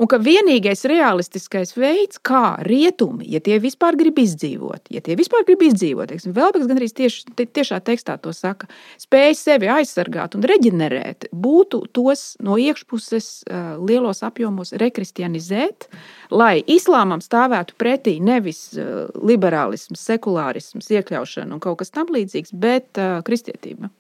Un 0.01 0.11
ka 0.11 0.21
vienīgais 0.23 0.85
realistiskais 0.91 1.75
veids, 1.79 2.21
kā 2.23 2.59
rietumi, 2.67 3.27
ja 3.31 3.43
tie 3.45 3.59
vispār 3.63 3.99
grib 3.99 4.19
izdzīvot, 4.23 4.91
ja 4.93 5.03
tie 5.05 5.17
vispār 5.19 5.47
grib 5.49 5.63
izdzīvot, 5.67 6.11
teiksim, 6.13 6.35
Velbeks 6.37 6.69
gandrīz 6.71 6.95
tieši, 6.99 7.35
tiešā 7.41 7.81
tekstā 7.87 8.19
to 8.23 8.35
saka, 8.37 8.69
spēj 9.01 9.37
sevi 9.39 9.71
aizsargāt 9.71 10.37
un 10.37 10.47
reģenerēt, 10.51 11.29
būtu 11.33 11.83
tos 11.97 12.35
no 12.45 12.59
iekšpuses 12.61 13.31
uh, 13.47 13.71
lielos 13.79 14.25
apjomos 14.27 14.75
rekristianizēt, 14.81 15.89
lai 16.35 16.61
islāmam 16.71 17.23
stāvētu 17.25 17.79
pretī 17.81 18.19
nevis 18.25 18.67
uh, 18.75 19.09
liberālisms, 19.17 20.03
sekulārisms, 20.11 20.91
iekļaušana 20.93 21.57
un 21.57 21.63
kaut 21.63 21.81
kas 21.83 21.95
tamlīdzīgs, 21.97 22.53
bet 22.53 23.01
uh, 23.01 23.21
kristietība. 23.27 23.93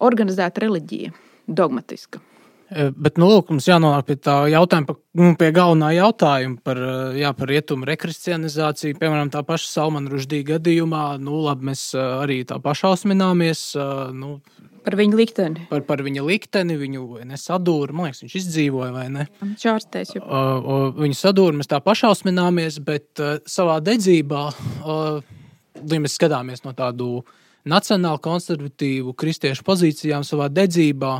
Organizēta 0.00 0.64
reliģija, 0.64 1.12
dogmatiska. 1.46 2.22
Bet 2.70 3.16
nu, 3.18 3.26
lūk, 3.26 3.48
mums 3.50 3.66
jānonāk 3.66 4.06
pie 4.06 4.14
tā 4.22 4.34
jautājuma, 4.52 4.94
nu, 5.18 5.32
pie 5.38 5.48
galvenā 5.54 5.88
jautājuma 5.96 6.60
par, 6.62 6.78
jā, 7.18 7.32
par 7.34 7.50
rietumu 7.50 7.88
rekristianizāciju. 7.88 8.94
Piemēram, 9.00 9.32
tā 9.34 9.42
paša 9.46 9.66
Salmana 9.72 10.12
Ruždīga 10.12 10.54
gadījumā, 10.54 11.02
nu, 11.18 11.40
labi, 11.48 11.66
mēs 11.72 11.88
arī 11.98 12.44
tā 12.46 12.60
pašausmināmies. 12.62 13.64
Nu, 14.14 14.36
Par 14.84 14.96
viņu 14.96 15.18
likteni. 15.18 15.66
Par, 15.68 15.82
par 15.84 16.00
viņa 16.04 16.22
likteni, 16.24 16.76
viņu 16.80 17.20
nesadūru. 17.28 17.94
Man 17.96 18.08
liekas, 18.08 18.22
viņš 18.24 18.36
izdzīvoja 18.40 18.92
vai 18.94 19.06
ne? 19.12 19.26
Čārstēs. 19.60 20.14
Uh, 20.16 20.22
uh, 20.24 20.86
viņu 20.96 21.18
sadūru 21.18 21.60
mēs 21.60 21.68
tā 21.70 21.82
pašausmināmies, 21.84 22.80
bet 22.86 23.20
uh, 23.20 23.36
savā 23.48 23.76
dedzībā, 23.84 24.46
uh, 24.80 25.20
ja 25.84 26.00
mēs 26.00 26.16
skatāmies 26.16 26.64
no 26.64 26.72
tādu 26.76 27.20
nacionālu 27.68 28.22
konservatīvu 28.24 29.12
kristiešu 29.20 29.66
pozīcijām, 29.68 30.24
savā 30.24 30.48
dedzībā 30.48 31.18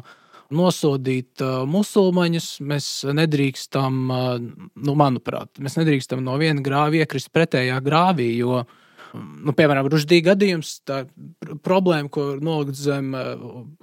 nosodīt 0.57 1.45
uh, 1.45 1.61
musulmaņus, 1.69 2.51
mēs 2.67 2.91
nedrīkstam, 3.13 4.01
uh, 4.09 4.31
nu, 4.41 4.97
manuprāt, 4.99 5.53
mēs 5.61 5.77
nedrīkstam 5.79 6.25
no 6.25 6.41
viena 6.41 6.65
grāva 6.65 7.05
iekrist 7.05 7.29
pretējā 7.37 7.77
grāvī, 7.85 8.33
jo 8.41 8.63
uh, 8.65 8.79
nu, 9.17 9.55
piemēram, 9.57 9.89
Ruždīga 9.91 10.33
gadījums, 10.33 10.79
tā 10.89 11.03
problēma, 11.67 12.11
ko 12.13 12.33
nolikt 12.41 12.79
zem 12.79 13.13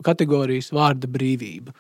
kategorijas 0.06 0.72
vārda 0.76 1.10
brīvība. 1.12 1.76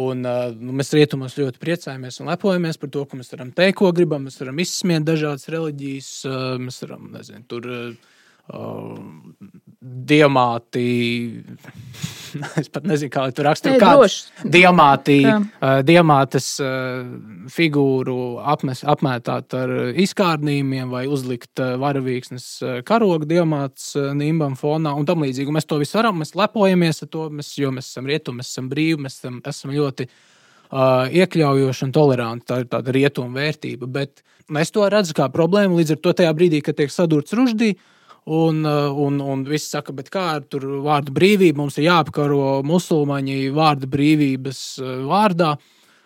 Un, 0.00 0.22
nu, 0.22 0.74
mēs 0.78 0.92
rietumos 0.94 1.34
ļoti 1.34 1.58
priecājamies 1.62 2.20
un 2.22 2.30
lepojamies 2.30 2.78
par 2.78 2.92
to, 2.94 3.02
ka 3.10 3.18
mēs 3.18 3.32
varam 3.34 3.50
teikt, 3.54 3.80
ko 3.80 3.90
gribam. 3.94 4.28
Mēs 4.28 4.38
varam 4.38 4.60
izsmiet 4.62 5.06
dažādas 5.08 5.48
reliģijas, 5.50 6.10
mēs 6.62 6.78
varam 6.84 7.08
nezinu, 7.16 7.42
tur, 7.50 7.66
diamāti. 9.80 10.86
Es 12.60 12.68
pat 12.70 12.84
nezinu, 12.86 13.10
kā 13.10 13.24
tur 13.34 13.48
rakstīts. 13.48 13.80
Droši. 13.82 14.44
Diamāti, 14.54 15.16
uh, 15.26 15.80
diamātas 15.82 16.46
uh, 16.62 17.00
figūru 17.50 18.36
apmes, 18.52 18.84
apmētāt 18.86 19.56
ar 19.58 19.72
izkārnījumiem 19.98 20.92
vai 20.94 21.00
uzlikt 21.10 21.58
uh, 21.58 21.72
varavīksnes 21.82 22.46
karogu 22.86 23.26
diamāts 23.26 23.90
uh, 23.98 24.12
nimbam 24.14 24.54
fonā 24.54 24.94
un 24.94 25.10
tam 25.10 25.26
līdzīgi. 25.26 25.50
Un 25.50 25.58
Mēs 25.58 25.66
to 25.66 25.82
visu 25.82 25.98
varam, 25.98 26.22
mēs 26.22 26.36
lepojamies 26.38 27.02
ar 27.02 27.10
to, 27.10 27.26
mēs, 27.34 27.50
jo 27.58 27.74
mēs 27.74 27.90
esam 27.90 28.06
rietumi, 28.06 28.44
mēs 28.44 28.54
esam 28.54 28.70
brīvi, 28.70 29.02
mēs 29.08 29.18
esam, 29.18 29.42
esam 29.50 29.74
ļoti 29.74 30.06
uh, 30.06 31.10
iekļaujoši 31.10 31.88
un 31.88 31.98
toleranti. 31.98 32.46
Tā 32.46 32.62
ir 32.62 32.70
tāda 32.76 32.94
rietuma 32.94 33.42
vērtība. 33.42 33.90
Bet 33.90 34.22
es 34.62 34.70
to 34.70 34.86
redzu 34.86 35.18
kā 35.18 35.26
problēmu 35.34 35.82
līdz 35.82 35.96
ar 35.96 36.04
to 36.06 36.20
tajā 36.22 36.36
brīdī, 36.38 36.62
kad 36.62 36.78
tiek 36.78 36.94
sadurts 36.94 37.34
ruždī. 37.34 37.74
Uh, 37.74 37.96
un, 38.26 39.20
un 39.20 39.44
viss 39.48 39.70
saka, 39.72 39.94
kā 40.12 40.24
ar 40.36 40.46
tur 40.48 40.66
vārdu 40.84 41.14
brīvību 41.16 41.62
mums 41.62 41.78
ir 41.78 41.88
jāapkaro 41.88 42.60
musulmaņi 42.66 43.50
vārdu 43.56 43.88
brīvības 43.90 44.64
uh, 44.82 44.96
vārdā. 45.10 45.54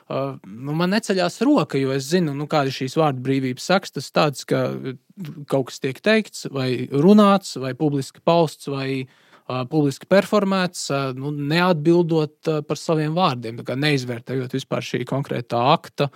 Uh, 0.04 0.34
nu, 0.44 0.74
man 0.76 0.92
neceļās 0.92 1.40
roka, 1.46 1.78
jo 1.80 1.94
es 1.94 2.10
zinu, 2.10 2.34
nu, 2.36 2.46
kāda 2.50 2.68
ir 2.68 2.76
šīs 2.76 2.98
vārdu 3.00 3.24
brīvības 3.24 3.68
saks. 3.70 3.94
Tas 3.96 4.10
tāds, 4.12 4.44
ka 4.48 4.66
kaut 5.50 5.70
kas 5.70 5.80
tiek 5.80 6.00
teikts, 6.04 6.44
vai 6.52 6.86
runāts, 6.92 7.56
vai 7.60 7.72
publiski 7.78 8.20
pausts, 8.24 8.68
vai 8.68 8.88
uh, 9.04 9.64
publiski 9.70 10.08
performēts, 10.10 10.86
uh, 10.92 11.08
nu, 11.16 11.32
neatbildot 11.32 12.52
uh, 12.52 12.60
par 12.68 12.80
saviem 12.80 13.16
vārdiem, 13.16 13.64
neizvērtējot 13.64 14.58
vispār 14.58 14.84
šī 14.84 15.02
konkrētā 15.08 15.62
akta 15.72 16.10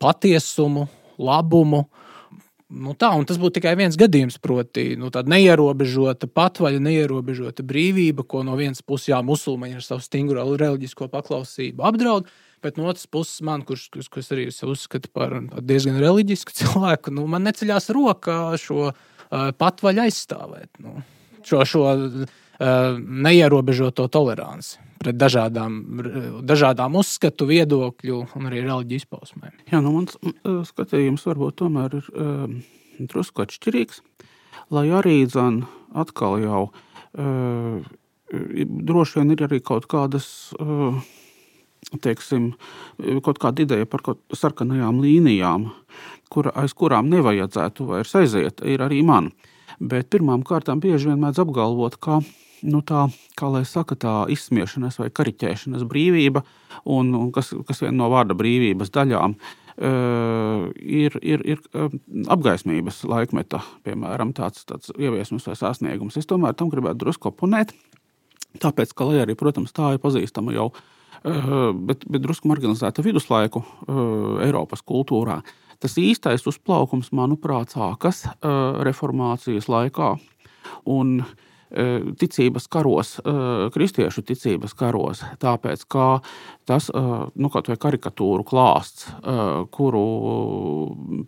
patiesumu, 0.00 0.86
labumu. 1.20 1.86
Nu 2.70 2.92
tā, 2.94 3.08
un 3.18 3.24
tas 3.26 3.38
būtu 3.40 3.56
tikai 3.58 3.72
viens 3.74 3.96
gadījums, 3.98 4.36
proti, 4.38 4.92
nu, 4.98 5.08
tāda 5.10 5.32
neierobežota 5.32 6.28
patvaļa, 6.30 6.78
neierobežota 6.84 7.64
brīvība, 7.66 8.22
ko 8.22 8.44
no 8.46 8.54
vienas 8.58 8.84
puses, 8.86 9.08
jā, 9.10 9.18
musulmaņi 9.26 9.80
ar 9.80 9.82
savu 9.82 10.04
stingro 10.04 10.44
reliģisko 10.54 11.08
paklausību 11.10 11.82
apdraud, 11.88 12.28
bet 12.62 12.78
no 12.78 12.86
otras 12.92 13.08
puses, 13.10 13.40
man, 13.46 13.64
kurš, 13.66 13.88
kurš, 13.96 14.10
kurš 14.14 14.30
arī 14.36 14.46
uzskata 14.70 15.10
par 15.10 15.34
diezgan 15.66 15.98
reliģisku 15.98 16.54
cilvēku, 16.60 17.10
nu, 17.16 17.26
man 17.30 17.42
neceļās 17.48 17.90
roka 17.96 18.38
šo 18.62 18.92
uh, 18.92 19.50
patvaļu 19.58 20.06
aizstāvēt. 20.06 20.70
Nu, 20.84 21.02
šo, 21.42 21.64
šo 21.66 21.88
neierobežoto 22.60 24.04
toleranci 24.12 24.78
pret 25.00 25.16
dažādām, 25.16 25.78
dažādām 26.44 26.98
uzskatu, 27.00 27.48
viedokļu 27.48 28.18
un 28.36 28.48
arī 28.50 28.60
reliģiju 28.66 29.00
izpausmēm. 29.00 29.54
Jā, 29.72 29.80
nu 29.80 29.94
mans 29.94 30.18
uh, 30.20 30.60
skatījums 30.68 31.24
varbūt 31.28 31.56
tomēr 31.62 31.96
ir 32.02 32.10
um, 32.12 32.58
drusku 33.00 33.46
atšķirīgs. 33.46 34.02
Lai 34.76 34.90
arī 34.92 35.22
dzan 35.24 35.62
atkal 35.98 36.36
jau 36.42 36.66
uh, 36.68 37.88
droši 38.90 39.22
vien 39.22 39.32
ir 39.34 39.46
arī 39.48 39.62
kaut 39.64 39.88
kādas, 39.90 40.28
uh, 40.60 41.00
teiksim, 42.04 42.52
kaut 43.24 43.40
kāda 43.42 43.64
ideja 43.64 43.88
par 43.88 44.04
kaut 44.04 44.20
sarkanajām 44.36 45.00
līnijām, 45.02 45.70
kur, 46.30 46.52
aiz 46.52 46.76
kurām 46.76 47.08
nevajadzētu 47.10 47.88
vairs 47.88 48.12
aiziet, 48.20 48.60
ir 48.68 48.84
arī 48.84 49.00
man. 49.06 49.32
Bet 49.80 50.12
pirmām 50.12 50.44
kārtām 50.44 50.82
bieži 50.82 51.08
vien 51.08 51.24
mēdz 51.24 51.40
apgalvot, 51.40 51.96
ka 52.04 52.20
nu, 52.66 52.80
tā, 52.86 53.06
kā 53.38 53.48
lai 53.52 53.62
saka, 53.68 53.96
tā 53.98 54.14
izsmiešanās 54.32 54.98
vai 55.00 55.08
kariķēšanas 55.14 55.86
brīvība, 55.88 56.42
un, 56.84 57.12
un 57.16 57.30
kas, 57.34 57.52
kas 57.68 57.82
viena 57.84 57.96
no 58.02 58.10
vārda 58.12 58.36
brīvības 58.38 58.92
daļām, 58.94 59.36
uh, 59.36 60.66
ir, 60.76 61.16
ir, 61.22 61.44
ir 61.54 61.62
uh, 61.72 61.88
apgaismības 62.32 63.02
laikmeta, 63.10 63.62
piemēram, 63.86 64.34
tāds, 64.36 64.66
tāds 64.68 64.92
ieviesums 64.96 65.48
vai 65.50 65.56
sasniegums. 65.58 66.18
Es 66.20 66.28
tomēr 66.30 66.56
tam 66.58 66.72
gribētu 66.72 67.02
drusku 67.04 67.32
oponēt, 67.32 67.74
tāpēc, 68.62 68.94
ka, 68.94 69.08
lai 69.10 69.24
arī, 69.24 69.36
protams, 69.38 69.74
tā 69.76 69.94
ir 69.96 70.02
pazīstama 70.02 70.56
jau, 70.56 70.70
uh, 70.72 71.70
bet, 71.74 72.06
bet 72.08 72.24
drusku 72.26 72.50
marginalizēta 72.50 73.04
viduslaiku 73.06 73.64
Eiropas 74.44 74.84
kultūrā, 74.86 75.40
tas 75.80 75.94
īstais 75.96 76.44
uzplaukums, 76.44 77.08
manuprāt, 77.16 77.72
sākas 77.72 78.26
reformācijas 78.84 79.70
laikā. 79.72 80.10
Un, 80.92 81.22
uh, 81.24 81.46
ticības 82.20 82.66
karos, 82.70 83.12
kristiešu 83.74 84.24
ticības 84.26 84.74
karos, 84.74 85.22
tāpēc 85.42 85.84
ka 85.90 86.08
tas 86.66 86.90
nu, 86.90 87.50
kaut 87.52 87.70
vai 87.70 87.78
karikatūru 87.80 88.46
klāsts, 88.46 89.06
kuru 89.74 90.02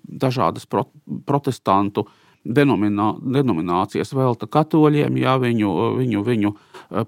dažādas 0.03 0.66
protestantu 0.66 2.07
denomina, 2.43 3.12
denominācijas 3.22 4.12
velta 4.16 4.49
katoļiem, 4.51 5.16
ja 5.22 5.36
viņu, 5.38 5.70
viņu, 6.01 6.22
viņu 6.26 6.53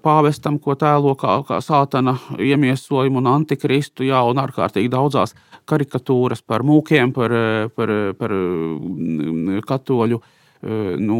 pāvestam, 0.03 0.59
ko 0.63 0.77
tēlo 0.79 1.15
kā, 1.19 1.41
kā 1.47 1.59
sātana 1.63 2.15
iemiesojumu 2.39 3.19
un 3.19 3.29
antikristu, 3.33 4.07
jā, 4.07 4.21
un 4.23 4.39
ārkārtīgi 4.41 4.91
daudzās 4.93 5.35
karikatūras 5.67 6.43
par 6.45 6.63
mūkiem, 6.63 7.11
par, 7.15 7.35
par, 7.75 7.93
par 8.19 8.35
katoļu 9.67 10.21
nu, 11.03 11.19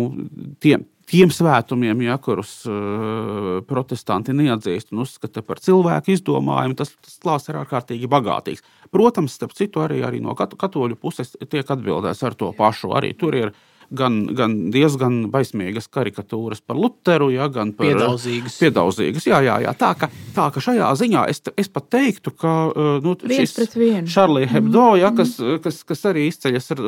tiem, 0.63 0.85
tiem 1.09 1.31
svētumiem, 1.33 2.01
ja, 2.07 2.17
kurus 2.21 2.57
uh, 2.69 3.59
protestanti 3.67 4.33
neatzīst 4.35 4.93
un 4.93 5.03
uzskata 5.05 5.43
par 5.45 5.61
cilvēku 5.63 6.15
izdomājumu, 6.15 6.77
tas, 6.79 6.95
tas 7.01 7.19
klāsts 7.21 7.51
ir 7.51 7.61
ārkārtīgi 7.61 8.09
bagātīgs. 8.11 8.65
Protams, 8.93 9.37
starp 9.37 9.55
citu, 9.57 9.83
arī, 9.85 10.01
arī 10.07 10.21
no 10.23 10.35
katoļu 10.37 10.97
puses 10.99 11.35
tiek 11.45 11.69
atbildēts 11.71 12.25
ar 12.25 12.37
to 12.37 12.51
pašu. 12.57 12.93
Arī 12.97 13.13
tur 13.17 13.37
ir 13.37 13.55
gan, 13.93 14.21
gan 14.35 14.55
diezgan 14.73 15.25
baismīgas 15.33 15.87
karikatūras 15.93 16.61
par 16.65 16.79
Lutheru, 16.79 17.29
ja, 17.33 17.47
gan 17.53 17.73
par 17.75 17.89
piedaudzīgas. 17.89 18.57
piedaudzīgas 18.61 19.27
jā, 19.29 19.41
jā, 19.45 19.59
jā. 19.65 19.75
Tā, 19.77 19.91
ka, 19.99 20.09
tā 20.35 20.47
ka 20.53 20.63
šajā 20.63 20.89
ziņā 21.01 21.25
es, 21.31 21.43
es 21.57 21.69
pat 21.71 21.89
teiktu, 21.97 22.33
ka 22.39 22.55
nu, 23.03 23.15
viens 23.25 23.53
pret 23.57 23.77
vienu. 23.77 24.07
Šarlija 24.11 24.51
Hebdo, 24.55 24.87
ja, 25.01 25.11
kas, 25.15 25.37
kas, 25.63 25.83
kas 25.87 26.05
arī 26.11 26.27
izceļas 26.31 26.73
ar 26.75 26.83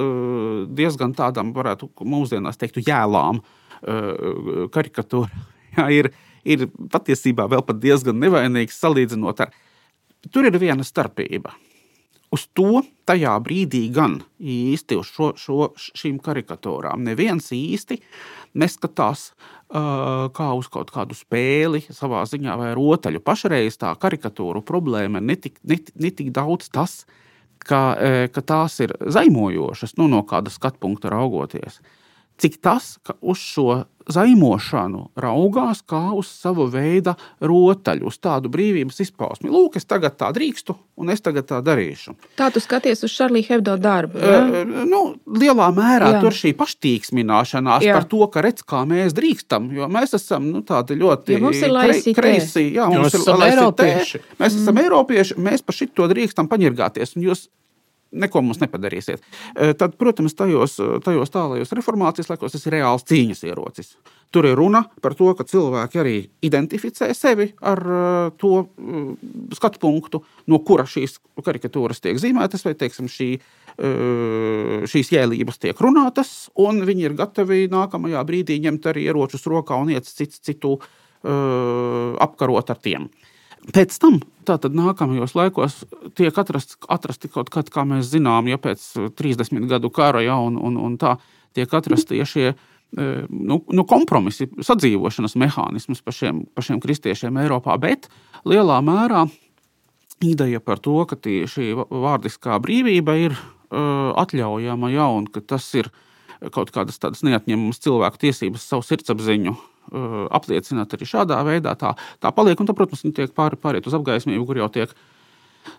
diezgan 0.80 1.16
tādām, 1.18 1.54
varētu 1.58 1.92
mūsdienās 2.02 2.60
teikt, 2.62 2.82
jēlām 2.88 3.44
karikatūra 4.74 5.46
jā, 5.78 5.88
ir, 5.94 6.12
ir 6.46 6.68
patiesībā 6.92 7.48
vēl 7.52 7.64
pat 7.68 7.80
diezgan 7.84 8.20
nevainīgs 8.22 8.80
salīdzinot 8.82 9.46
ar. 9.46 9.56
Tur 10.34 10.48
ir 10.50 10.58
viena 10.60 10.86
starpība. 10.86 11.54
Uz 12.34 12.44
to 12.58 12.82
tajā 13.08 13.38
brīdī 13.40 13.86
gan 13.96 14.18
īsti 14.36 14.98
uz 15.00 15.08
šo, 15.14 15.30
šo, 15.40 15.70
šīm 15.78 16.18
karikatūrām 16.20 17.06
neviens 17.06 17.54
īsti 17.56 18.02
neskatās 18.60 19.30
uh, 19.32 20.28
kā 20.36 20.50
uz 20.60 20.68
kaut 20.74 20.92
kādu 20.92 21.16
spēli 21.16 21.86
savā 21.88 22.26
ziņā 22.28 22.58
vai 22.60 22.74
rotaļu. 22.76 23.22
Pašreiz 23.24 23.80
tā 23.80 23.94
karikatūru 24.02 24.60
problēma 24.68 25.22
ir 25.22 25.30
netik, 25.30 25.62
netik, 25.64 25.96
netik 25.96 26.34
daudz 26.36 26.68
tas, 26.74 27.06
ka, 27.64 27.96
ka 28.34 28.44
tās 28.44 28.76
ir 28.84 28.92
zaimojošas 29.00 29.96
nu, 30.00 30.10
no 30.12 30.20
kāda 30.28 30.52
skatu 30.52 30.84
punkta 30.84 31.14
raugoties. 31.14 31.80
Uh, 31.80 32.07
cik 32.42 32.60
tas, 32.62 32.96
ka 33.04 33.18
uz 33.22 33.42
šo 33.42 33.84
zaimošanu 34.08 35.10
raugās 35.20 35.82
kā 35.88 36.00
uz 36.16 36.30
savu 36.32 36.68
veidu 36.72 37.14
rotaļu, 37.44 38.08
uz 38.08 38.18
tādu 38.24 38.52
brīvības 38.52 39.02
izpausmi. 39.04 39.52
Lūk, 39.52 39.78
es 39.80 39.88
tagad 39.88 40.16
tā 40.20 40.30
drīkstu, 40.36 40.76
un 41.02 41.12
es 41.12 41.24
tagad 41.24 41.48
tā 41.50 41.60
darīšu. 41.66 42.16
Tā 42.40 42.50
tu 42.54 42.64
skaties 42.64 43.04
uz 43.04 43.14
Šarlīda 43.14 43.56
Hebdo 43.56 43.76
darbu. 43.82 44.22
Ja? 44.22 44.40
Uh, 44.46 44.86
nu, 44.88 45.02
lielā 45.40 45.68
mērā 45.76 46.14
Jā. 46.16 46.24
tur 46.24 46.36
šī 46.36 46.54
paštīksmināšanās 46.60 47.86
Jā. 47.88 47.98
par 48.00 48.08
to, 48.10 48.24
ka 48.32 48.46
redz, 48.46 48.64
kā 48.68 48.86
mēs 48.88 49.16
drīkstam, 49.18 49.70
jo 49.76 49.90
mēs 49.92 50.16
esam 50.18 50.48
nu, 50.54 50.64
tādi 50.68 51.00
ļoti 51.02 51.42
mums. 51.44 51.66
Kreisi, 52.18 52.70
jā, 52.78 52.88
mums 52.92 53.14
ir 53.18 53.28
laisīti. 53.28 54.24
Mēs 54.38 54.56
mm. 54.56 54.64
esam 54.64 54.82
eiropieši, 54.86 55.40
mēs 55.44 55.66
par 55.68 55.76
šito 55.76 56.08
drīkstam 56.12 56.48
paņirgāties. 56.52 57.18
Un 57.18 57.28
jūs 57.28 57.48
neko 58.12 58.42
mums 58.46 58.62
nepadarīsiet. 58.62 59.24
E, 59.56 59.72
tad, 59.78 59.96
protams, 60.00 60.36
tajos, 60.38 60.78
tajos 61.04 61.34
tālajos 61.34 61.74
reformācijas 61.76 62.32
laikos 62.32 62.56
tas 62.56 62.68
ir 62.68 62.78
reāls 62.78 63.06
cīņas 63.08 63.44
ierocis. 63.48 63.96
Tur 64.34 64.48
ir 64.50 64.58
runa 64.60 64.84
par 65.04 65.16
to, 65.16 65.30
ka 65.38 65.46
cilvēki 65.48 66.02
arī 66.02 66.16
identificē 66.46 67.10
sevi 67.16 67.50
ar 67.62 67.84
e, 67.84 68.02
to 68.42 68.54
e, 68.64 69.04
skatu 69.58 69.82
punktu, 69.84 70.24
no 70.52 70.62
kura 70.68 70.88
šīs 70.88 71.18
karikatūras 71.46 72.04
tiek 72.04 72.20
zīmētas, 72.22 72.66
vai 72.68 72.76
teiksim, 72.80 73.10
šī, 73.12 73.32
šīs 74.90 75.12
jēlības 75.14 75.60
tiek 75.62 75.82
runātas, 75.86 76.48
un 76.58 76.82
viņi 76.88 77.04
ir 77.06 77.14
gatavi 77.20 77.68
nākamajā 77.70 78.24
brīdī 78.26 78.58
ņemt 78.64 78.88
arī 78.90 79.04
ieročus 79.06 79.46
rokā 79.46 79.78
un 79.78 79.92
iet 79.94 80.10
citu, 80.10 80.40
citu 80.42 80.72
apkarot 82.26 82.74
ar 82.74 82.82
tiem. 82.82 83.06
Pēc 83.76 83.98
tam, 84.00 84.22
tātad 84.48 84.76
nākamajos 84.78 85.34
laikos, 85.36 85.82
tiek 86.16 86.38
atrasts, 86.40 86.78
atrasti 86.88 87.28
kaut 87.32 87.52
kādi, 87.52 87.74
kā 87.74 87.84
mēs 87.88 88.08
zinām, 88.14 88.48
ja 88.48 88.60
pēc 88.62 88.84
30 89.20 89.68
gadu 89.68 89.92
kara 89.92 90.24
jau 90.24 90.40
un, 90.48 90.56
un, 90.56 90.78
un 90.80 90.96
tā 91.02 91.18
tiek 91.58 91.74
atrasti 91.74 92.20
ja 92.20 92.28
šie 92.28 92.54
nu, 93.30 93.60
nu, 93.68 93.84
kompromisi, 93.88 94.48
sadzīvošanas 94.64 95.36
mehānismus 95.40 96.02
par 96.06 96.16
šiem, 96.16 96.46
par 96.56 96.64
šiem 96.64 96.80
kristiešiem 96.84 97.40
Eiropā, 97.44 97.76
bet 97.82 98.08
lielā 98.48 98.80
mērā 98.86 99.26
ideja 100.24 100.62
par 100.64 100.80
to, 100.80 100.96
ka 101.10 101.20
šī 101.20 101.74
vārdiskā 101.76 102.58
brīvība 102.64 103.18
ir 103.20 103.36
uh, 103.36 104.16
atļaujama 104.18 104.92
jau 104.96 105.10
un 105.20 105.28
ka 105.28 105.44
tas 105.44 105.68
ir 105.78 105.92
kaut 106.54 106.72
kādas 106.76 107.00
tādas 107.02 107.24
neatņemamas 107.28 107.82
cilvēku 107.84 108.22
tiesības, 108.28 108.68
savu 108.72 108.86
sirdsapziņu 108.86 109.56
apliecināt 110.36 110.94
arī 110.94 111.08
šādā 111.08 111.38
veidā. 111.48 111.76
Tā, 111.80 111.94
tā 112.24 112.32
paliek, 112.36 112.60
un, 112.60 112.68
tā, 112.68 112.76
protams, 112.76 113.06
tiek 113.16 113.32
pāri, 113.36 113.60
pāriet 113.62 113.88
uz 113.88 113.96
apgaismību, 113.96 114.46
kur 114.50 114.60
jau 114.60 114.70
tiek 114.74 114.94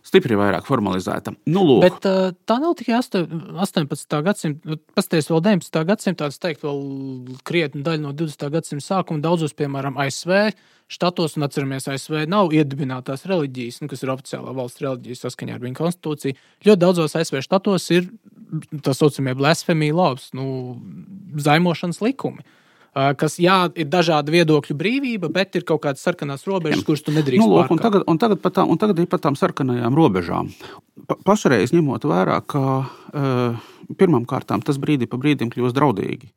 stipri 0.06 0.38
vairāk 0.38 0.66
formalizēta. 0.68 1.34
Nu, 1.50 1.64
lūk. 1.66 1.84
Bet 1.84 2.08
tā 2.48 2.56
nav 2.62 2.74
tikai 2.78 2.98
18. 3.00 4.18
gadsimta, 4.26 4.72
nu, 4.72 4.80
pasties 4.98 5.30
vēl 5.30 5.44
19. 5.44 5.84
gadsimtā, 5.88 6.30
tas 6.30 6.42
teikt, 6.42 6.64
vēl 6.66 7.38
krietni 7.48 7.84
daļa 7.86 8.04
no 8.06 8.14
20. 8.16 8.50
gadsimta 8.54 8.86
sākuma 8.86 9.24
daudzos, 9.24 9.56
piemēram, 9.58 9.98
ASV 10.00 10.50
štatos, 10.88 11.36
un 11.36 11.44
atceramies, 11.44 11.88
ASV 11.90 12.22
nav 12.30 12.54
iedibinātās 12.56 13.26
reliģijas, 13.28 13.82
nu, 13.82 13.90
kas 13.92 14.02
ir 14.04 14.12
oficiālā 14.14 14.54
valsts 14.56 14.80
reliģija 14.84 15.20
saskaņā 15.20 15.58
ar 15.58 15.64
viņu 15.64 15.76
konstitūciju. 15.76 16.38
Ļoti 16.64 16.82
daudzos 16.84 17.16
ASV 17.18 17.42
štatos 17.44 17.90
ir 17.92 18.08
tā 18.84 18.94
saucamie 18.96 19.36
blasfēmija 19.36 19.96
laus, 19.96 20.30
nu, 20.36 20.78
zaimošanas 21.36 22.00
likumi. 22.04 22.44
Kas, 23.20 23.36
jā, 23.42 23.58
ir 23.78 23.88
dažādi 23.90 24.32
viedokļu 24.34 24.74
brīvība, 24.78 25.30
bet 25.32 25.58
ir 25.58 25.66
kaut 25.68 25.82
kādas 25.84 26.02
sarkanās 26.02 26.46
robežas, 26.48 26.82
kuras 26.86 27.04
tu 27.06 27.14
nedrīkst 27.14 27.44
nu, 27.44 27.52
lūk, 27.52 27.70
un 27.74 27.82
tagad, 27.82 28.06
un 28.10 28.18
tagad, 28.20 28.42
tām, 28.42 28.72
un 28.72 28.80
tagad 28.80 29.02
ir 29.02 29.08
par 29.10 29.22
tām 29.22 29.36
sarkanajām 29.38 29.94
robežām. 29.98 30.50
Pa, 31.06 31.18
pašreiz 31.30 31.74
ņemot 31.76 32.08
vērā, 32.08 32.40
ka 32.48 32.64
uh, 32.82 33.68
pirmām 34.00 34.26
kārtām 34.28 34.64
tas 34.64 34.80
brīdi 34.82 35.08
pa 35.10 35.20
brīdim 35.20 35.52
kļūst 35.52 35.76
draudīgi. 35.76 36.32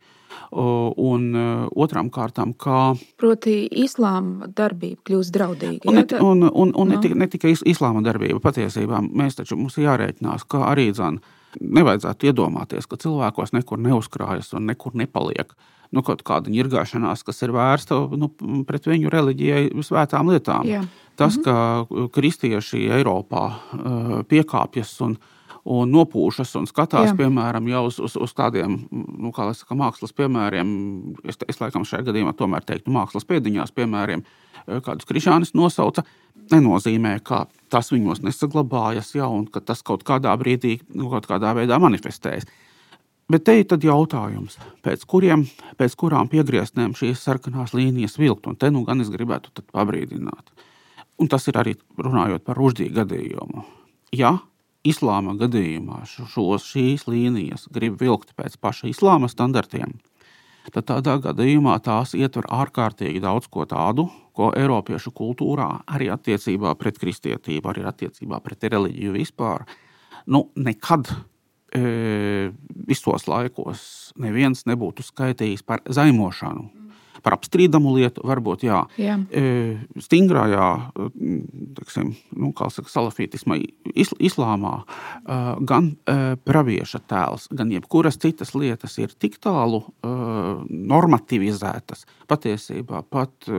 Un 0.51 1.29
e, 1.31 1.41
otrām 1.79 2.09
kārtām, 2.11 2.51
kā. 2.59 2.91
Proti, 3.19 3.53
islāma 3.83 4.49
darbība 4.51 4.99
kļūst 5.07 5.31
draudīga. 5.31 5.87
Un, 5.87 5.95
ne, 5.95 6.03
un, 6.19 6.43
un, 6.43 6.49
un 6.51 6.73
no. 6.75 6.85
ne, 6.89 6.97
nu. 6.97 7.03
tikai, 7.03 7.19
ne 7.21 7.27
tikai 7.31 7.53
islāma 7.71 8.03
darbība, 8.03 8.41
patiesībā 8.43 8.99
mēs 9.07 9.39
taču 9.39 9.55
mums 9.59 9.79
jārēķinās, 9.79 10.43
ka 10.51 10.65
arī 10.67 10.89
dzan, 10.91 11.21
nevajadzētu 11.59 12.31
iedomāties, 12.31 12.87
ka 12.87 12.99
cilvēkos 13.01 13.53
nekur 13.55 13.81
neuzkrājas 13.81 14.53
un 14.57 14.69
nekur 14.69 14.95
nepaliek. 14.99 15.53
Nu, 15.91 16.05
kaut 16.07 16.23
kāda 16.23 16.51
ņirgāšanās, 16.53 17.25
kas 17.27 17.43
ir 17.43 17.51
vērsta 17.51 17.97
nu, 18.15 18.29
pret 18.67 18.85
viņu 18.87 19.11
reliģijai, 19.11 19.65
svētām 19.83 20.31
lietām. 20.31 20.69
Jā. 20.69 20.85
Tas, 21.19 21.35
mhm. 21.35 21.43
ka 21.43 22.07
kristieši 22.15 22.85
Eiropā 22.95 23.43
piekāpjas 24.31 24.95
un 25.03 25.17
uh, 25.17 25.30
un 25.65 25.91
nopūšas 25.93 26.55
un 26.59 26.67
skatās, 26.69 27.11
Jā. 27.11 27.17
piemēram, 27.19 27.67
jau 27.69 27.83
uz, 27.89 27.99
uz, 28.01 28.15
uz 28.17 28.33
tādiem 28.37 28.79
nu, 28.91 29.31
kā 29.35 29.49
saka, 29.57 29.77
mākslas 29.77 30.15
piemēriem. 30.17 30.71
Es, 31.27 31.37
es 31.49 31.61
laikam 31.61 31.85
šajā 31.87 32.07
gadījumā 32.09 32.33
tomēr 32.37 32.65
teiktu 32.65 32.93
mākslas 32.93 33.27
pēdiņās, 33.29 33.73
piemēram, 33.77 34.23
eh, 34.23 34.81
kādus 34.81 35.09
krišānis 35.09 35.55
nosauca. 35.57 36.05
Nenozīmē, 36.51 37.13
ka 37.23 37.45
tas 37.71 37.91
viņos 37.93 38.23
nesaglabājas, 38.25 39.13
ja, 39.15 39.29
un 39.29 39.45
ka 39.47 39.61
tas 39.63 39.83
kaut 39.85 40.03
kādā 40.07 40.33
brīdī, 40.39 40.79
nu, 40.97 41.07
kaut 41.13 41.29
kādā 41.29 41.53
veidā 41.55 41.77
manifestējas. 41.79 42.49
Bet 43.31 43.45
te 43.47 43.53
ir 43.61 43.65
jautājums, 43.85 44.57
pēc, 44.83 45.05
kuriem, 45.07 45.45
pēc 45.79 45.93
kurām 45.95 46.27
piegrieznēm 46.27 46.97
šīs 46.97 47.21
sarkanās 47.21 47.71
līnijas 47.77 48.17
vilkt. 48.19 48.49
Un 48.49 48.57
te 48.59 48.67
nu 48.73 48.81
gan 48.83 48.99
es 48.99 49.07
gribētu 49.13 49.63
pabrīdināt. 49.71 50.51
Un 51.21 51.29
tas 51.31 51.47
ir 51.47 51.55
arī 51.61 51.77
runājot 51.95 52.43
par 52.43 52.59
Ružģīgu 52.59 52.97
gadījumu. 52.97 53.63
Ja 54.17 54.33
islāma 54.87 55.35
gadījumā 55.39 56.01
šos, 56.09 56.65
šīs 56.65 57.05
līnijas 57.09 57.67
grib 57.73 57.99
vilkt 58.01 58.33
pēc 58.37 58.57
paša 58.61 58.89
islāma 58.91 59.29
standartiem, 59.31 59.93
tad 60.73 60.87
tādā 60.89 61.17
gadījumā 61.21 61.77
tās 61.85 62.15
ietver 62.17 62.47
ārkārtīgi 62.49 63.21
daudz 63.23 63.49
ko 63.51 63.65
tādu, 63.69 64.07
ko 64.37 64.51
Eiropiešu 64.57 65.13
kultūrā, 65.13 65.69
arī 65.91 66.09
attiecībā 66.13 66.73
pret 66.79 66.99
kristietību, 67.01 67.71
arī 67.71 67.85
attiecībā 67.89 68.41
pret 68.43 68.69
reliģiju 68.71 69.15
vispār, 69.17 69.65
nu, 70.31 70.45
nekad 70.55 71.09
e, 71.75 72.51
visos 72.87 73.27
laikos 73.29 74.13
neviens 74.21 74.65
nebūtu 74.69 75.05
skaitījis 75.05 75.65
par 75.67 75.83
zaimošanu 75.89 76.80
par 77.23 77.37
apstrīdamu 77.37 77.93
lietu, 77.95 78.23
varbūt 78.27 78.65
jā. 78.67 78.81
jā. 79.01 79.15
E, 79.29 79.31
stingrājā, 80.01 80.67
teksim, 81.79 82.07
nu, 82.37 82.51
kā 82.57 82.65
saka, 82.73 82.89
salafītismā, 82.91 83.59
islāmā, 83.95 84.75
e, 84.81 84.83
gan 85.69 85.83
e, 85.93 85.95
pravieša 86.47 86.99
tēls, 87.11 87.43
gan 87.55 87.67
jebkuras 87.73 88.19
citas 88.21 88.55
lietas 88.57 88.97
ir 89.01 89.09
tik 89.17 89.33
tālu 89.41 89.79
normativizētas, 90.01 92.05
patiesībā 92.29 93.01
pat 93.09 93.49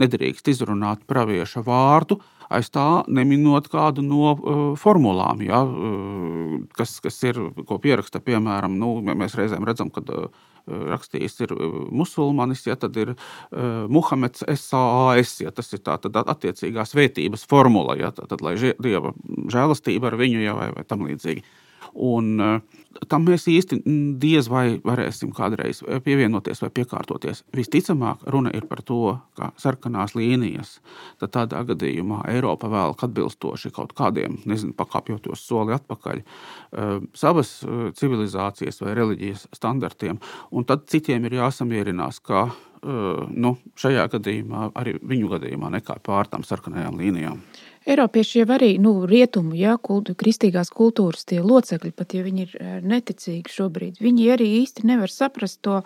nedrīkst 0.00 0.48
izrunāt 0.52 1.04
pravieša 1.08 1.62
vārdu, 1.66 2.18
aiz 2.52 2.68
tā 2.72 2.86
neminot 3.08 3.68
kādu 3.72 4.04
no 4.04 4.32
uh, 4.32 4.62
formulām, 4.78 5.42
ja, 5.46 5.62
uh, 5.64 6.56
kas, 6.76 6.98
kas 7.04 7.18
ir, 7.28 7.40
ko 7.68 7.78
pieraksta, 7.82 8.22
piemēram, 8.24 8.76
nu, 8.80 8.94
mēs 9.08 9.36
reizēm 9.38 9.66
redzam, 9.68 9.92
ka 9.92 10.04
uh, 10.04 10.28
rakstījis 10.66 11.40
ir 11.46 11.54
musulmanis, 11.90 12.66
ja 12.66 12.76
tad 12.78 12.96
ir 13.00 13.14
uh, 13.14 13.88
Muhameds 13.92 14.44
SAS, 14.46 15.34
ja 15.42 15.52
tas 15.54 15.72
ir 15.74 15.82
tā 15.84 15.98
tad 16.02 16.18
attiecīgās 16.22 16.94
vērtības 16.98 17.46
formula, 17.50 17.96
ja 17.98 18.12
tad, 18.14 18.40
lai 18.44 18.54
dieva 18.58 19.14
žēlastība 19.52 20.12
ar 20.12 20.18
viņu 20.20 20.44
jau 20.44 20.56
vai, 20.60 20.70
vai 20.76 20.86
tam 20.88 21.06
līdzīgi. 21.08 21.44
Un, 21.92 22.32
uh, 22.40 22.82
tam 23.08 23.26
mēs 23.26 23.46
īsti 23.50 23.80
diez 24.20 24.48
vai 24.50 24.78
varēsim 24.84 25.32
kādreiz 25.34 25.82
pievienoties 26.04 26.62
vai 26.62 26.70
piekārtoties. 26.74 27.42
Visticamāk, 27.56 28.24
runa 28.32 28.52
ir 28.54 28.66
par 28.70 28.82
to, 28.86 29.16
ka 29.38 29.52
sarkanās 29.60 30.16
līnijas 30.18 30.78
tādā 31.22 31.62
gadījumā 31.68 32.22
Eiropa 32.32 32.70
vēl 32.72 32.96
atbilstoši 33.02 33.72
kaut 33.74 33.94
kādiem, 33.98 34.38
nezinu, 34.48 34.74
pakāpjoties 34.78 35.46
soli 35.46 35.74
atpakaļ, 35.76 36.22
eh, 36.22 36.92
savas 37.14 37.54
eh, 37.62 37.88
civilizācijas 37.98 38.82
vai 38.84 38.96
reliģijas 38.98 39.48
standartiem, 39.56 40.20
un 40.50 40.68
tad 40.68 40.86
citiem 40.90 41.24
ir 41.26 41.40
jāsamierinās, 41.40 42.20
ka 42.24 42.46
eh, 42.48 43.26
nu, 43.30 43.56
šajā 43.78 44.08
gadījumā 44.16 44.72
arī 44.78 44.98
viņu 45.00 45.34
gadījumā 45.36 45.72
nekā 45.78 45.98
pār 46.04 46.30
tām 46.30 46.46
sarkanajām 46.46 47.00
līnijām. 47.00 47.40
Eiropieši 47.82 48.42
jau 48.42 48.48
arī 48.54 48.76
nu, 48.78 48.94
rietumu, 49.10 49.56
ja, 49.58 49.74
kultu, 49.82 50.14
kristīgās 50.18 50.70
kultūras 50.70 51.26
locekļi, 51.26 51.92
pat 51.96 52.14
ja 52.14 52.22
viņi 52.22 52.44
ir 52.44 52.56
eh, 52.58 52.74
neticīgi 52.82 53.50
šobrīd, 53.50 54.02
viņi 54.02 54.28
arī 54.30 54.46
īsti 54.60 54.86
nevar 54.86 55.10
saprast 55.10 55.58
to, 55.66 55.80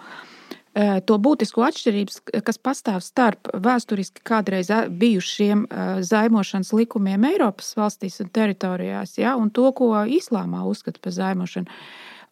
eh, 0.77 1.01
to 1.01 1.17
būtisko 1.17 1.65
atšķirības, 1.65 2.21
kas 2.45 2.61
pastāv 2.61 3.01
starp 3.01 3.49
vēsturiski 3.49 4.21
kādreiz 4.21 4.69
bijušiem 4.91 5.65
eh, 5.65 6.03
zaimošanas 6.05 6.75
likumiem 6.77 7.25
Eiropas 7.33 7.73
valstīs 7.79 8.21
un 8.21 8.29
teritorijās, 8.29 9.17
ja, 9.17 9.37
un 9.41 9.49
to, 9.51 9.71
ko 9.73 9.95
islāmā 10.05 10.67
uzskata 10.69 11.01
par 11.01 11.17
zaimošanu. 11.17 11.81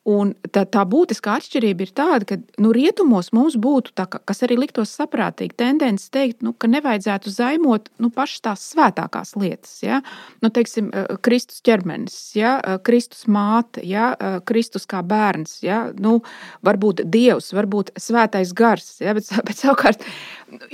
Un 0.05 0.35
tā, 0.53 0.67
tā 0.69 0.83
būtiskā 0.85 1.39
atšķirība 1.41 1.87
ir 1.87 1.91
tāda, 1.97 2.27
ka 2.29 2.37
nu, 2.61 2.75
rietumos 2.77 3.31
mums 3.33 3.55
būtu, 3.57 3.95
tā, 3.97 4.05
kas 4.05 4.45
arī 4.45 4.59
liktos 4.61 4.91
saprātīgi, 4.99 5.57
tendence 5.57 6.11
teikt, 6.13 6.43
nu, 6.45 6.53
ka 6.53 6.69
nevajadzētu 6.69 7.33
zaimot 7.33 7.89
nu, 8.05 8.11
pašas 8.13 8.43
tās 8.45 8.67
svētākās 8.75 9.33
lietas. 9.41 9.79
Ja? 9.81 10.03
Nu, 10.45 10.51
teiksim, 10.53 10.91
eh, 10.93 11.17
Kristus 11.25 11.65
ķermenis, 11.65 12.19
ja? 12.37 12.59
Eh, 12.61 12.77
Kristus 12.85 13.25
māte, 13.25 13.81
ja? 13.81 14.11
Eh, 14.13 14.39
Kristus 14.45 14.85
kā 14.85 15.01
bērns, 15.01 15.63
ja? 15.65 15.87
nu, 15.97 16.19
varbūt 16.61 17.07
Dievs, 17.09 17.55
varbūt 17.57 17.97
svētais 17.97 18.53
gars. 18.53 18.99
Ja? 19.01 19.17
Bet, 19.17 19.33
bet 19.49 19.57
savukārt 19.57 20.05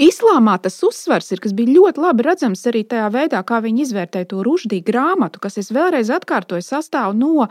Islāmā 0.01 0.57
tas 0.63 0.77
uzsvars 0.85 1.31
ir, 1.33 1.41
kas 1.43 1.55
bija 1.57 1.73
ļoti 1.75 2.03
labi 2.03 2.25
redzams 2.27 2.63
arī 2.69 2.83
tajā 2.89 3.09
veidā, 3.15 3.41
kā 3.47 3.61
viņi 3.65 3.85
izvērtēja 3.87 4.29
to 4.31 4.43
ruždīgu 4.47 4.87
grāmatu, 4.91 5.41
kas, 5.43 5.59
es 5.61 5.71
vēlreiz 5.75 6.11
atkārtoju, 6.13 6.65
sastāv 6.65 7.15
no 7.17 7.49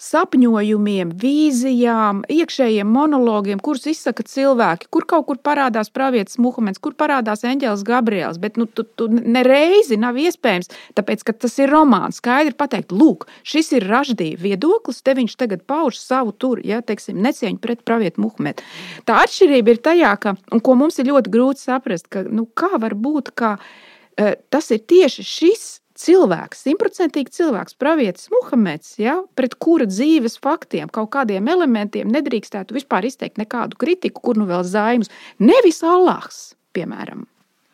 sapņojumiem, 0.00 1.12
vīzijām, 1.20 2.24
iekšējiem 2.30 2.90
monologiem, 2.90 3.60
kurus 3.62 3.86
izsaka 3.90 4.24
cilvēki, 4.26 4.88
kur 4.92 5.06
kaut 5.08 5.28
kur 5.30 5.40
parādās 5.42 5.92
pravietis 5.94 6.40
Muhameds, 6.42 6.80
kur 6.82 6.96
parādās 6.98 7.44
eņģēlis 7.46 7.84
Gabriels. 7.86 8.40
Bet 8.42 8.58
nu, 8.60 8.66
tu, 8.66 8.84
tu 8.84 9.08
nereizi 9.10 9.98
nav 10.00 10.18
iespējams, 10.20 10.72
tāpēc, 10.98 11.24
ka 11.26 11.36
tas 11.46 11.56
ir 11.60 11.72
romāns, 11.72 12.20
skaidri 12.20 12.56
pateikt, 12.56 12.94
lūk, 12.96 13.28
šis 13.46 13.72
ir 13.78 13.88
raždīja 13.90 14.40
viedoklis, 14.40 15.02
te 15.04 15.14
viņš 15.18 15.36
tagad 15.40 15.64
pauž 15.68 16.00
savu 16.00 16.32
tur, 16.32 16.62
ja, 16.66 16.80
teiksim, 16.84 17.20
necieņu 17.22 17.60
pret 17.62 17.84
pravietu 17.86 18.24
Muhamedu. 18.24 18.64
Tā 19.08 19.22
atšķirība 19.24 19.74
ir 19.74 19.82
tajā, 19.84 20.14
ka, 20.20 20.36
un 20.52 20.64
ko 20.64 20.76
mums 20.78 20.98
ir 21.00 21.10
ļoti 21.12 21.32
grūti 21.32 21.69
saprast, 21.70 22.10
ka 22.12 22.26
nu, 22.26 22.48
kā 22.58 22.74
var 22.82 22.98
būt, 22.98 23.32
ka 23.38 23.56
uh, 23.60 24.34
tas 24.52 24.70
ir 24.74 24.82
tieši 24.90 25.26
šis 25.26 25.68
cilvēks, 26.00 26.62
simtprocentīgi 26.64 27.34
cilvēks, 27.34 27.76
pravietis 27.80 28.30
Muhameds, 28.32 28.94
ja, 29.00 29.18
pret 29.36 29.56
kura 29.60 29.86
dzīves 29.88 30.38
faktiem, 30.42 30.90
kaut 30.92 31.10
kādiem 31.16 31.50
elementiem 31.52 32.10
nedrīkstētu 32.12 32.76
vispār 32.76 33.08
izteikt 33.08 33.40
nekādu 33.40 33.78
kritiku, 33.80 34.22
kur 34.24 34.40
nu 34.40 34.48
vēl 34.48 34.64
zaimus. 34.66 35.12
Nevis 35.42 35.82
Allahs, 35.86 36.40
piemēram, 36.76 37.26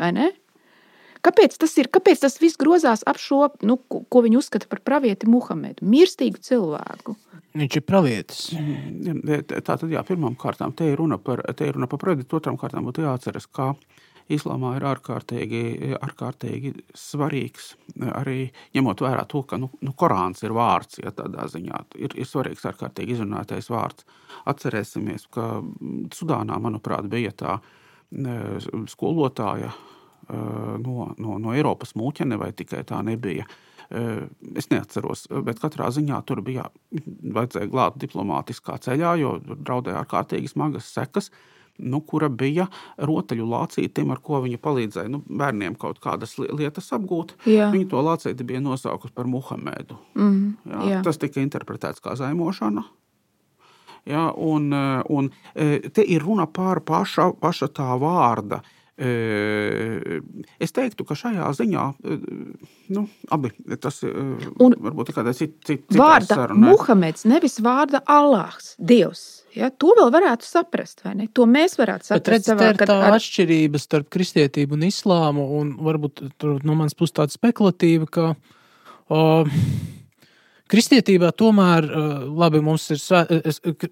vai 0.03 0.11
ne? 0.17 0.33
Kāpēc 1.27 1.57
tas 1.59 1.73
ir? 1.81 1.89
Kāpēc 1.91 2.21
tas 2.23 2.37
viss 2.39 2.59
grozās 2.61 3.03
ap 3.09 3.19
šo, 3.19 3.49
nu, 3.67 3.79
ko 3.91 4.23
viņi 4.23 4.39
uzskata 4.39 4.69
par 4.71 4.83
pravieti 4.87 5.27
Muhamedu, 5.31 5.87
mirstīgu 5.87 6.39
cilvēku? 6.43 7.17
Viņš 7.57 7.79
ir 7.79 7.85
pravietis. 7.87 8.41
Tā 8.53 9.77
tad, 9.77 9.87
jā, 9.93 10.03
pirmām 10.07 10.37
kārtām 10.41 10.75
te 10.77 10.91
ir 10.91 10.99
runa 11.01 11.19
par, 11.23 11.43
te 11.57 11.69
ir 11.69 11.77
runa 11.77 11.89
par 11.91 12.03
pravieti, 12.03 12.29
otrām 12.37 12.59
kārtām 12.61 12.87
būtu 12.89 13.07
jāatceras, 13.07 13.49
ka 13.49 13.73
Islāmā 14.33 14.73
ir 14.75 14.85
ārkārtīgi, 14.89 15.61
ārkārtīgi 16.03 16.73
svarīgs. 16.99 17.69
Arī 18.11 18.49
ņemot 18.75 19.05
vērā 19.05 19.23
to, 19.31 19.45
ka 19.47 19.59
nu, 19.63 19.69
nu, 19.87 19.95
Korāns 19.95 20.43
ir 20.43 20.55
vārds, 20.57 20.99
ja 20.99 21.13
tādā 21.15 21.47
ziņā 21.53 21.83
ir, 22.03 22.17
ir 22.19 22.27
svarīgs 22.27 22.67
ārkārtīgi 22.67 23.15
izrunātais 23.15 23.71
vārds. 23.71 24.07
Atcerēsimies, 24.51 25.29
ka 25.31 25.61
Sudānā, 26.15 26.59
manuprāt, 26.63 27.07
bija 27.13 27.31
tā 27.39 27.61
skolotāja 28.91 29.71
no, 30.83 31.13
no, 31.23 31.39
no 31.39 31.55
Eiropas 31.55 31.95
mūķene, 31.99 32.39
vai 32.41 32.51
tikai 32.57 32.83
tā 32.87 32.99
nebija. 33.07 33.47
Es 33.91 34.71
neatceros, 34.73 35.27
bet 35.47 35.61
katrā 35.63 35.91
ziņā 35.95 36.19
tur 36.27 36.41
bija 36.47 36.67
vajadzēja 36.91 37.71
glābt 37.71 38.01
diplomātiskā 38.03 38.81
ceļā, 38.83 39.13
jo 39.21 39.37
draudēja 39.47 40.03
ārkārtīgi 40.03 40.51
smagas 40.51 40.91
sekas. 40.91 41.31
Nu, 41.77 42.01
kura 42.01 42.31
bija 42.33 42.65
rotaļu 42.97 43.47
lācītiem, 43.51 44.09
ar 44.15 44.23
ko 44.25 44.41
viņa 44.47 44.59
palīdzēja 44.65 45.11
nu, 45.13 45.21
bērniem 45.29 45.75
kaut 45.77 45.99
kādas 46.01 46.33
lietas 46.41 46.89
apgūt. 46.97 47.35
Jā. 47.45 47.69
Viņa 47.75 47.91
to 47.93 48.01
lācīti 48.01 48.47
bija 48.49 48.63
nosaukusi 48.65 49.13
par 49.15 49.29
Muhamedu. 49.29 49.99
Mm, 50.17 50.55
jā, 50.73 50.85
jā. 50.95 51.03
Tas 51.05 51.21
tika 51.21 51.43
interpretēts 51.45 52.01
kā 52.01 52.17
zaimošana. 52.17 52.87
Ja, 54.07 54.31
un, 54.33 54.71
un 55.11 55.29
te 55.53 56.05
ir 56.07 56.23
runa 56.23 56.47
par 56.47 56.81
paša, 56.87 57.33
paša 57.43 57.69
tā 57.77 57.91
vārda 58.01 58.63
Es 58.97 60.73
teiktu, 60.73 61.05
ka 61.05 61.13
šajā 61.21 61.51
ziņā 61.59 61.83
nu, 62.97 63.03
abi 63.35 63.51
tas 63.77 63.99
un 64.07 64.73
varbūt 64.73 65.11
ir 65.13 65.17
kādā 65.19 65.35
citā 65.37 65.69
cit, 65.69 65.83
vārda. 65.93 66.39
Sarunē. 66.39 66.71
Muhameds, 66.71 67.27
nevis 67.29 67.59
vārda 67.61 68.01
Allahs, 68.09 68.73
Dievs. 68.81 69.27
Ja, 69.57 69.69
to 69.69 69.93
vēl 69.99 70.09
varētu 70.15 70.49
saprast, 70.49 71.05
vai 71.05 71.13
ne? 71.17 71.29
To 71.37 71.45
mēs 71.49 71.77
varētu 71.77 72.09
saprast. 72.09 72.25
Bet, 72.25 72.33
redz, 72.33 72.49
savā, 72.49 72.61
tā 72.61 72.73
ir 72.73 72.81
tā 72.89 72.97
ar... 72.97 73.19
atšķirība 73.19 73.81
starp 73.81 74.09
kristietību 74.17 74.77
un 74.77 74.89
islāmu, 74.89 75.45
un 75.61 75.77
varbūt 75.85 76.25
tur 76.41 76.65
no 76.65 76.77
manas 76.77 76.97
puses 76.97 77.17
tāda 77.21 77.37
spekulatīva, 77.37 78.09
ka 78.09 78.27
o, 79.13 79.23
kristietībā 80.73 81.33
tomēr, 81.37 81.89
labi, 82.33 82.61
mums 82.65 82.89
ir 82.93 83.01
svē, 83.01 83.23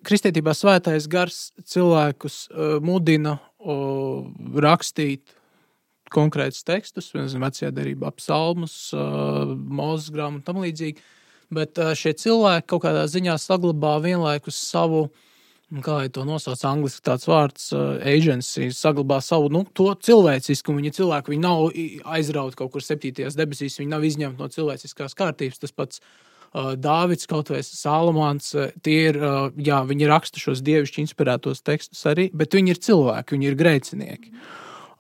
kristietībā 0.04 0.56
svētais 0.56 1.08
gars 1.12 1.50
cilvēkus 1.68 2.46
mudina 2.84 3.38
rakstīt 4.64 5.34
konkrētus 6.14 6.62
tekstus, 6.66 7.10
piemēram, 7.12 7.44
vecajā 7.48 7.70
darbā, 7.74 8.12
psalmus, 8.18 8.78
mūzes 8.94 10.12
grāmatu 10.14 10.42
un 10.42 10.46
tam 10.46 10.62
līdzīgi. 10.62 11.04
Bet 11.54 11.78
šie 11.98 12.14
cilvēki 12.18 12.68
kaut 12.70 12.82
kādā 12.86 13.04
ziņā 13.10 13.36
saglabā 13.38 13.96
vienlaikus 14.02 14.56
savu, 14.58 15.08
kā 15.84 16.00
jau 16.04 16.12
to 16.16 16.24
nosauc 16.28 16.60
angļuiski, 16.66 17.02
tāds 17.04 17.28
vārds, 17.28 17.66
agency, 18.06 18.70
saglabā 18.74 19.20
savu 19.24 19.50
nu, 19.52 19.64
cilvēciskumu. 19.74 20.80
Viņi 20.80 20.94
cilvēki 21.00 21.34
viņi 21.34 21.44
nav 21.44 21.66
aizrauti 22.16 22.58
kaut 22.58 22.72
kur 22.74 22.84
septītajās 22.84 23.38
debesīs, 23.38 23.78
viņi 23.80 23.92
nav 23.92 24.06
izņemti 24.06 24.40
no 24.40 24.50
cilvēciskās 24.54 25.18
kārtības. 25.18 25.62
Tas 25.62 25.74
pats 25.76 26.02
Dāvids, 26.54 27.26
kaut 27.26 27.50
vai 27.50 27.64
Salamāns, 27.66 28.52
tie 28.86 28.98
ir, 29.10 29.16
jā, 29.58 29.80
viņi 29.88 30.10
raksta 30.10 30.38
šos 30.38 30.62
dievišķi 30.62 31.02
inspirētos 31.02 31.64
tekstus 31.66 32.04
arī, 32.06 32.28
bet 32.30 32.54
viņi 32.54 32.76
ir 32.76 32.84
cilvēki, 32.84 33.34
viņi 33.34 33.50
ir 33.50 33.56
grēcinieki. 33.58 34.30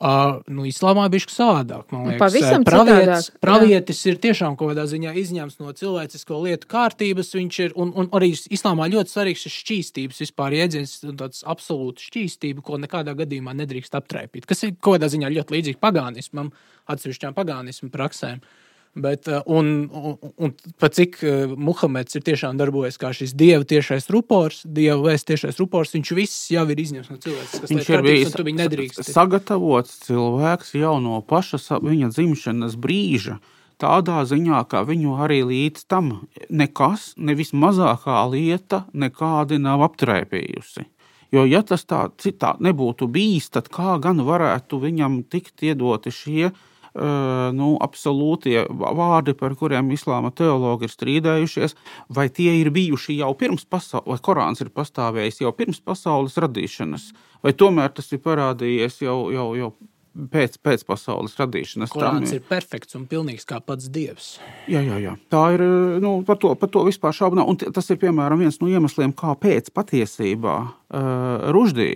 Uh, 0.04 0.40
nu, 0.50 0.64
Islāmā 0.66 1.04
bija 1.08 1.30
savādāk. 1.30 1.92
Man 1.94 2.08
liekas, 2.10 2.18
Pavisam 2.20 2.64
pravietis, 2.66 3.28
citādāk, 3.28 3.38
pravietis 3.40 4.00
ir 4.10 4.18
tiešām 4.20 4.56
kaut 4.58 4.72
kādā 4.72 4.88
ziņā 4.90 5.14
izņemts 5.22 5.60
no 5.62 5.70
cilvēcisko 5.78 6.40
lietu 6.44 6.68
kārtības. 6.68 7.30
Viņš 7.38 7.60
ir, 7.62 7.76
un, 7.78 7.94
un 8.02 8.10
arī 8.18 8.32
Islāmā 8.34 8.90
ļoti 8.90 9.14
svarīgs 9.14 9.46
ir 9.46 9.54
šķīstības 9.54 10.20
vispār 10.26 10.58
jēdziens, 10.58 10.96
tāds 11.22 11.46
absolūts 11.46 12.10
šķīstība, 12.10 12.66
ko 12.66 12.82
nekādā 12.82 13.14
gadījumā 13.22 13.54
nedrīkst 13.62 13.94
aptraipīt. 13.96 14.50
Kas 14.50 14.66
ir 14.66 14.74
kaut 14.74 14.98
kādā 14.98 15.08
ziņā 15.14 15.30
ļoti 15.38 15.56
līdzīgi 15.56 15.80
pagānismam, 15.80 16.50
atsevišķām 16.90 17.38
pagānismu 17.38 17.94
praksēm. 17.94 18.42
Uh, 18.42 18.63
Bet, 18.94 19.26
uh, 19.28 19.42
un, 19.46 19.90
un, 19.90 20.18
un 20.38 20.52
pat 20.78 20.94
cik 20.94 21.16
uh, 21.26 21.54
Muhameds 21.58 22.14
ir 22.14 22.22
tiešām 22.22 22.58
darbojies 22.60 22.98
kā 23.02 23.10
šis 23.16 23.32
dieva 23.34 23.66
tiešais 23.66 24.06
rupors, 24.14 24.60
dieva 24.62 25.00
vēsts 25.02 25.26
tiešais 25.32 25.56
rupors, 25.58 25.90
viņš 25.96 26.12
viss 26.14 26.44
jau 26.54 26.62
ir 26.70 26.78
izņemts 26.78 27.10
no 27.10 27.18
cilvēks. 27.18 27.64
Viņš 27.72 27.88
ir 27.90 28.04
bijis 28.06 29.00
sagatavots 29.08 29.96
cilvēks 30.06 30.76
jau 30.78 30.94
no 31.02 31.18
paša 31.26 31.80
viņa 31.82 32.12
dzimšanas 32.14 32.76
brīža. 32.78 33.40
Tādā 33.82 34.20
ziņā, 34.30 34.60
ka 34.70 34.84
viņu 34.86 35.16
arī 35.24 35.40
līdz 35.48 35.88
tam 35.90 36.12
nekas, 36.46 37.16
nevis 37.18 37.50
mazākā 37.50 38.20
lieta, 38.30 38.84
nekādi 38.94 39.58
nav 39.58 39.82
aptraipījusi. 39.88 40.86
Jo, 41.34 41.42
ja 41.50 41.64
tas 41.66 41.82
tā 41.82 42.04
citā 42.22 42.52
nebūtu 42.62 43.10
bijis, 43.10 43.50
tad 43.50 43.66
kā 43.74 43.96
gan 43.98 44.22
varētu 44.22 44.78
viņam 44.78 45.24
tikt 45.26 45.66
iedoti 45.66 46.14
šie 46.14 46.52
uh, 46.52 46.62
nu, 46.94 47.70
absolūtie 47.82 48.60
vārdi, 48.70 49.34
par 49.38 49.56
kuriem 49.58 49.90
islāma 49.94 50.30
teologi 50.34 50.86
ir 50.86 50.92
strīdējušies, 50.92 51.74
vai 52.14 52.28
tie 52.30 52.52
ir 52.60 52.70
bijuši 52.74 53.18
jau 53.18 53.32
pirms 53.38 53.66
pasaules, 53.66 54.06
vai 54.12 54.20
Korāns 54.22 54.62
ir 54.62 54.70
pastāvējis 54.74 55.42
jau 55.42 55.50
pirms 55.56 55.82
pasaules 55.82 56.38
radīšanas, 56.38 57.08
vai 57.42 57.54
tomēr 57.58 57.90
tas 57.96 58.12
ir 58.14 58.22
parādījies 58.22 59.02
jau, 59.02 59.18
jau, 59.34 59.48
jau 59.58 59.72
pēc, 60.14 60.58
pēc 60.62 60.86
pasaules 60.86 61.34
radīšanas. 61.40 61.92
Korāns 61.92 62.34
ir 62.36 62.44
perfekts 62.46 62.94
un 62.98 63.08
pilnīgs 63.10 63.46
kā 63.48 63.58
pats 63.64 63.90
dievs. 63.92 64.36
Jā, 64.70 64.82
jā, 64.86 65.00
jā. 65.02 65.16
Tā 65.32 65.44
ir. 65.56 65.66
Nu, 66.02 66.16
par, 66.26 66.38
to, 66.42 66.54
par 66.58 66.70
to 66.70 66.84
vispār 66.86 67.14
šaubu 67.16 67.40
nav. 67.40 67.50
Un 67.50 67.58
tas 67.58 67.90
ir 67.90 67.98
piemēram 68.02 68.42
viens 68.44 68.60
no 68.62 68.70
iemesliem, 68.70 69.14
kāpēc 69.18 69.72
patiesībā 69.74 70.56
uh, 70.62 71.50
Ruždī 71.54 71.92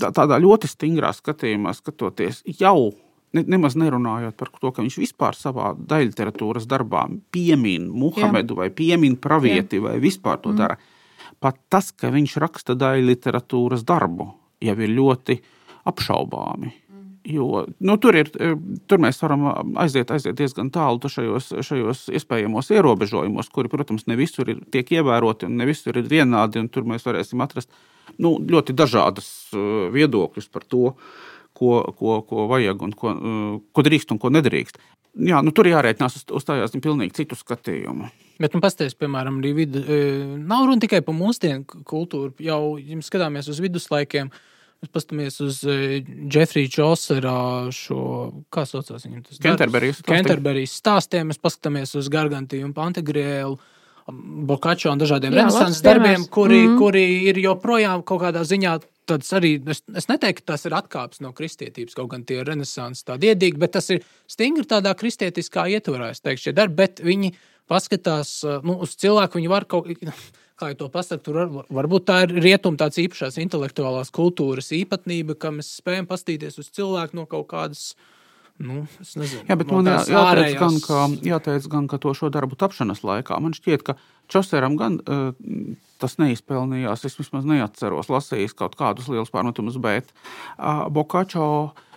tādā 0.00 0.38
ļoti 0.42 0.68
stingrā 0.70 1.12
skatījumā 1.14 1.74
skatoties 1.76 2.42
jau 2.58 2.90
ne, 3.34 3.44
nemaz 3.56 3.76
nerunājot 3.78 4.36
par 4.38 4.52
to, 4.60 4.70
ka 4.74 4.84
viņš 4.84 4.98
vispār 5.02 5.36
savā 5.38 5.72
daļliteratūras 5.78 6.68
darbā 6.70 7.06
piemin 7.34 7.90
Muhamedu 7.92 8.56
Jā. 8.56 8.62
vai 8.62 8.70
piemin 8.74 9.18
pravieti 9.20 9.80
Jā. 9.80 9.88
vai 9.88 9.96
vispār 10.02 10.40
to 10.42 10.54
mm. 10.54 10.60
dara. 10.60 10.78
Pat 11.42 11.58
tas, 11.72 11.90
ka 11.92 12.12
viņš 12.14 12.38
raksta 12.40 12.76
daļliteratūras 12.78 13.84
darbu, 13.86 14.30
jau 14.64 14.76
ir 14.78 14.94
ļoti 14.94 15.38
apšaubāmi. 15.90 16.70
Mm. 16.70 17.08
Jo, 17.34 17.64
nu, 17.84 17.96
tur, 18.00 18.16
ir, 18.20 18.30
e, 18.38 18.52
tur 18.88 19.02
mēs 19.02 19.20
varam 19.24 19.48
aiziet, 19.80 20.12
aiziet 20.14 20.38
diezgan 20.38 20.70
tālu 20.72 21.10
šajos, 21.10 21.50
šajos 21.66 22.06
iespējamos 22.14 22.70
ierobežojumos, 22.76 23.50
kuri, 23.52 23.72
protams, 23.72 24.06
ne 24.10 24.16
visur 24.20 24.52
ir, 24.52 24.62
tiek 24.72 24.94
ievēroti 25.00 25.50
un 25.50 25.58
ne 25.60 25.68
visur 25.68 25.98
ir 26.00 26.08
vienādi. 26.08 26.62
Tur 26.72 26.86
mēs 26.88 27.06
varēsim 27.06 27.42
atrast 27.44 27.72
nu, 28.20 28.36
ļoti 28.38 28.76
dažādas 28.76 29.30
e, 29.52 29.68
viedokļus 29.92 30.52
par 30.52 30.68
to, 30.68 30.90
uh, 30.92 31.22
ko, 31.54 31.80
ko, 31.98 32.18
ko 32.28 32.48
vajag 32.50 32.82
un 32.84 32.92
ko, 32.98 33.14
uh, 33.14 33.56
ko 33.72 33.86
drīkst 33.86 34.14
un 34.14 34.20
ko 34.22 34.32
nedrīkst. 34.34 34.80
Jā, 35.14 35.38
nu, 35.46 35.52
tur 35.54 35.68
jārēķinās 35.70 36.16
uz, 36.18 36.24
uz 36.34 36.46
tādiem 36.46 36.82
pilnīgi 36.82 37.14
citu 37.20 37.38
skatījumu. 37.38 38.08
Bet, 38.42 38.50
nu, 38.50 38.58
pastāstiet, 38.62 38.98
piemēram, 38.98 39.38
arī 39.38 39.52
vidu, 39.60 39.82
e, 39.86 39.98
nav 40.42 40.64
runa 40.66 40.82
tikai 40.82 41.04
par 41.06 41.14
mūsdienu 41.14 41.84
kultūru. 41.86 42.32
Jau, 42.42 42.74
ja 42.82 42.98
mēs 42.98 43.06
skatāmies 43.12 43.46
uz 43.52 43.60
viduslaikiem, 43.62 44.32
mēs 44.82 44.90
paskatāmies 44.90 45.38
uz 45.44 45.60
Jeffrey 46.34 46.66
Chaucerā 46.66 47.70
šo, 47.74 48.00
kā 48.50 48.66
saucās 48.66 49.06
viņam 49.06 49.22
tas? 49.28 49.38
Kenterberijas 49.44 50.00
stāstiem. 50.00 50.16
Kenterberijas 50.18 50.74
stāstiem, 50.82 51.30
mēs 51.30 51.38
paskatāmies 51.46 51.94
uz 52.00 52.10
Gargantiju 52.10 52.66
un 52.66 52.74
Pantegrēlu. 52.74 53.60
Bokačo 54.50 54.90
un 54.92 55.00
dažādiem 55.00 55.32
renesanses 55.32 55.80
darbiem, 55.80 56.26
kuri, 56.28 56.58
mm. 56.66 56.74
kuri 56.76 57.04
ir 57.30 57.38
joprojām 57.40 58.02
kaut 58.04 58.20
kādā 58.26 58.42
ziņā 58.44 58.74
tas 59.08 59.32
arī, 59.36 59.56
es, 59.70 59.82
es 59.96 60.08
neteiktu, 60.10 60.44
ka 60.44 60.52
tas 60.54 60.64
ir 60.68 60.76
atkāpes 60.76 61.22
no 61.24 61.32
kristietības, 61.36 61.96
kaut 61.96 62.12
gan 62.14 62.24
tie 62.26 62.40
ir 62.40 62.48
renesanses 62.48 63.06
tādi 63.06 63.32
iedīgi, 63.32 63.60
bet 63.60 63.74
tas 63.76 63.90
ir 63.94 64.04
stingri 64.30 64.66
tādā 64.68 64.94
kristietiskā 64.98 65.66
ietvarā, 65.76 66.12
es 66.14 66.24
teikšu, 66.24 66.48
šie 66.48 66.56
darbi, 66.56 66.78
bet 66.82 67.04
viņi 67.04 67.34
paskatās 67.70 68.38
nu, 68.64 68.78
uz 68.84 68.96
cilvēku, 69.00 69.40
viņi 69.40 69.52
var 69.52 69.68
kaut 69.70 69.90
kā 70.60 70.70
jau 70.72 70.80
to 70.84 70.90
pasakāt, 70.94 71.24
tur 71.26 71.40
var, 71.42 71.68
varbūt 71.82 72.08
tā 72.08 72.18
ir 72.26 72.34
rietuma 72.44 72.80
tāds 72.80 73.00
īpašās 73.02 73.38
intelektuālās 73.42 74.12
kultūras 74.14 74.72
īpatnība, 74.76 75.38
ka 75.38 75.52
mēs 75.54 75.76
spējam 75.80 76.08
pastīties 76.10 76.60
uz 76.62 76.70
cilvēku 76.74 77.18
no 77.20 77.28
kaut 77.30 77.48
kādas. 77.52 77.92
Nu, 78.54 78.84
nezinu, 79.02 79.42
Jā, 79.48 79.56
bet 79.58 79.66
no 79.66 79.80
man 79.80 79.88
jā, 79.90 79.96
jāteic, 80.14 80.60
gan, 80.60 80.76
ka, 80.78 80.98
jāteic 81.26 81.64
gan, 81.72 81.88
ka 81.90 81.98
to 81.98 82.12
šo 82.14 82.28
darbu 82.30 82.54
tapšanas 82.54 83.02
laikā 83.02 83.40
man 83.42 83.56
šķiet, 83.56 83.82
ka 83.82 83.96
Čoseram 84.30 84.78
gan 84.78 85.00
uh, 85.02 85.34
tas 86.04 86.18
neizpelnījās. 86.20 87.06
Es 87.08 87.18
vismaz 87.18 87.48
neatceros, 87.48 88.12
lasījis 88.12 88.56
kaut 88.58 88.76
kādus 88.78 89.10
lielus 89.10 89.32
pārmetumus, 89.34 89.80
bet 89.82 90.12
Bokačo 90.94 91.48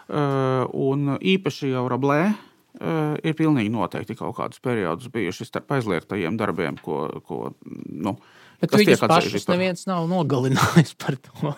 un 0.07 1.17
īpaši 1.19 1.73
jau 1.75 1.85
Rablē 1.91 2.21
ir 3.27 3.37
pilnīgi 3.37 3.71
noteikti 3.73 4.15
kaut 4.17 4.35
kādus 4.37 4.61
periodus 4.63 5.11
bijuši 5.13 5.47
starp 5.49 5.77
aizliegtajiem 5.77 6.39
darbiem, 6.39 6.79
ko. 6.81 7.05
ko 7.27 7.39
nu, 7.91 8.17
Bet 8.57 8.73
viņus 8.73 9.03
pašus 9.03 9.45
par... 9.45 9.53
neviens 9.53 9.83
nav 9.85 10.07
nogalinājis 10.09 10.95
par 10.97 11.17
to. 11.21 11.51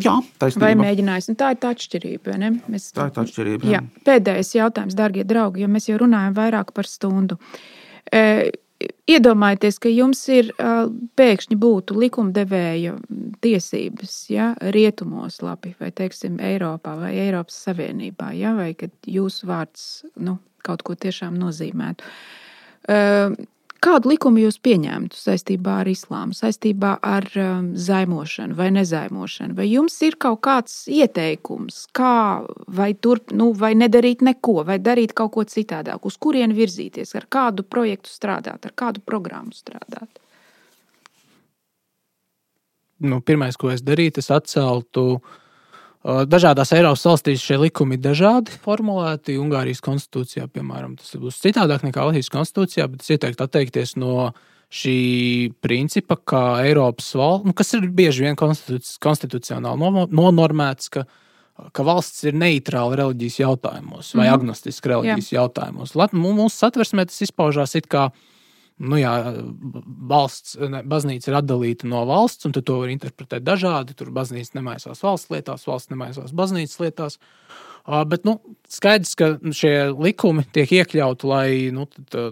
Jā, 0.00 0.14
taisnība. 0.40 0.64
Vai 0.64 0.72
mēģinājis? 0.78 1.28
Un 1.32 1.38
tā 1.40 1.50
ir 1.52 1.60
tā 1.60 1.72
atšķirība. 1.74 2.36
Mēs... 2.70 2.90
Tā 2.96 3.08
ir 3.08 3.14
tā 3.16 3.24
atšķirība. 3.26 3.68
Jā. 3.68 3.80
Jā. 3.80 4.02
Pēdējais 4.06 4.52
jautājums, 4.56 4.96
darbie 4.96 5.24
draugi, 5.28 5.64
jo 5.64 5.68
mēs 5.72 5.88
jau 5.90 5.98
runājam 6.00 6.36
vairāk 6.38 6.72
par 6.76 6.88
stundu. 6.88 7.36
E, 8.06 8.22
iedomājieties, 9.10 9.78
ka 9.82 9.90
jums 9.92 10.22
ir 10.32 10.50
pēkšņi 11.18 11.58
būtu 11.60 11.96
likumdevēja 11.98 12.96
tiesības 13.44 14.16
ja, 14.32 14.52
rietumos, 14.74 15.40
labi, 15.44 15.74
vai 15.80 15.90
teiksim, 15.94 16.38
Eiropā 16.42 16.96
vai 17.00 17.12
Eiropas 17.26 17.58
Savienībā, 17.66 18.32
ja, 18.38 18.54
vai 18.58 18.72
kad 18.78 18.94
jūsu 19.08 19.48
vārds 19.50 19.86
nu, 20.22 20.38
kaut 20.66 20.84
ko 20.86 20.96
tiešām 20.98 21.38
nozīmētu. 21.40 22.06
Kādu 23.82 24.12
likumu 24.12 24.44
jūs 24.44 24.60
pieņemtu 24.62 25.18
saistībā 25.18 25.80
ar 25.82 25.88
islāmu, 25.90 26.36
saistībā 26.38 26.92
ar 27.02 27.24
um, 27.34 27.72
zaimošanu 27.74 28.54
vai 28.54 28.68
nezaimošanu? 28.76 29.56
Vai 29.58 29.66
jums 29.72 29.96
ir 30.06 30.14
kaut 30.22 30.38
kāds 30.46 30.84
ieteikums, 30.86 31.88
kā 31.96 32.44
vai, 32.70 32.92
turp, 32.94 33.34
nu, 33.34 33.50
vai 33.58 33.72
nedarīt 33.74 34.22
neko, 34.22 34.60
vai 34.68 34.78
darīt 34.78 35.16
kaut 35.18 35.34
ko 35.34 35.42
citādāk, 35.50 36.06
uz 36.06 36.14
kurienu 36.14 36.54
virzīties, 36.54 37.16
ar 37.18 37.26
kādu 37.26 37.66
projektu 37.66 38.12
strādāt, 38.12 38.70
ar 38.70 38.76
kādu 38.78 39.02
programmu 39.02 39.50
strādāt? 39.56 40.22
Nu, 43.02 43.18
Pirmais, 43.18 43.58
ko 43.58 43.72
es 43.74 43.82
darītu, 43.82 44.22
es 44.22 44.30
atceltu 44.30 45.08
uh, 45.16 45.38
Dažādās 46.02 46.72
Eiropas 46.74 47.04
valstīs 47.06 47.42
šie 47.44 47.60
likumi 47.62 47.94
ir 47.94 48.02
dažādi 48.02 48.56
formulēti. 48.64 49.36
Ungārijas 49.38 49.82
konstitūcijā, 49.84 50.48
piemēram, 50.50 50.96
tas 50.98 51.14
būs 51.14 51.38
citādāk 51.44 51.84
nekā 51.86 52.08
Latvijas 52.08 52.32
konstitūcijā, 52.34 52.88
bet 52.90 53.04
es 53.04 53.12
ieteiktu 53.14 53.46
atteikties 53.46 53.94
no 54.02 54.32
šī 54.72 55.52
principa, 55.62 56.16
ka 56.16 56.40
Eiropas 56.64 57.12
valsts, 57.14 57.46
nu, 57.46 57.54
kas 57.54 57.70
ir 57.76 57.86
bieži 57.92 58.26
vien 58.26 58.38
konstitūci 58.40 58.96
konstitucionāli 59.04 60.08
nonormēts, 60.10 60.90
ka, 60.96 61.04
ka 61.76 61.86
valsts 61.86 62.24
ir 62.26 62.34
neitrāla 62.40 62.98
reliģijas 63.04 63.38
jautājumos 63.44 64.14
vai 64.16 64.26
mm 64.26 64.28
-hmm. 64.30 64.34
agnostiska 64.34 64.94
reliģijas 64.94 65.32
Jā. 65.32 65.38
jautājumos. 65.42 65.94
Mūsu 65.94 66.56
satversmē 66.56 67.06
tas 67.06 67.22
izpaužās 67.22 67.76
it 67.76 67.86
kā 67.86 68.10
nu, 68.80 68.96
jā, 69.00 69.12
valsts, 70.08 70.54
ne, 70.56 70.80
baznīca 70.88 71.30
ir 71.30 71.38
atdalīta 71.42 71.88
no 71.90 72.04
valsts, 72.08 72.46
un 72.48 72.54
to 72.56 72.78
var 72.78 72.92
interpretēt 72.92 73.44
dažādi. 73.44 73.96
Tur 73.98 74.12
baznīca 74.14 74.56
nemaisās 74.58 75.02
valsts 75.04 75.32
lietās, 75.32 75.66
valsts 75.68 75.92
nemaisās 75.92 76.32
baznīcas 76.36 76.80
lietās. 76.82 77.18
Bet 77.82 78.22
nu, 78.22 78.36
skaidrs, 78.70 79.16
ka 79.18 79.32
šie 79.58 79.90
likumi 79.90 80.44
tiek 80.54 80.70
iekļauti, 80.70 81.26
lai, 81.26 81.48
nu, 81.74 81.88
t, 81.90 82.04
t, 82.14 82.26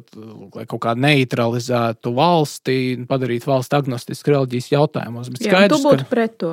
lai 0.54 0.66
kaut 0.70 0.84
kā 0.84 0.94
neutralizētu 0.94 2.12
valsti, 2.14 2.76
padarītu 3.10 3.50
valsti 3.50 3.80
agnostisku 3.80 4.36
reliģijas 4.36 4.70
jautājumos. 4.76 5.32
Bet 5.34 5.42
skaidrs, 5.42 5.66
jā, 5.66 5.72
tu 5.74 5.82
būtu 5.88 6.06
ka... 6.06 6.10
pret 6.12 6.36
to. 6.38 6.52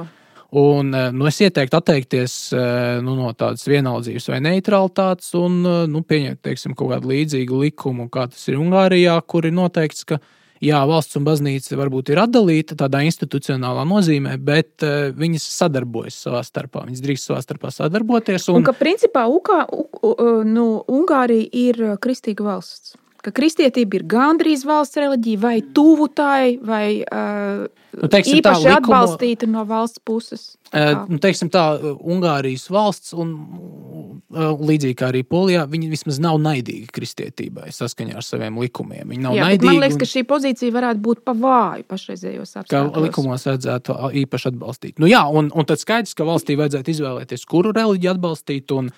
Un, 0.50 0.94
eh, 0.94 1.10
nu, 1.12 1.26
es 1.28 1.42
ieteiktu 1.44 1.76
atteikties 1.76 2.34
eh, 2.56 3.02
nu, 3.04 3.18
no 3.20 3.34
tādas 3.36 3.68
vienaldzības 3.68 4.30
vai 4.32 4.40
neutralitātes 4.46 5.34
un 5.36 5.60
eh, 5.60 5.80
nu, 5.92 6.06
pieņemt 6.08 6.40
teiksim, 6.48 6.76
kaut 6.78 6.94
kādu 6.94 7.12
līdzīgu 7.12 7.60
likumu, 7.66 8.08
kā 8.12 8.30
tas 8.32 8.46
ir 8.48 8.62
Ungārijā, 8.62 9.18
kur 9.28 9.44
ir 9.50 9.52
noteikts, 9.58 10.06
ka 10.08 10.22
jā, 10.64 10.80
valsts 10.88 11.20
un 11.20 11.26
baznīca 11.28 11.76
varbūt 11.82 12.14
ir 12.14 12.22
atdalīta 12.24 12.78
tādā 12.80 13.04
institucionālā 13.10 13.84
nozīmē, 13.86 14.38
bet 14.42 14.86
uh, 14.88 15.12
viņas 15.14 15.44
sadarbojas 15.54 16.16
savā 16.24 16.40
starpā. 16.48 16.82
Viņas 16.88 17.04
drīkst 17.04 17.30
savā 17.30 17.44
starpā 17.44 17.70
sadarboties. 17.76 18.48
Un, 18.50 18.64
un 18.64 18.66
ka 18.66 18.74
principā 18.74 19.28
Uka, 19.30 19.60
u, 19.70 19.84
u, 20.02 20.16
nu, 20.48 20.66
Ungārija 20.90 21.46
ir 21.52 21.84
kristīga 22.02 22.48
valsts 22.48 22.96
ka 23.28 23.34
kristietība 23.36 24.00
ir 24.00 24.06
gandrīz 24.08 24.64
valsts 24.68 24.96
reliģija, 25.02 25.40
vai 25.42 25.58
tuvu 25.76 26.08
tai, 26.16 26.56
vai 26.64 27.02
uh, 27.04 27.66
nu, 27.98 28.08
teiksim, 28.08 28.40
īpaši 28.40 28.64
tā, 28.64 28.76
likumu, 28.78 28.78
atbalstīta 28.78 29.50
no 29.52 29.66
valsts 29.68 30.00
puses. 30.08 30.46
Uh, 30.72 31.04
nu, 31.12 31.20
teiksim 31.24 31.52
tā, 31.52 31.66
Ungārijas 31.98 32.70
valsts, 32.72 33.12
un 33.18 33.34
uh, 33.36 34.54
līdzīgi 34.56 34.96
kā 35.02 35.10
arī 35.12 35.26
Polijā, 35.28 35.66
viņi 35.68 35.90
vismaz 35.92 36.22
nav 36.24 36.40
naidīgi 36.44 36.88
kristietībai 36.96 37.74
saskaņā 37.76 38.16
ar 38.22 38.28
saviem 38.28 38.62
likumiem. 38.64 39.04
Viņi 39.12 39.26
nav 39.26 39.36
Jā, 39.36 39.50
naidīgi. 39.50 39.72
Man 39.74 39.84
liekas, 39.84 40.00
un, 40.00 40.04
ka 40.06 40.10
šī 40.14 40.24
pozīcija 40.32 40.78
varētu 40.78 41.04
būt 41.10 41.26
pa 41.28 41.36
vāju 41.36 41.88
pašreizējos 41.92 42.56
apstākļos. 42.62 42.96
Ka 42.96 43.04
likumos 43.04 43.48
vajadzētu 43.50 43.98
īpaši 44.24 44.52
atbalstīt. 44.54 44.96
Nu, 45.04 45.12
jā, 45.12 45.26
un, 45.28 45.52
un 45.52 45.68
tad 45.68 45.84
skaidrs, 45.84 46.16
ka 46.16 46.28
valstī 46.28 46.56
vajadzētu 46.60 46.96
izvēlēties, 46.96 47.46
kuru 47.50 47.76
reliģiju 47.76 48.16
atbalstīt. 48.16 48.76
Un, 48.78 48.94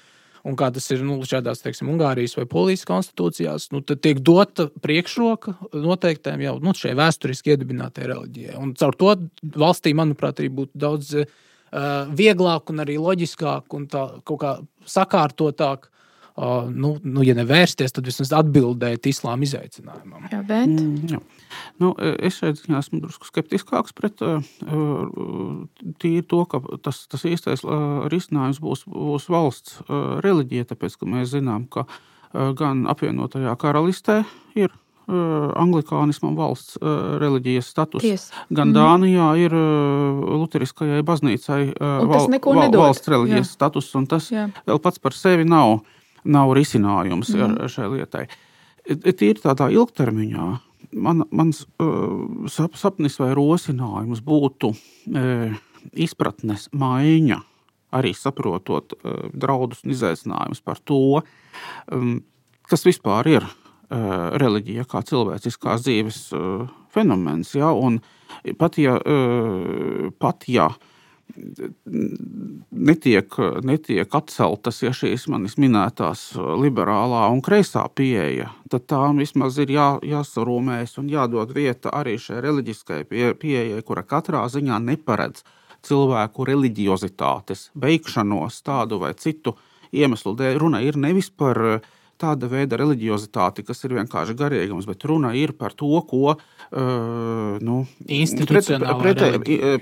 un 0.49 0.57
kā 0.59 0.69
tas 0.73 0.87
ir 0.93 1.03
nu, 1.05 1.19
šādās, 1.27 1.61
teiksim, 1.63 1.91
Ungārijas 1.93 2.35
vai 2.37 2.47
Polijas 2.49 2.85
konstitūcijās, 2.89 3.69
nu, 3.73 3.83
tad 3.85 4.01
tiek 4.05 4.21
dota 4.25 4.69
priekšroka 4.83 5.55
noteiktēm 5.73 6.43
jau 6.45 6.55
nu, 6.63 6.73
šai 6.77 6.95
vēsturiski 6.99 7.53
iedibinātajai 7.53 8.09
reliģijai. 8.13 8.57
Un 8.61 8.73
caur 8.79 8.97
to 8.99 9.13
valstī, 9.55 9.93
manuprāt, 9.97 10.41
arī 10.41 10.51
būtu 10.61 10.81
daudz 10.81 11.13
uh, 11.21 11.29
vieglāk 12.19 12.73
un 12.73 12.83
arī 12.85 12.97
loģiskāk 13.01 13.77
un 13.77 13.87
tā 13.91 14.05
kaut 14.27 14.41
kā 14.43 14.55
sakārtotāk 14.89 15.89
uh, 15.89 16.69
nu, 16.71 16.95
nu, 17.03 17.25
ja 17.27 17.37
nevērsties, 17.37 17.93
tad 17.95 18.09
vismaz 18.09 18.33
atbildēt 18.41 19.09
islāma 19.11 19.47
izaicinājumam. 19.47 20.29
Jā, 20.31 20.41
bet. 20.47 20.73
Mm, 20.73 21.13
jā. 21.15 21.38
Nu, 21.81 21.93
es 21.99 22.39
šeit 22.39 22.61
esmu 22.65 23.01
drusku 23.03 23.27
skeptiskāks 23.29 23.95
pret 23.97 24.21
tīri 26.01 26.25
to, 26.27 26.43
ka 26.49 26.61
tas, 26.85 27.03
tas 27.11 27.25
īstais 27.29 27.63
uh, 27.65 28.05
risinājums 28.11 28.61
būs, 28.63 28.85
būs 28.89 29.29
valsts 29.31 29.79
uh, 29.85 30.19
reliģija, 30.25 30.69
tāpēc 30.73 30.99
ka 30.99 31.09
mēs 31.09 31.33
zinām, 31.33 31.65
ka 31.71 31.87
gan 32.29 32.83
apvienotajā 32.85 33.55
karalistē 33.57 34.19
ir 34.53 34.69
anglikānismam 35.09 36.35
valsts 36.37 36.75
reliģijas 36.77 37.71
status. 37.73 38.03
Ties. 38.03 38.25
Gan 38.53 38.69
mm. 38.69 38.75
Dānijā 38.75 39.29
ir 39.41 39.55
Lutheriskajai 39.57 40.99
baznīcai 41.01 41.63
val, 41.79 42.27
val, 42.29 42.75
valsts 42.75 43.09
reliģijas 43.09 43.47
Jā. 43.47 43.55
status, 43.55 43.87
un 43.97 44.05
tas 44.11 44.27
Jā. 44.29 44.45
vēl 44.69 44.77
pats 44.83 45.01
par 45.01 45.17
sevi 45.17 45.49
nav 45.49 45.79
nav 46.27 46.53
risinājums 46.57 47.33
mm. 47.35 47.67
šai 47.71 47.89
lietai. 47.93 48.25
Tīri 48.89 49.41
tādā 49.43 49.69
ilgtermiņā 49.73 50.47
man, 50.93 51.23
mans 51.31 51.63
uh, 51.81 52.47
sap, 52.51 52.77
sapnis 52.79 53.19
vai 53.21 53.31
rosinājums 53.37 54.21
būtu 54.25 54.71
uh, 54.73 55.55
izpratnes 55.93 56.67
maiņa, 56.75 57.39
arī 57.99 58.13
saprotot 58.17 58.95
uh, 58.99 59.25
draudus 59.33 59.83
un 59.85 59.95
izaicinājumus 59.95 60.63
par 60.65 60.81
to, 60.83 61.21
um, 61.93 62.19
kas 62.69 62.85
vispār 62.87 63.31
ir 63.31 63.47
uh, 63.47 64.29
reliģija, 64.41 64.87
kā 64.89 65.03
cilvēciskās 65.05 65.85
dzīves 65.87 66.21
uh, 66.37 66.69
fenomens. 66.93 67.55
Ja? 67.57 67.73
Un 67.73 68.01
pat 68.59 68.77
ja, 68.81 68.99
uh, 68.99 70.09
pat 70.21 70.47
ja 70.49 70.71
uh, 70.73 70.88
netiek, 72.71 73.35
netiek 73.63 74.15
atceltas 74.15 74.81
ja 74.83 74.91
šīs 74.95 75.27
manis 75.31 75.57
minētās 75.61 76.31
liberālā 76.37 77.25
un 77.33 77.41
kreisā 77.45 77.85
pieeja, 77.95 78.49
tad 78.71 78.87
tām 78.91 79.21
vismaz 79.21 79.59
ir 79.61 79.73
jā, 79.73 79.89
jāsarūmējas 80.05 80.97
un 81.01 81.09
jādod 81.11 81.53
vieta 81.55 81.93
arī 81.95 82.17
šai 82.21 82.41
reliģiskajai 82.45 83.07
pie, 83.09 83.23
pieejai, 83.39 83.81
kura 83.85 84.03
katrā 84.07 84.45
ziņā 84.51 84.81
neparedz 84.91 85.45
cilvēku 85.85 86.47
reliģiozitātes, 86.49 87.69
veikšanos 87.79 88.61
tādu 88.67 88.99
vai 89.03 89.13
citu 89.15 89.55
iemeslu 89.95 90.35
dēļ. 90.37 90.59
Runa 90.59 90.83
ir 90.85 90.99
nevis 90.99 91.31
par 91.31 91.59
uh, 91.63 91.79
tāda 92.19 92.49
veida 92.51 92.77
reliģiozitāti, 92.79 93.63
kas 93.67 93.83
ir 93.87 93.95
vienkārši 93.97 94.35
garīgums, 94.37 94.87
bet 94.89 95.05
runa 95.09 95.31
ir 95.37 95.53
par 95.57 95.73
to, 95.77 95.91
ko 96.09 96.35
uh, 96.35 97.55
nu, 97.63 97.77
institucionāli 98.05 98.97
pret, 99.01 99.23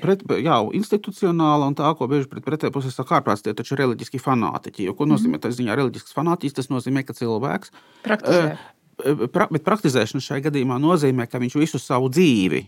pret, 0.04 0.24
pret, 0.24 0.44
jā, 0.46 0.60
institucionāla 0.78 1.70
un 1.72 1.78
tā, 1.78 1.90
ko 1.98 2.10
bieži 2.12 2.30
pret 2.32 2.46
pretēju 2.46 2.76
pusi 2.76 2.94
saka 2.94 3.20
ārprāts, 3.20 3.46
tie 3.46 3.56
taču 3.58 3.76
ir 3.76 3.84
reliģiski 3.86 4.22
fanātiķi. 4.22 4.88
Jo, 4.90 4.96
ko 4.98 5.10
nozīmē 5.10 5.42
tas 5.44 5.58
ziņā 5.58 5.78
reliģisks 5.80 6.16
fanātiķis? 6.18 6.60
Tas 6.62 6.72
nozīmē, 6.74 7.04
ka 7.08 7.18
cilvēks. 7.18 7.74
Praktizē. 8.06 8.56
Uh, 9.04 9.28
pra, 9.34 9.50
bet 9.54 9.66
praktizēšana 9.68 10.24
šajā 10.24 10.48
gadījumā 10.50 10.80
nozīmē, 10.82 11.28
ka 11.30 11.42
viņš 11.42 11.60
visu 11.60 11.82
savu 11.82 12.10
dzīvi 12.14 12.64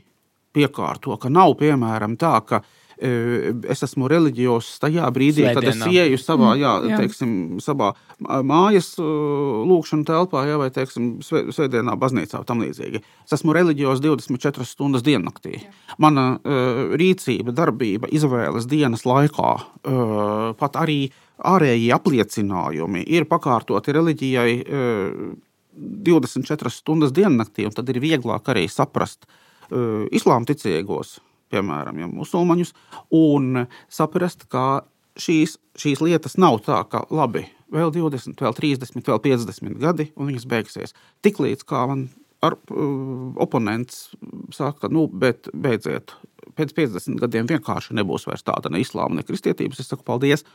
piekārto, 0.54 1.14
ka 1.22 1.30
nav 1.30 1.54
piemēram 1.62 2.18
tā, 2.20 2.34
ka 2.46 2.64
uh, 2.64 2.76
es 3.00 3.84
esmu 3.86 4.10
reliģijos 4.12 4.68
tajā 4.84 5.08
brīdī, 5.16 5.46
Svētdienā. 5.46 5.56
kad 5.56 5.68
es 5.72 5.84
ieju 5.88 6.20
savā, 6.20 6.50
mm, 6.52 6.60
jā, 6.60 6.74
jā. 6.90 6.98
Teiksim, 7.00 7.32
savā 7.64 7.94
mājas 8.20 8.90
lūkšanā 9.00 10.08
telpā, 10.10 10.44
jā, 10.50 10.58
vai 10.60 10.68
teiksim, 10.76 11.08
svētdienā 11.24 11.96
baznīcā 12.00 12.42
tam 12.48 12.64
līdzīgi. 12.66 13.02
Es 13.24 13.38
esmu 13.38 13.56
reliģijos 13.56 14.02
24 14.04 14.68
stundas 14.68 15.06
diennaktī. 15.06 15.62
Jā. 15.64 15.72
Mana 15.98 16.26
uh, 16.36 16.82
rīcība, 17.00 17.56
darbība, 17.56 18.12
izvēles 18.12 18.68
dienas 18.68 19.06
laikā, 19.08 19.54
uh, 19.56 20.52
pat 20.60 20.76
arī 20.82 21.06
ārējie 21.40 21.94
apliecinājumi 21.96 23.06
ir 23.08 23.30
pakārtoti 23.32 23.96
reliģijai 23.96 24.58
uh, 24.60 25.32
24 25.80 26.74
stundas 26.74 27.16
diennaktī, 27.16 27.64
un 27.70 27.72
tad 27.72 27.88
ir 27.88 28.02
vieglāk 28.04 28.52
arī 28.52 28.68
saprast 28.68 29.24
uh, 29.24 30.04
islāma 30.12 30.52
ticīgos 30.52 31.22
piemēram, 31.54 32.00
ja 32.02 32.10
musulmaņus, 32.12 32.74
un 33.16 33.66
saprast, 33.92 34.48
ka 34.52 34.84
šīs, 35.20 35.58
šīs 35.80 36.04
lietas 36.06 36.38
nav 36.42 36.62
tā, 36.66 36.82
ka 36.90 37.04
labi, 37.14 37.46
vēl 37.74 37.94
20, 37.96 38.40
vēl 38.40 38.56
30, 38.58 39.04
vēl 39.06 39.22
50 39.26 39.78
gadi, 39.82 40.10
un 40.16 40.32
viņas 40.32 40.48
beigsies. 40.50 40.96
Tiklīdz 41.26 41.66
kā 41.70 41.86
man 41.90 42.08
ar, 42.46 42.56
uh, 42.72 43.32
oponents 43.44 44.10
saka, 44.56 44.90
nu, 44.92 45.08
bet 45.08 45.52
beidziet, 45.54 46.14
pēc 46.58 46.74
50 46.78 47.20
gadiem 47.22 47.50
vienkārši 47.50 47.96
nebūs 48.00 48.28
vairs 48.30 48.46
tāda 48.48 48.72
ne 48.72 48.82
islāma, 48.84 49.20
ne 49.20 49.26
kristietības. 49.28 49.82
Es 49.82 49.92
saku, 49.92 50.06
paldies, 50.08 50.46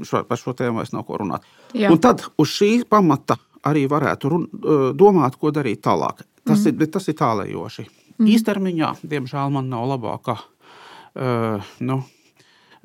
šo, 0.00 0.24
par 0.28 0.40
šo 0.40 0.54
tēmu 0.56 0.80
vairs 0.80 0.94
nav 0.94 1.06
ko 1.08 1.20
runāt. 1.20 1.44
Jā. 1.76 1.92
Un 1.92 2.00
tad 2.02 2.24
uz 2.40 2.54
šī 2.54 2.72
pamata 2.88 3.38
arī 3.64 3.86
varētu 3.90 4.32
run, 4.32 4.48
uh, 4.60 4.86
domāt, 4.96 5.38
ko 5.40 5.52
darīt 5.54 5.84
tālāk. 5.84 6.24
tas, 6.44 6.64
mm. 6.64 6.82
ir, 6.82 6.90
tas 6.92 7.08
ir 7.08 7.16
tālējoši. 7.20 7.86
Mm. 8.14 8.28
Īstermiņā, 8.30 8.90
diemžēl, 9.10 9.50
man 9.54 9.70
nav 9.72 9.88
labākā, 9.90 10.36
uh, 10.38 11.72
nu, 11.82 11.98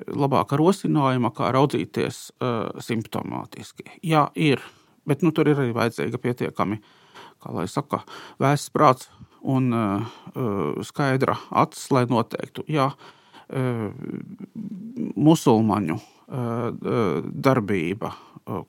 labākā 0.09 0.57
rosinājuma, 0.57 1.29
kā 1.35 1.51
raudzīties 1.53 2.21
uh, 2.39 2.81
simptomātiski. 2.81 3.85
Jā, 4.01 4.25
ir, 4.33 4.63
bet 5.09 5.21
nu, 5.25 5.33
tur 5.35 5.51
ir 5.51 5.61
arī 5.61 5.75
vajadzīga 5.75 6.21
pietiekami, 6.23 6.79
kā 7.39 7.53
lai 7.53 7.67
saka, 7.69 8.01
vēsts 8.41 8.73
prāts 8.73 9.11
un 9.45 9.69
uh, 9.75 10.09
skaidra 10.87 11.37
acis, 11.61 11.87
lai 11.95 12.05
noteiktu, 12.09 12.65
jā, 12.69 12.91
musulmaņu 15.17 15.95
darbība 17.47 18.11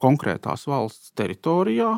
konkrētās 0.01 0.63
valsts 0.71 1.13
teritorijā 1.19 1.91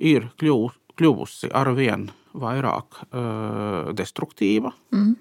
ir 0.00 0.30
kļuvusi 0.40 0.83
kļuvusi 0.98 1.50
ar 1.54 1.72
vien 1.76 2.08
vairāk 2.34 3.00
uh, 3.04 3.94
destruktīva. 3.96 4.72
Mm. 4.94 5.14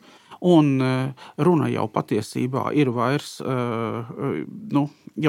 Un 0.44 0.70
uh, 0.84 1.28
runa 1.40 1.70
jau 1.72 1.86
patiesībā 1.94 2.66
ir 2.76 2.92
vairs 2.92 3.38
uh, 3.46 4.10
nu, 4.76 4.88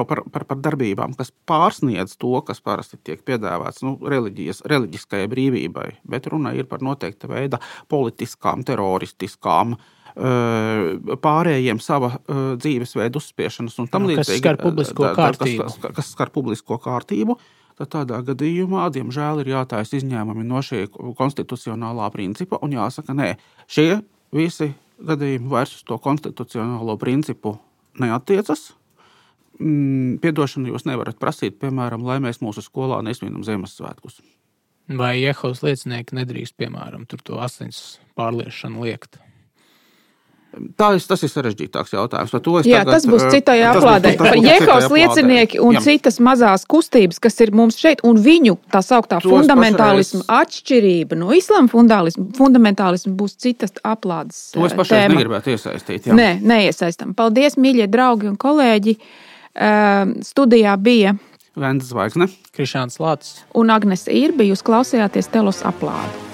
par, 0.09 0.25
par, 0.33 0.47
par 0.49 0.62
darbībām, 0.65 1.15
kas 1.19 1.31
pārsniedz 1.47 2.16
to, 2.19 2.33
kas 2.47 2.62
parasti 2.65 2.99
tiek 3.05 3.23
piedāvāts 3.23 3.85
nu, 3.87 3.95
reliģiskajai 4.03 5.29
brīvībai. 5.31 5.91
Bet 6.09 6.27
runa 6.33 6.55
ir 6.57 6.66
par 6.71 6.83
noteikta 6.83 7.31
veida 7.31 7.61
politiskām, 7.93 8.65
teroristiskām, 8.66 9.77
pārējiem 10.15 11.81
sava 11.83 12.12
dzīvesveidu 12.62 13.19
uzspiešanas 13.19 13.81
un 13.83 13.89
tam 13.91 14.07
līdzīgi. 14.07 14.31
Kas 14.31 14.43
skar 14.45 14.61
publisko 14.61 15.09
kārtību. 15.16 15.65
Kas, 15.66 15.79
kas, 15.83 15.95
kas 15.97 16.11
skar 16.15 16.31
publisko 16.35 16.79
kārtību 16.79 17.35
tad 17.78 17.90
tādā 17.94 18.20
gadījumā, 18.26 18.86
diemžēl, 18.94 19.42
ir 19.42 19.52
jātaisa 19.55 19.98
izņēmumi 19.98 20.46
no 20.46 20.62
šī 20.64 20.86
konstitucionālā 21.18 22.09
principa 22.14 22.60
un 22.62 22.76
jāsaka, 22.76 23.16
nē, 23.16 23.34
šie 23.66 23.98
visi 24.34 24.72
gadījumi 25.02 25.51
vairs 25.51 25.74
uz 25.78 25.84
to 25.88 25.98
konstitucionālo 26.02 26.96
principu 27.01 27.56
neatiecas. 28.01 28.72
Mm, 29.60 30.18
piedošanu 30.22 30.72
jūs 30.72 30.86
nevarat 30.88 31.18
prasīt, 31.22 31.60
piemēram, 31.62 32.02
lai 32.06 32.18
mēs 32.22 32.40
mūsu 32.42 32.62
skolā 32.64 32.98
nesvinam 33.06 33.44
Ziemassvētkus. 33.46 34.18
Vai 34.98 35.14
Jehovas 35.22 35.62
liecinieki 35.64 36.18
nedrīkst, 36.18 36.56
piemēram, 36.60 37.06
to 37.09 37.38
asins 37.40 38.01
pārliešanu 38.18 38.82
liekt? 38.84 39.20
Tā, 40.78 40.89
tas 41.09 41.22
ir 41.26 41.31
sarežģītāks 41.32 41.94
jautājums. 41.94 42.32
Jā, 42.66 42.82
tagad, 42.85 42.93
tas 42.93 43.06
būs 43.09 43.26
citai 43.32 43.56
aplādē. 43.66 44.14
Par 44.20 44.36
Jehovas 44.39 44.86
liecinieki 44.93 45.60
un 45.62 45.78
jā. 45.78 45.82
citas 45.89 46.20
mazās 46.22 46.66
kustības, 46.70 47.18
kas 47.22 47.39
ir 47.43 47.55
mums 47.56 47.78
šeit, 47.81 48.05
un 48.06 48.20
viņu 48.22 48.56
tā 48.72 48.82
sauktā 48.85 49.18
Tos 49.22 49.31
fundamentālisma 49.32 50.22
pašreiz... 50.22 50.55
atšķirība 50.55 51.18
no 51.18 51.32
islāma 51.35 51.70
fundamentālisma 52.39 53.14
būs 53.18 53.39
citas 53.43 53.74
aplādes. 53.82 54.51
To 54.55 54.66
es 54.68 54.76
pašai 54.78 55.05
negribētu 55.12 55.55
iesaistīt. 55.55 56.10
Jā. 56.10 56.18
Nē, 56.18 56.31
neiesaistam. 56.44 57.16
Paldies, 57.18 57.59
mīļie 57.60 57.89
draugi 57.90 58.31
un 58.31 58.39
kolēģi. 58.40 58.98
Studijā 60.26 60.74
bija 60.82 61.14
Vendas 61.55 61.93
Zvaigzne, 61.93 62.26
Krišāns 62.55 62.98
Lācis 63.02 63.44
un 63.55 63.70
Agnese 63.70 64.10
Irbi. 64.10 64.51
Jūs 64.51 64.66
klausījāties 64.66 65.31
Telos 65.31 65.62
aplādi. 65.66 66.34